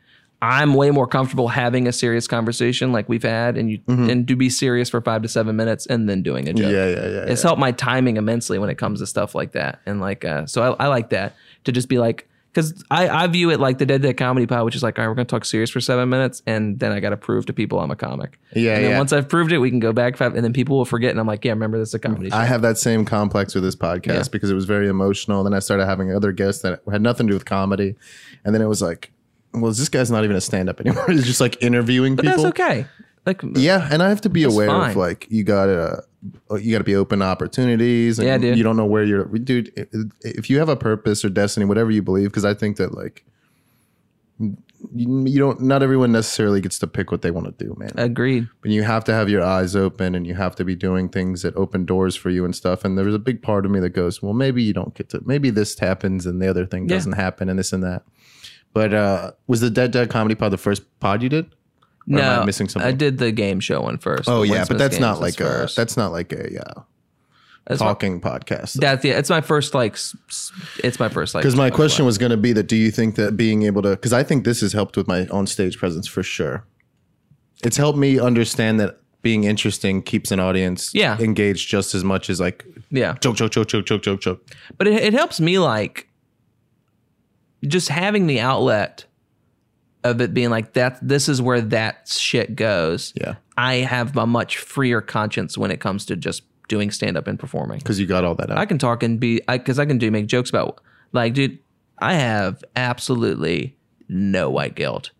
[0.42, 4.36] I'm way more comfortable having a serious conversation like we've had, and you and to
[4.36, 6.66] be serious for five to seven minutes, and then doing a joke.
[6.66, 6.74] Mm-hmm.
[6.74, 7.32] yeah, yeah, yeah.
[7.32, 7.48] It's yeah.
[7.48, 10.74] helped my timing immensely when it comes to stuff like that, and like uh, so
[10.74, 11.34] I, I like that
[11.64, 14.64] to just be like because I, I view it like the Dead Dad Comedy Pod,
[14.64, 17.00] which is like all right, we're gonna talk serious for seven minutes, and then I
[17.00, 18.38] got to prove to people I'm a comic.
[18.54, 18.98] Yeah, and then yeah.
[18.98, 21.20] once I've proved it, we can go back five, and then people will forget, and
[21.20, 22.30] I'm like, yeah, remember this is a comedy.
[22.30, 22.36] show.
[22.36, 24.22] I have that same complex with this podcast Yeah.
[24.32, 25.44] because it was very emotional.
[25.44, 27.94] Then I started having other guests that had nothing to do with comedy,
[28.44, 29.12] and then it was like,
[29.52, 31.06] well, this guy's not even a stand-up anymore.
[31.08, 32.42] He's just like interviewing but people.
[32.44, 32.86] that's okay.
[33.24, 34.90] Like Yeah, and I have to be aware fine.
[34.90, 36.02] of like you gotta
[36.50, 38.18] uh, you gotta be open to opportunities.
[38.18, 38.56] And Yeah, dude.
[38.58, 39.72] You don't know where you're, dude.
[40.22, 43.24] If you have a purpose or destiny, whatever you believe, because I think that like
[44.38, 44.56] you,
[45.26, 45.60] you don't.
[45.62, 47.90] Not everyone necessarily gets to pick what they want to do, man.
[47.96, 48.48] agreed.
[48.60, 51.42] but you have to have your eyes open and you have to be doing things
[51.42, 52.84] that open doors for you and stuff.
[52.84, 55.22] And there's a big part of me that goes, well, maybe you don't get to,
[55.24, 56.96] maybe this happens and the other thing Yeah.
[56.96, 58.04] doesn't happen and this and that.
[58.76, 61.46] But uh was the Dead Dad Comedy Pod the first pod you did?
[61.46, 61.50] Or
[62.08, 62.86] No, am I missing something?
[62.86, 64.28] I did the game show one first.
[64.28, 66.82] Oh yeah, but that's not like a that's not like a uh,
[67.66, 68.74] That's my- talking podcast.
[68.74, 69.18] That's yeah.
[69.18, 69.94] It's my first like.
[70.84, 71.40] It's my first like.
[71.42, 73.90] Because my question was going to be that do you think that being able to
[73.90, 76.64] because I think this has helped with my on stage presence for sure.
[77.64, 81.18] It's helped me understand that being interesting keeps an audience Yeah.
[81.18, 84.46] engaged just as much as like Yeah, joke joke joke joke joke joke joke.
[84.78, 86.05] but it, it helps me like
[87.68, 89.04] just having the outlet
[90.04, 90.98] of it being like that.
[91.06, 93.12] This is where that shit goes.
[93.16, 93.36] Yeah.
[93.56, 97.38] I have a much freer conscience when it comes to just doing stand up and
[97.38, 97.78] performing.
[97.78, 98.58] Because you got all that out.
[98.58, 100.80] I can talk and be because I, can do make jokes about
[101.12, 101.58] like, dude,
[101.98, 103.76] I have absolutely
[104.08, 105.10] no white guilt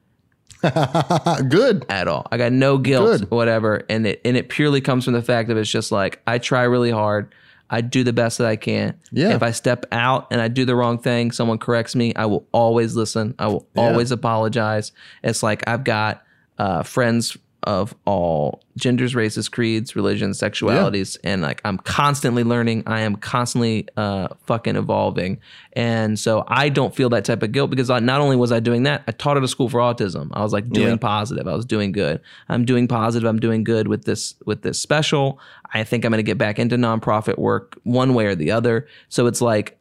[0.63, 1.85] Good.
[1.89, 2.27] at all.
[2.31, 3.31] I got no guilt, Good.
[3.31, 6.39] whatever, and it and it purely comes from the fact that it's just like I
[6.39, 7.35] try really hard.
[7.69, 8.99] I do the best that I can.
[9.11, 9.35] Yeah.
[9.35, 12.15] If I step out and I do the wrong thing, someone corrects me.
[12.15, 13.35] I will always listen.
[13.39, 14.93] I will always apologize.
[15.23, 16.23] It's like I've got
[16.59, 17.37] uh, friends
[17.67, 22.85] of all genders, races, creeds, religions, sexualities, and like I'm constantly learning.
[22.87, 25.39] I am constantly uh, fucking evolving,
[25.73, 28.61] and so I don't feel that type of guilt because I, not only was I
[28.61, 30.31] doing that, I taught at a school for autism.
[30.33, 30.97] I was like doing Yeah.
[30.97, 31.49] positive.
[31.49, 32.21] I was doing good.
[32.49, 33.29] I'm doing positive.
[33.29, 35.39] I'm doing good with this with this special.
[35.75, 38.87] I think I'm going to get back into nonprofit work one way or the other.
[39.09, 39.77] So it's like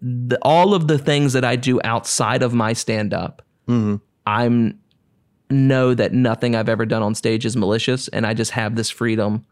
[0.00, 3.42] the, all of the things that I do outside of my stand up.
[4.26, 4.78] I'm
[5.50, 8.90] know that nothing I've ever done on stage is malicious, and I just have this
[8.90, 9.44] freedom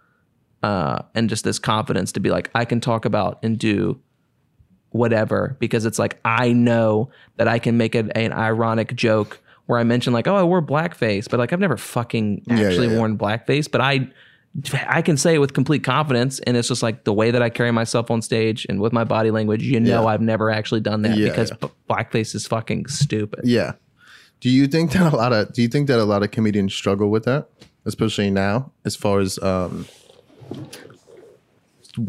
[0.63, 4.01] uh, and just this confidence to be like I can talk about and do
[4.91, 9.79] whatever because it's like I know that I can make it an ironic joke where
[9.79, 12.99] I mention like, oh, I wore blackface, but like I've never fucking yeah, actually yeah.
[12.99, 14.09] worn blackface, but I
[14.87, 17.51] I can say it with complete confidence, and it's just like the way that I
[17.51, 19.65] carry myself on stage and with my body language.
[19.65, 20.07] You know, Yeah.
[20.07, 21.57] I've never actually done that Yeah, because yeah.
[21.69, 23.41] b- blackface is fucking stupid.
[23.45, 23.73] Yeah.
[24.45, 26.75] Do you think that a lot of do you think that a lot of comedians
[26.75, 27.49] struggle with that,
[27.87, 29.87] especially now, as far as um,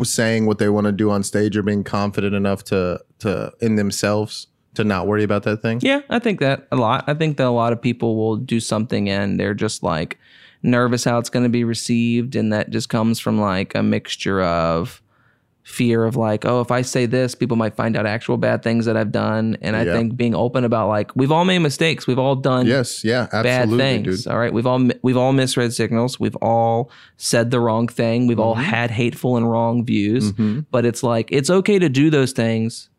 [0.03, 3.77] saying what they want to do on stage or being confident enough to to in
[3.77, 5.79] themselves to not worry about that thing?
[5.81, 7.05] Yeah, I think that a lot.
[7.07, 10.19] I think that a lot of people will do something and they're just like
[10.61, 14.43] nervous how it's going to be received, and that just comes from like a mixture
[14.43, 15.01] of
[15.67, 18.86] fear of like, oh, if I say this, people might find out actual bad things
[18.86, 19.93] that I've done, and I Yeah.
[19.93, 23.04] think being open about like we've all made mistakes, we've all done Yes.
[23.04, 23.25] Yeah.
[23.32, 24.24] bad things.
[24.25, 24.32] dude.
[24.32, 26.20] All right, we've all we've all misread signals.
[26.20, 28.28] We've all said the wrong thing.
[28.28, 28.46] We've Mm-hmm.
[28.46, 30.32] all had hateful and wrong views.
[30.71, 32.89] But it's like it's okay to do those things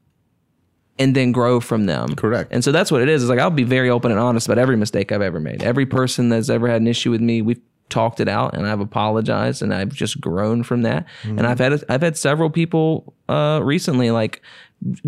[0.98, 2.16] and then grow from them.
[2.16, 2.51] Correct.
[2.52, 3.22] And so that's what it is.
[3.22, 5.62] It's like I'll be very open and honest about every mistake I've ever made.
[5.62, 8.80] Every person that's ever had an issue with me, we've talked it out and I've
[8.80, 11.06] apologized and I've just grown from that.
[11.22, 11.38] Mm-hmm.
[11.38, 14.42] And I've had I've had several people uh recently like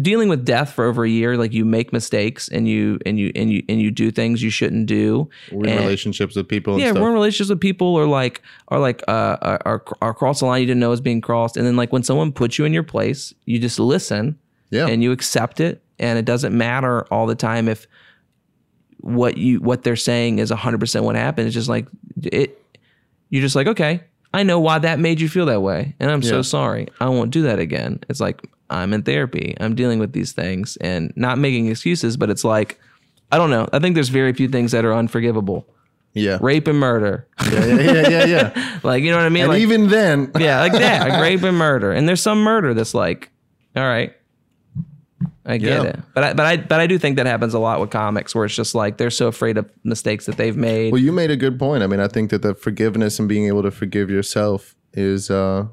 [0.00, 3.30] dealing with death for over a year like you make mistakes and you and you
[3.36, 6.74] and you and you do things you shouldn't do We're in And- relationships with people
[6.74, 7.02] and yeah stuff.
[7.02, 10.46] we're in relationships with people or like are like uh are, are, are cross the
[10.46, 12.72] line you didn't know was being crossed and then like when someone puts you in
[12.72, 14.38] your place you just listen
[14.70, 14.86] yeah.
[14.86, 17.86] and you accept it and it doesn't matter all the time if
[19.00, 21.86] what you what they're saying is 100% what happened it's just like
[22.22, 22.57] it
[23.30, 24.02] you're just like okay
[24.32, 27.30] i know why that made you feel that way and i'm so sorry i won't
[27.30, 31.38] do that again it's like i'm in therapy i'm dealing with these things and not
[31.38, 32.78] making excuses but it's like
[33.32, 35.66] i don't know i think there's very few things that are unforgivable
[36.14, 36.38] yeah.
[36.40, 37.64] rape and murder yeah.
[37.64, 37.80] Yeah.
[37.80, 38.08] Yeah.
[38.08, 38.24] Yeah.
[38.24, 38.78] Yeah.
[38.82, 41.42] like you know what i mean and like even then, yeah, like that, like rape
[41.42, 41.92] and murder.
[41.92, 43.30] And there's some murder that's like,
[43.76, 44.14] all right,
[45.48, 45.88] I get Yeah.
[45.88, 46.00] it.
[46.14, 48.44] But I, but I, but I do think that happens a lot with comics, where
[48.44, 50.92] it's just like they're so afraid of mistakes that they've made.
[50.92, 51.82] Well, you made a good point.
[51.82, 55.66] I mean, I think that the forgiveness and being able to forgive yourself is, uh,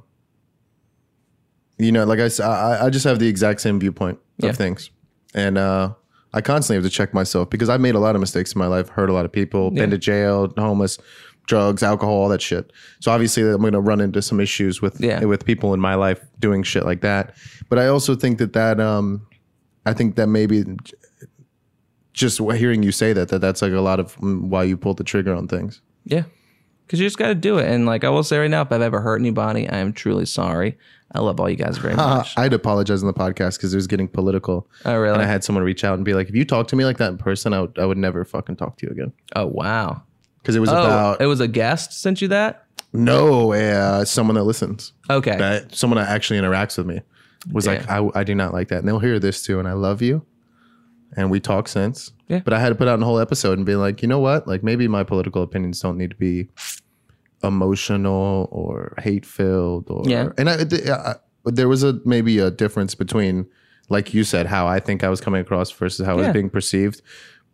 [1.78, 4.52] you know, like I I just have the exact same viewpoint of Yeah.
[4.54, 4.90] things,
[5.34, 5.94] and uh,
[6.34, 8.68] I constantly have to check myself because I've made a lot of mistakes in my
[8.68, 10.98] life, hurt a lot of people, been to jail, homeless,
[11.48, 12.72] drugs, alcohol, all that shit.
[13.02, 15.24] So obviously, I'm going to run into some issues with Yeah.
[15.26, 17.36] with people in my life doing shit like that.
[17.70, 19.22] But I also think that that, um,
[19.86, 20.64] I think that maybe
[22.14, 24.98] just hearing you say that that that's like a lot of mm, why you pulled
[24.98, 25.82] the trigger on things.
[26.06, 26.24] yeah,
[26.86, 27.68] because you just got to do it.
[27.70, 30.26] And like I will say right now, if I've ever hurt anybody, I am truly
[30.26, 30.78] sorry.
[31.12, 32.34] I love all you guys very much.
[32.38, 34.68] I'd apologize on the podcast because it was getting political.
[34.86, 35.14] oh really?
[35.14, 36.98] And I had someone reach out and be like, if you talk to me like
[36.98, 39.14] that in person, I would, I would never fucking talk to you again.
[39.36, 40.02] oh wow.
[40.42, 42.66] Because it was Oh, about, it was a guest sent you that.
[42.94, 45.36] no, uh, someone that listens, Okay.
[45.38, 47.02] that someone that actually interacts with me
[47.52, 48.80] was like, I, I do not like that.
[48.80, 49.60] And they'll hear this too.
[49.60, 50.26] And I love you.
[51.18, 52.12] And we talk since.
[52.28, 52.40] Yeah.
[52.44, 54.48] But I had to put out a whole episode and be like, you know what?
[54.48, 56.50] Like maybe my political opinions don't need to be
[57.44, 60.30] emotional or hate filled or Yeah.
[60.38, 60.58] and I,
[60.90, 61.16] I
[61.46, 63.46] there was a maybe a difference between
[63.90, 66.28] like you said how I think I was coming across versus how I Yeah.
[66.28, 67.02] was being perceived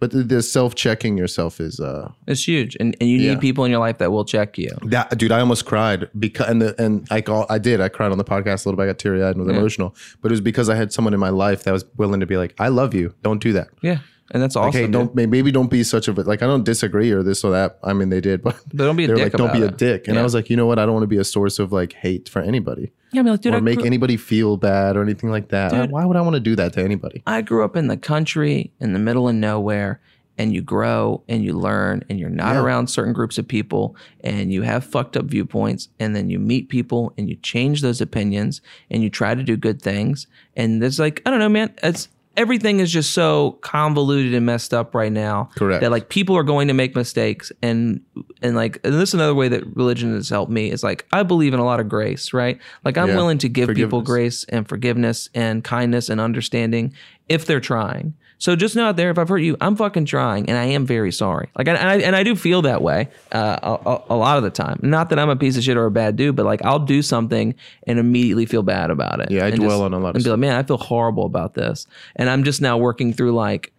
[0.02, 3.38] but the, the self checking yourself is uh It's huge, and and you need Yeah.
[3.48, 4.72] people in your life that will check you.
[4.88, 8.12] that dude I almost cried because and the, and I got I did I cried
[8.12, 10.34] on the podcast a little bit I got teary eyed and was emotional but it
[10.34, 12.68] was because I had someone in my life that was willing to be like I
[12.68, 14.00] love you don't do that Yeah,
[14.32, 14.70] and that's awesome.
[14.70, 14.92] okay dude.
[14.98, 17.78] don't may- maybe don't be such a like I don't disagree or this or that
[17.84, 19.62] I mean they did but But don't be a they were dick like don't be
[19.62, 19.78] a it.
[19.78, 20.24] dick and I Yeah.
[20.24, 22.28] was like you know what I don't want to be a source of like hate
[22.28, 25.02] for anybody Yeah, I mean, like, dude, or I make grew- anybody feel bad or
[25.02, 25.72] anything like that.
[25.72, 25.92] Dude.
[25.92, 27.24] Why would I want to do that to anybody?
[27.28, 30.00] I grew up in the country in the middle of nowhere
[30.38, 32.62] and you grow and you learn and you're not Yeah.
[32.64, 36.70] around certain groups of people and you have fucked up viewpoints and then you meet
[36.70, 41.00] people and you change those opinions and you try to do good things and there's
[41.00, 45.12] like I don't know man it's everything is just so convoluted and messed up right
[45.12, 45.82] now Correct.
[45.82, 48.02] that like people are going to make mistakes and
[48.42, 51.24] and like and this is another way that religion has helped me is like I
[51.24, 53.16] believe in a lot of grace right like I'm Yeah.
[53.16, 56.94] willing to give people grace and forgiveness and kindness and understanding
[57.28, 58.14] if they're trying.
[58.42, 60.84] So just know out there, if I've hurt you, I'm fucking trying, and I am
[60.84, 61.50] very sorry.
[61.56, 64.50] Like, and I and I do feel that way uh, a, a- lot of the
[64.50, 64.80] time.
[64.82, 67.04] Not that I'm a piece of shit or a bad dude, but like I'll do
[67.04, 67.54] something
[67.86, 69.30] and immediately feel bad about it.
[69.30, 71.26] Yeah, I dwell just- on a lot of and be like, man, I feel horrible
[71.28, 71.86] about this,
[72.16, 73.72] and I'm just now working through like.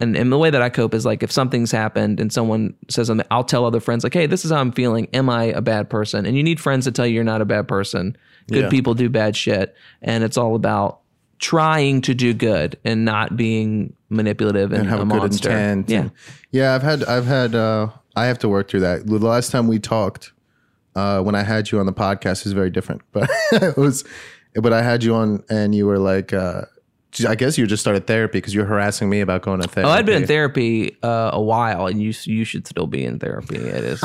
[0.00, 3.06] And, and the way that I cope is like if something's happened and someone says
[3.06, 5.08] something, I'll tell other friends like, "Hey, this is how I'm feeling.
[5.14, 7.44] Am I a bad person?" And you need friends to tell you you're not a
[7.46, 8.16] bad person.
[8.48, 8.68] Good Yeah.
[8.68, 10.98] people do bad shit, and it's all about
[11.38, 15.50] trying to do good and not being manipulative and, And have a a good monster.
[15.50, 15.88] intent.
[15.90, 16.10] Yeah, and-
[16.50, 16.74] yeah.
[16.74, 19.06] I've had, I've had, uh, I have to work through that.
[19.06, 20.32] The last time we talked,
[20.94, 23.02] uh, when I had you on the podcast, was very different.
[23.12, 24.04] But it was,
[24.54, 26.62] but I had you on, and you were like, uh,
[27.28, 29.88] I guess you just started therapy because you're harassing me about going to therapy.
[29.88, 33.18] Oh, I'd been in therapy uh, a while, and you you should still be in
[33.20, 33.56] therapy.
[33.56, 34.02] It is.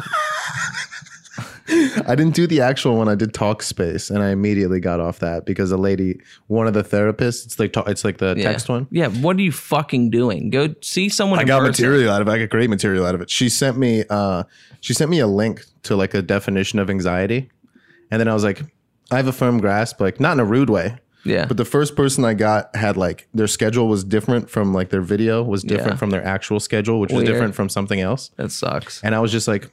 [1.71, 3.07] I didn't do the actual one.
[3.07, 6.83] I did Talkspace, and I immediately got off that because a lady, one of the
[6.83, 8.51] therapists, it's like it's like the Yeah.
[8.51, 8.87] text one.
[8.91, 9.07] Yeah.
[9.07, 10.49] What are you fucking doing?
[10.49, 11.39] Go see someone.
[11.39, 11.71] I in got person.
[11.85, 12.31] material out of it.
[12.31, 13.29] I got great material out of it.
[13.29, 14.43] She sent me uh
[14.81, 17.49] she sent me a link to like a definition of anxiety.
[18.11, 18.61] And then I was like,
[19.11, 20.97] I have a firm grasp, like not in a rude way.
[21.25, 21.45] Yeah.
[21.45, 25.01] But the first person I got had like their schedule was different from like their
[25.01, 25.97] video was different Yeah.
[25.97, 27.27] from their actual schedule, which was Weird.
[27.27, 28.31] different from something else.
[28.37, 29.01] that sucks.
[29.03, 29.69] And I was just like,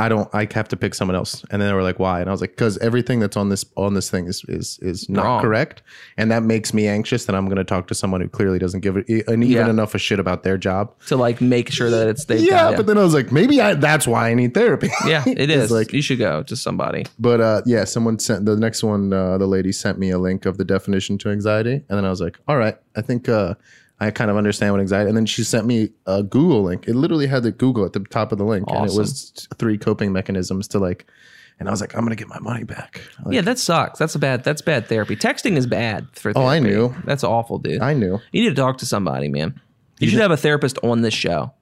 [0.00, 1.44] I don't I have to pick someone else.
[1.50, 2.20] And then they were like, why?
[2.20, 5.08] And I was like, because everything that's on this on this thing is is is
[5.08, 5.42] not Wrong.
[5.42, 5.82] correct.
[6.16, 8.96] And that makes me anxious that I'm gonna talk to someone who clearly doesn't give
[8.96, 9.70] it an even Yeah.
[9.70, 12.38] enough a shit about their job To like make sure that it's they.
[12.38, 14.88] yeah, but then I was like, maybe I, that's why I need therapy.
[15.06, 17.04] yeah, It's like- you should go to somebody.
[17.18, 19.12] but uh, yeah, someone sent the next one.
[19.12, 22.10] Uh, the lady sent me a link of the definition to anxiety, and then I
[22.10, 23.54] was like, all right, I think uh,
[24.00, 25.08] I kind of understand what anxiety.
[25.08, 26.88] And then she sent me a Google link.
[26.88, 29.76] It literally had the Google at the top of the link, and it was three
[29.76, 31.06] coping mechanisms to like
[31.60, 33.02] and I was like, I'm gonna get my money back.
[33.22, 33.98] Like, yeah, that sucks.
[33.98, 34.42] That's a bad.
[34.44, 35.14] That's bad therapy.
[35.14, 36.32] Texting is bad for.
[36.32, 36.40] Therapy.
[36.40, 36.94] Oh, I knew.
[37.04, 37.82] That's awful, dude.
[37.82, 38.18] I knew.
[38.32, 39.60] you need to talk to somebody, man.
[39.98, 41.52] You should have a therapist on this show.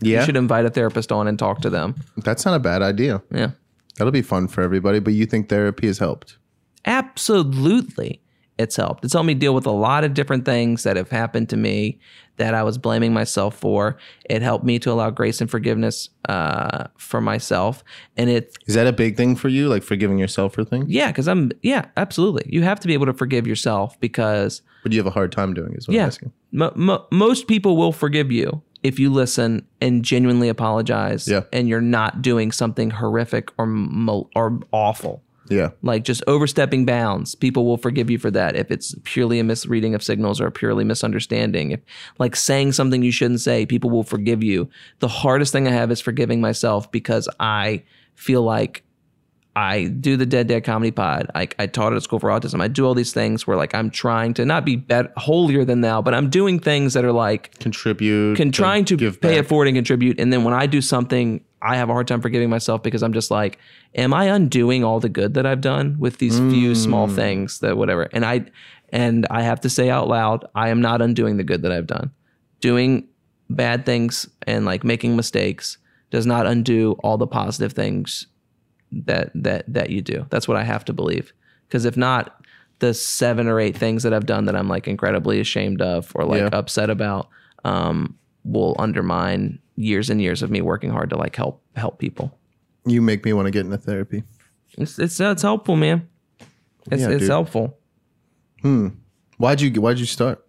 [0.00, 1.94] Yeah, You should invite a therapist on and talk to them.
[2.18, 3.22] that's not a bad idea.
[3.32, 3.52] Yeah.
[3.96, 5.00] That'll be fun for everybody.
[5.00, 6.36] But you think therapy has helped?
[6.84, 8.22] absolutely
[8.58, 9.04] it's helped.
[9.04, 11.98] It's helped me deal with a lot of different things that have happened to me
[12.36, 13.96] that I was blaming myself for.
[14.28, 17.82] It helped me to allow grace and forgiveness uh, for myself.
[18.16, 19.68] And it, Is that a big thing for you?
[19.68, 20.86] Like forgiving yourself for things?
[20.88, 22.44] yeah, because I'm, yeah, absolutely.
[22.48, 25.54] You have to be able to forgive yourself because, But you have a hard time
[25.54, 26.32] doing is what I'm asking.
[26.52, 31.42] mo- mo- most people will forgive you if you listen and genuinely apologize Yeah.
[31.52, 35.22] and you're not doing something horrific or, mo- or awful.
[35.50, 35.70] Yeah.
[35.82, 39.94] like just overstepping bounds people will forgive you for that if it's purely a misreading
[39.94, 41.80] of signals or a purely misunderstanding if
[42.18, 44.68] like saying something you shouldn't say people will forgive you
[44.98, 47.82] the hardest thing i have is forgiving myself because i
[48.14, 48.82] feel like
[49.56, 52.60] i do the dead dad comedy pod I, I taught it at school for autism
[52.60, 55.80] i do all these things where like i'm trying to not be better, holier than
[55.80, 58.36] thou but i'm doing things that are like Contribute.
[58.36, 59.32] can trying to pay back.
[59.32, 60.20] it forward and contribute.
[60.20, 63.12] And then when I do something, I have a hard time forgiving myself because I'm
[63.12, 63.58] just like,
[63.94, 67.76] am I undoing all the good that I've done with these few small things that
[67.76, 68.08] whatever?
[68.12, 68.46] And I
[68.90, 71.86] and I have to say out loud, I am not undoing the good that I've
[71.86, 72.10] done.
[72.60, 73.08] Doing
[73.50, 75.78] bad things and like making mistakes
[76.10, 78.26] does not undo all the positive things
[78.92, 80.26] that that that you do.
[80.30, 81.32] That's what I have to believe.
[81.68, 82.44] Because if not,
[82.78, 86.24] the seven or eight things that I've done that I'm like incredibly ashamed of or
[86.24, 86.50] like Yeah.
[86.52, 87.28] upset about
[87.64, 92.36] um, will undermine years and years of me working hard to like help help people.
[92.84, 94.24] You make me want to get into therapy.
[94.76, 96.08] It's it's it's helpful, man.
[96.90, 97.30] It's Yeah, it's dude.
[97.30, 97.78] helpful.
[99.38, 100.44] Why'd you Why'd you start?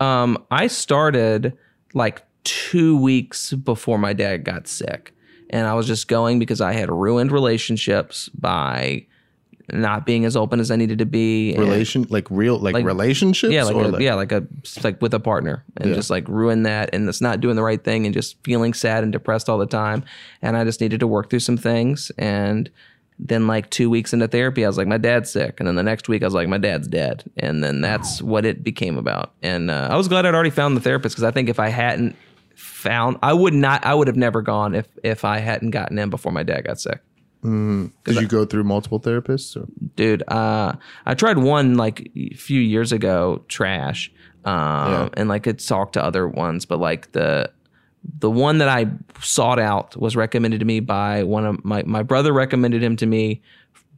[0.00, 1.56] Um, I started
[1.94, 5.14] like two weeks before my dad got sick,
[5.50, 9.06] and I was just going because I had ruined relationships by
[9.72, 11.52] not being as open as I needed to be.
[11.54, 13.52] and- Relation, like real, like, Like- relationships.
[13.52, 14.44] yeah, like, a, yeah, like a
[14.82, 15.96] like with a partner, and Yeah.
[15.96, 19.02] just like ruin that, and it's not doing the right thing, and just feeling sad
[19.02, 20.04] and depressed all the time.
[20.42, 22.68] And I just needed to work through some things, and
[23.18, 25.82] then like two weeks into therapy, I was like, my dad's sick, and then the
[25.84, 29.32] next week I was like, my dad's dead, and then that's what it became about.
[29.42, 31.68] And uh, I was glad I'd already found the therapist because I think if I
[31.68, 32.16] hadn't
[32.56, 36.10] found, I would not, I would have never gone if if I hadn't gotten in
[36.10, 37.00] before my dad got sick.
[37.44, 39.54] Did you go through multiple therapists?
[39.56, 39.66] Or?
[39.96, 40.22] dude.
[40.28, 40.72] Uh,
[41.04, 44.10] I tried one like a few years ago, trash,
[44.46, 44.54] um,
[44.92, 45.08] Yeah.
[45.18, 47.50] and like it talked to other ones, but like the
[48.18, 48.86] the one that I
[49.20, 53.06] sought out was recommended to me by one of my my brother recommended him to
[53.06, 53.42] me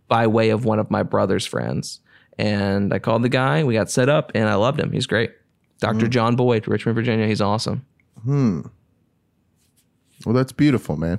[0.09, 2.01] by way of one of my brother's friends,
[2.39, 3.63] and I called the guy.
[3.65, 4.91] We got set up, and I loved him.
[4.93, 5.31] He's great,
[5.81, 7.27] Doctor John Boyd, Richmond, Virginia.
[7.29, 7.85] He's awesome.
[8.25, 8.61] Hmm.
[10.25, 11.19] Well, that's beautiful, man.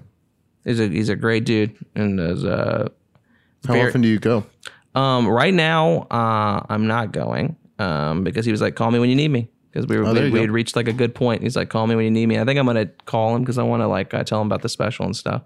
[0.68, 2.89] He's a he's a great dude, and is uh
[3.65, 4.45] How Very- often do you go?
[4.95, 9.10] Um, right now, uh, I'm not going um, because he was like, "Call me when
[9.10, 11.41] you need me." Because we were Oh, we, we had reached like a good point.
[11.44, 13.57] He's like, "Call me when you need me." I think I'm gonna call him because
[13.57, 15.44] I want to like uh, tell him about the special and stuff,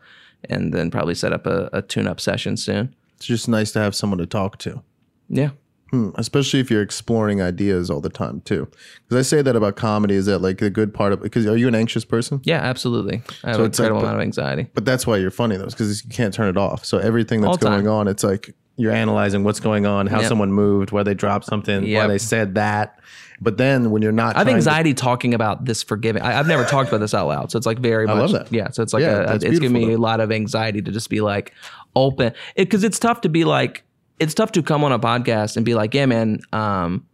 [0.50, 2.96] and then probably set up a, a tune-up session soon.
[3.18, 4.82] It's just nice to have someone to talk to.
[5.30, 5.50] Yeah,
[5.92, 8.68] Hmm, especially if you're exploring ideas all the time too.
[9.10, 11.58] Because I say that about comedy is that like the good part of because are
[11.58, 12.40] you an anxious person?
[12.44, 13.22] yeah, absolutely.
[13.44, 14.68] I have So an it's like- incredible but- amount of anxiety.
[14.74, 16.86] But that's why you're funny though, because you can't turn it off.
[16.86, 20.30] So everything that's going on, it's like you're analyzing what's going on, how Yep.
[20.30, 22.98] someone moved, why they dropped something, why they said that.
[23.44, 26.22] But then when you're not, I have trying to- anxiety talking about this forgiving.
[26.22, 28.32] I, I've never talked about this out loud, so it's like very I much.
[28.32, 28.54] love that.
[28.54, 30.92] Yeah, so it's like Yeah, a, it's giving me beautiful, a lot of anxiety to
[30.92, 31.54] just be like
[31.96, 33.84] open because it's tough to be like
[34.22, 37.06] it's tough to come on a podcast and be like, yeah, man, um,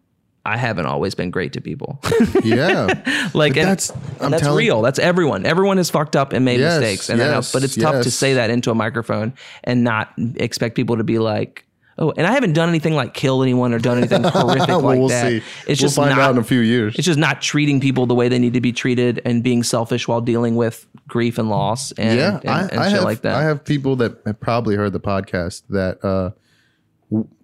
[0.46, 2.00] I haven't always been great to people.
[2.44, 2.88] yeah,
[3.34, 4.82] like and that's- that's telling- real.
[4.82, 5.46] That's everyone.
[5.46, 8.12] Everyone has fucked up and made Yes, mistakes, and yes, then, but it's tough to
[8.12, 11.64] say that into a microphone and not expect people to be like.
[12.00, 15.00] Oh, and I haven't done anything like kill anyone or done anything horrific well, like
[15.00, 15.30] we'll that.
[15.30, 15.38] see.
[15.38, 16.94] It's we'll just find not, out in a few years.
[16.96, 20.08] it's just not treating people the way they need to be treated and being selfish
[20.08, 23.22] while dealing with grief and loss and, yeah, and, I, and I shit have, like
[23.22, 23.34] that.
[23.34, 26.34] I have people that have probably heard the podcast that uh,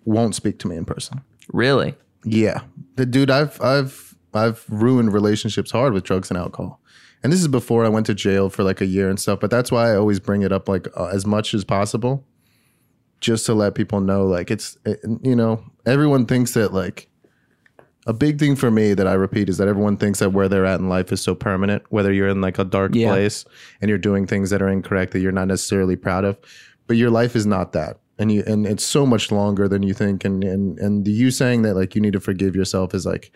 [0.05, 1.21] won't speak to me in person.
[1.51, 1.95] really?
[2.25, 2.61] Yeah,
[2.95, 6.79] the dude, I've I've I've ruined relationships hard with drugs and alcohol,
[7.21, 9.39] and this is before I went to jail for like a year and stuff.
[9.41, 12.23] But that's why I always bring it up like uh, as much as possible,
[13.19, 17.09] just to let people know like it's it, you know everyone thinks that like
[18.07, 20.65] a big thing for me that I repeat is that everyone thinks that where they're
[20.65, 21.83] at in life is so permanent.
[21.89, 23.09] Whether you're in like a dark Yeah.
[23.09, 23.43] place
[23.81, 26.37] and you're doing things that are incorrect that you're not necessarily proud of,
[26.87, 27.99] but your life is not that.
[28.23, 30.23] And you and it's so much longer than you think.
[30.23, 33.31] And and and you saying that like you need to forgive yourself is like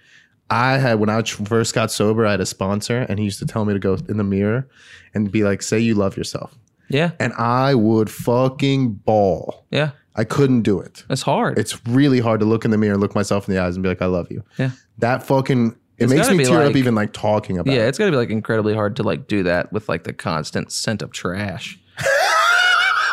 [0.49, 3.45] I had when I first got sober, I had a sponsor, and he used to
[3.45, 4.65] tell me to go in the mirror
[5.13, 6.55] and be like, "Say you love yourself."
[6.89, 7.11] Yeah.
[7.19, 9.65] and I would fucking ball.
[9.71, 9.89] Yeah.
[10.15, 11.03] I couldn't do it.
[11.09, 11.59] It's hard.
[11.59, 13.89] It's really hard to look in the mirror, look myself in the eyes, and be
[13.89, 14.71] like, "I love you." yeah.
[14.99, 17.73] That fucking it It's makes me tear like- up even like talking about.
[17.73, 17.89] Yeah, it.
[17.89, 21.01] it's gotta be like incredibly hard to like do that with like the constant scent
[21.01, 21.77] of trash.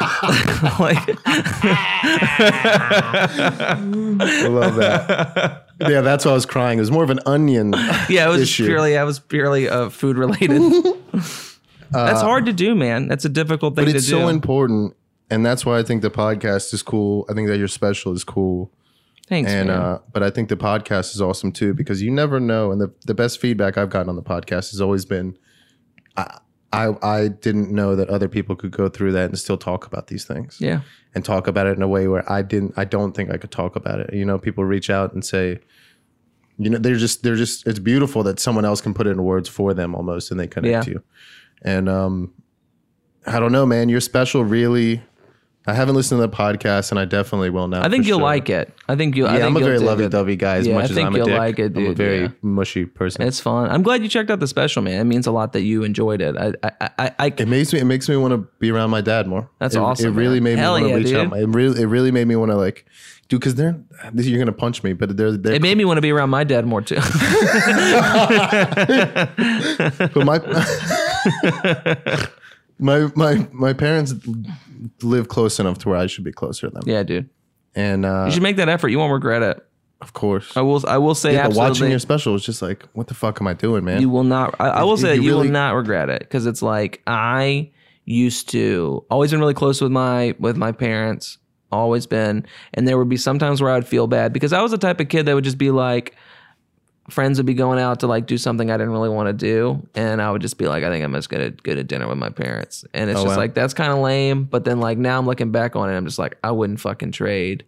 [0.80, 1.18] like
[4.20, 5.66] I love that.
[5.80, 6.78] yeah, that's why I was crying.
[6.78, 7.72] It was more of an onion.
[8.08, 8.66] yeah, it was issue.
[8.66, 10.60] purely I was purely uh, food related.
[11.90, 13.06] That's hard to do, man.
[13.06, 14.96] That's a difficult thing Uh, but it's so important,
[15.30, 17.24] and that's why I think the podcast is cool.
[17.30, 18.72] I think that your special is cool.
[19.28, 19.78] Thanks, and man.
[19.78, 22.72] uh, but I think the podcast is awesome too because you never know.
[22.72, 25.38] And the the best feedback I've gotten on the podcast has always been,
[26.16, 26.38] I
[26.74, 30.08] I, I didn't know that other people could go through that and still talk about
[30.08, 30.80] these things yeah,
[31.14, 32.74] and talk about it in a way where I didn't.
[32.76, 34.12] I don't think I could talk about it.
[34.12, 35.60] You know, people reach out and say,
[36.58, 37.66] you know, they're just they're just.
[37.66, 40.46] It's beautiful that someone else can put it in words for them almost, and they
[40.46, 40.80] connect Yeah.
[40.82, 41.02] to you.
[41.62, 42.32] And um,
[43.26, 43.88] I don't know, man.
[43.88, 45.02] Your special really.
[45.66, 47.82] I haven't listened to the podcast, and I definitely will now.
[47.82, 48.24] I think you'll sure.
[48.24, 48.70] like it.
[48.86, 49.24] I think you.
[49.26, 50.56] I Yeah, think I'm a very lovey-dovey guy.
[50.56, 52.28] As Yeah, much I as I'm a you'll dick, like it, I'm a very yeah.
[52.42, 53.22] mushy person.
[53.22, 53.70] It's fun.
[53.70, 55.00] I'm glad you checked out the special, man.
[55.00, 56.36] It means a lot that you enjoyed it.
[56.36, 57.78] I, I, I, I it makes me.
[57.80, 59.48] It makes me want to be around my dad more.
[59.58, 60.56] That's It- awesome, It really man.
[60.56, 61.32] made Hell me want yeah, to reach dude.
[61.32, 61.38] out.
[61.38, 62.84] It really, it really made me want to like,
[63.28, 63.40] dude.
[63.40, 63.74] Because they're
[64.14, 66.44] you're gonna punch me, but they're they're it made me want to be around my
[66.44, 66.96] dad more too.
[70.12, 70.38] but my
[72.78, 74.14] my my my parents
[75.02, 76.82] live close enough to where I should be closer to them.
[76.86, 77.28] yeah, dude.
[77.74, 78.88] And uh, You should make that effort.
[78.88, 79.58] You won't regret it.
[80.00, 80.84] of course, I will.
[80.86, 81.70] I will say yeah, but absolutely.
[81.70, 84.00] watching your special was just like, what the fuck am I doing, man?
[84.00, 84.54] you will not.
[84.60, 87.02] I, I will say you that you really- will not regret it because it's like
[87.06, 87.70] I
[88.04, 91.38] used to always been really close with my with my parents.
[91.72, 94.70] Always been, and there would be sometimes where I would feel bad because I was
[94.70, 96.14] the type of kid that would just be like,
[97.10, 99.86] friends would be going out to like do something I didn't really want to do,
[99.94, 102.18] and I would just be like, I think I'm just gonna go to dinner with
[102.18, 103.42] my parents, and it's Oh, just wow.
[103.42, 104.44] like that's kind of lame.
[104.44, 107.12] But then like now I'm looking back on it, I'm just like I wouldn't fucking
[107.12, 107.64] trade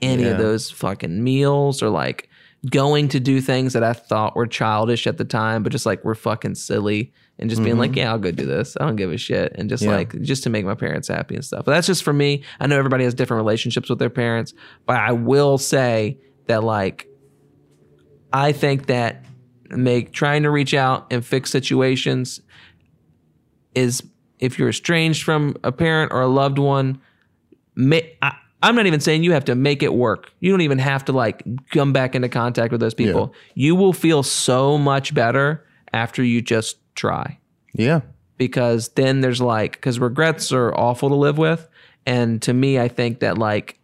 [0.00, 0.30] any Yeah.
[0.30, 2.28] of those fucking meals or like
[2.70, 6.04] going to do things that I thought were childish at the time, but just like
[6.04, 8.76] were fucking silly and just being like, yeah, I'll go do this.
[8.80, 9.52] I don't give a shit.
[9.56, 9.90] And just Mm-hmm.
[9.92, 9.96] Yeah.
[9.96, 11.64] like, just to make my parents happy and stuff.
[11.64, 12.42] But that's just for me.
[12.58, 14.54] I know everybody has different relationships with their parents,
[14.86, 17.07] but I will say that like,
[18.32, 19.24] I think that
[19.70, 22.40] make trying to reach out and fix situations
[23.74, 24.02] is
[24.38, 27.00] if you're estranged from a parent or a loved one,
[27.74, 30.32] may, I, I'm not even saying you have to make it work.
[30.40, 33.34] You don't even have to like come back into contact with those people.
[33.54, 37.38] You will feel so much better after you just try
[37.72, 38.00] yeah,
[38.36, 41.68] because then there's like because regrets are awful to live with
[42.06, 43.78] and to me i think that like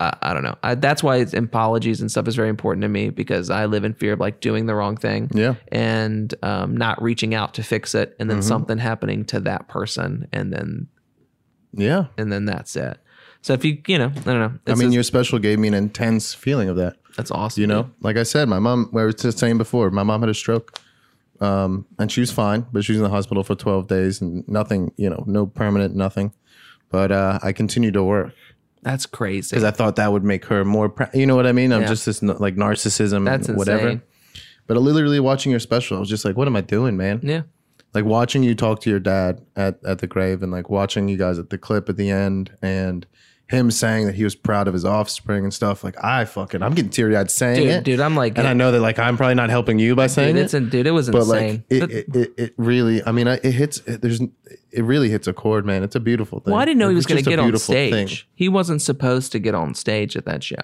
[0.00, 2.88] i, I don't know I, that's why it's, apologies and stuff is very important to
[2.88, 5.54] me because i live in fear of like doing the wrong thing Yeah.
[5.72, 10.28] and um, not reaching out to fix it and then something happening to that person
[10.32, 10.88] and then
[11.72, 12.06] yeah.
[12.16, 12.98] and then that's it
[13.42, 15.68] so if you you know i don't know I mean, just- your special gave me
[15.68, 16.96] an intense feeling of that.
[17.16, 17.92] that's awesome You know, dude.
[18.00, 18.88] like I said, my mom.
[18.90, 20.78] Where I was just saying before, my mom had a stroke,
[21.40, 24.46] um, and she was fine, but she was in the hospital for twelve days and
[24.48, 24.92] nothing.
[24.96, 26.32] You know, no permanent nothing.
[26.90, 28.32] But uh, I continued to work
[28.86, 30.88] that's crazy because I thought that would make her more.
[30.88, 31.72] Pr- you know what I mean?
[31.72, 31.88] I'm Yeah.
[31.88, 33.88] just this like narcissism, That's and whatever.
[33.88, 34.02] insane.
[34.68, 37.20] But literally watching your special, I was just like, what am I doing, man?
[37.22, 37.42] yeah
[37.94, 41.16] Like watching you talk to your dad at at the grave, and like watching you
[41.16, 43.06] guys at the clip at the end, and
[43.48, 45.84] him saying that he was proud of his offspring and stuff.
[45.84, 47.84] Like I fucking, I'm getting teary eyed saying dude it.
[47.84, 50.34] dude i'm like and I know that like I'm probably not helping you by saying
[50.34, 53.04] dude, it, it's in, dude it was but insane like it, it, it, it really,
[53.04, 53.78] I mean, it hits.
[53.86, 55.82] It, there's, it really hits a chord, man.
[55.82, 56.52] It's a beautiful thing.
[56.52, 57.92] Well, I didn't know he was going to get on stage.
[57.92, 58.28] thing.
[58.34, 60.56] He wasn't supposed to get on stage at that show.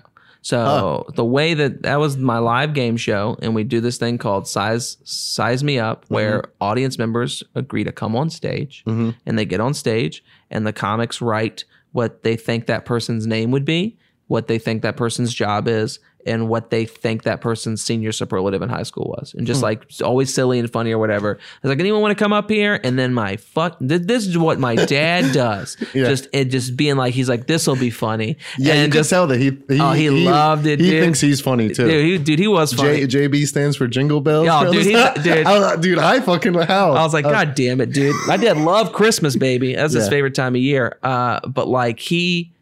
[0.44, 4.18] So the way that that was my live game show, and we do this thing
[4.18, 6.14] called size size me up, mm-hmm.
[6.14, 9.10] where audience members agree to come on stage, mm-hmm.
[9.24, 13.50] and they get on stage, and the comics write what they think that person's name
[13.50, 17.82] would be, what they think that person's job is, and what they think that person's
[17.82, 21.38] senior superlative in high school was, and just like always silly and funny or whatever.
[21.38, 22.80] I was like, anyone want to come up here?
[22.84, 25.76] And then my fuck, th- this is what my dad does.
[25.94, 26.08] Yeah.
[26.08, 28.36] Just it just being like, he's like, this will be funny.
[28.58, 31.02] Yeah, and you can just tell that he he, Oh, he loved it, He dude.
[31.02, 31.88] thinks he's funny too.
[31.88, 33.06] dude, he, dude, he was funny.
[33.06, 34.46] J, JB stands for Jingle Bells.
[34.46, 35.46] Yo, dude, he's- dude.
[35.46, 38.14] I, was- dude, I fucking how I was like, God damn it, dude.
[38.26, 39.74] My dad loved Christmas, baby.
[39.74, 40.98] That's his favorite time of year.
[41.02, 42.52] Uh, but like he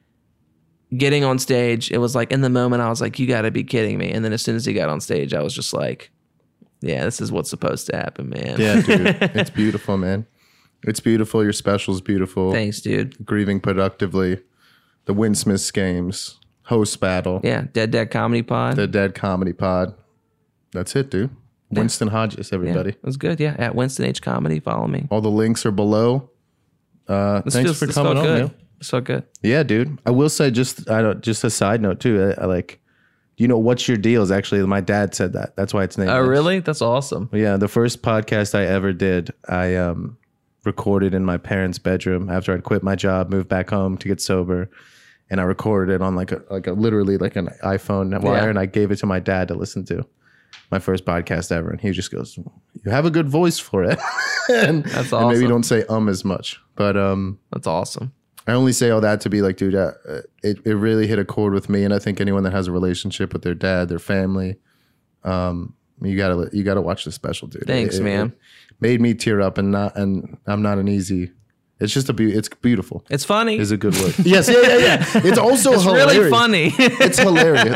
[0.96, 3.50] getting on stage, it was like in the moment I was like, you got to
[3.50, 4.10] be kidding me.
[4.10, 6.10] And then as soon as he got on stage, I was just like,
[6.80, 8.56] yeah, this is what's supposed to happen, man.
[8.58, 9.06] Yeah, dude,
[9.36, 10.26] it's beautiful, man.
[10.82, 11.42] It's beautiful.
[11.44, 12.52] Your special's beautiful.
[12.52, 13.24] Thanks, dude.
[13.26, 14.40] Grieving productively.
[15.04, 16.38] The Winsmiths games.
[16.64, 17.40] Host battle.
[17.42, 18.76] Yeah, Dead Dad Comedy Pod.
[18.76, 19.92] The Dead Comedy Pod.
[20.72, 21.30] That's it, dude.
[21.70, 22.90] Winston Hodges, yeah, everybody.
[22.90, 23.38] it was good.
[23.40, 24.58] Yeah, at Winston H Comedy.
[24.60, 25.06] Follow me.
[25.10, 26.30] All the links are below.
[27.08, 28.24] Uh, This thanks feels, for coming on.
[28.24, 28.40] good.
[28.42, 28.54] man.
[28.82, 29.24] Felt good.
[29.42, 29.98] Yeah, dude.
[30.06, 32.34] I will say just I don't just a side note too.
[32.38, 32.80] I, I like,
[33.36, 34.30] you know, what's your deals?
[34.30, 35.54] Actually, my dad said that.
[35.56, 36.10] That's why it's named.
[36.10, 36.60] Oh, really?
[36.60, 37.28] That's awesome.
[37.32, 40.16] Yeah, the first podcast I ever did, I um
[40.64, 44.20] recorded in my parents' bedroom after I'd quit my job, moved back home to get
[44.20, 44.70] sober,
[45.30, 48.48] and I recorded it on like a like a literally like an iPhone wire, Yeah.
[48.48, 50.06] and I gave it to my dad to listen to.
[50.70, 53.98] My first podcast ever, and he just goes, "You have a good voice for it."
[54.48, 57.38] and, That's and maybe don't say um as much, but um.
[57.52, 58.12] That's awesome.
[58.46, 59.92] I only say all that to be like, dude, uh,
[60.42, 62.72] it, it really hit a chord with me, and I think anyone that has a
[62.72, 64.56] relationship with their dad, their family,
[65.24, 67.66] um, you gotta you gotta watch the special, dude.
[67.66, 68.26] Thanks, It- it- man.
[68.70, 71.32] it made me tear up, and not and I'm not an easy.
[71.78, 73.06] It's just a be- It's beautiful.
[73.08, 73.58] It's funny.
[73.58, 74.14] Is a good word.
[74.24, 75.04] yes, yeah, yeah, yeah.
[75.24, 76.14] It's also it's hilarious.
[76.16, 76.72] really funny.
[76.78, 77.74] It's hilarious.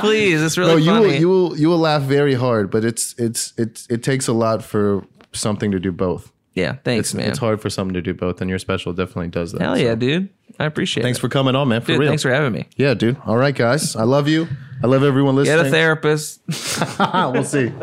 [0.00, 1.06] Please, it's really no, you funny.
[1.06, 4.32] will you will you will laugh very hard, but it's it's it's it takes a
[4.32, 6.32] lot for something to do both.
[6.54, 7.28] Yeah, thanks, It's, man.
[7.30, 9.60] it's hard for something to do both, and your special definitely does that.
[9.60, 9.82] Hell so.
[9.82, 10.28] yeah, dude.
[10.58, 11.20] I appreciate Thanks it.
[11.20, 11.80] Thanks for coming on, man.
[11.80, 12.10] For Dude, real.
[12.10, 12.66] thanks for having me.
[12.76, 13.16] Yeah, dude.
[13.24, 13.96] All right, guys.
[13.96, 14.46] I love you.
[14.82, 15.56] I love everyone listening.
[15.56, 16.40] Get a therapist.
[16.98, 17.72] we'll see.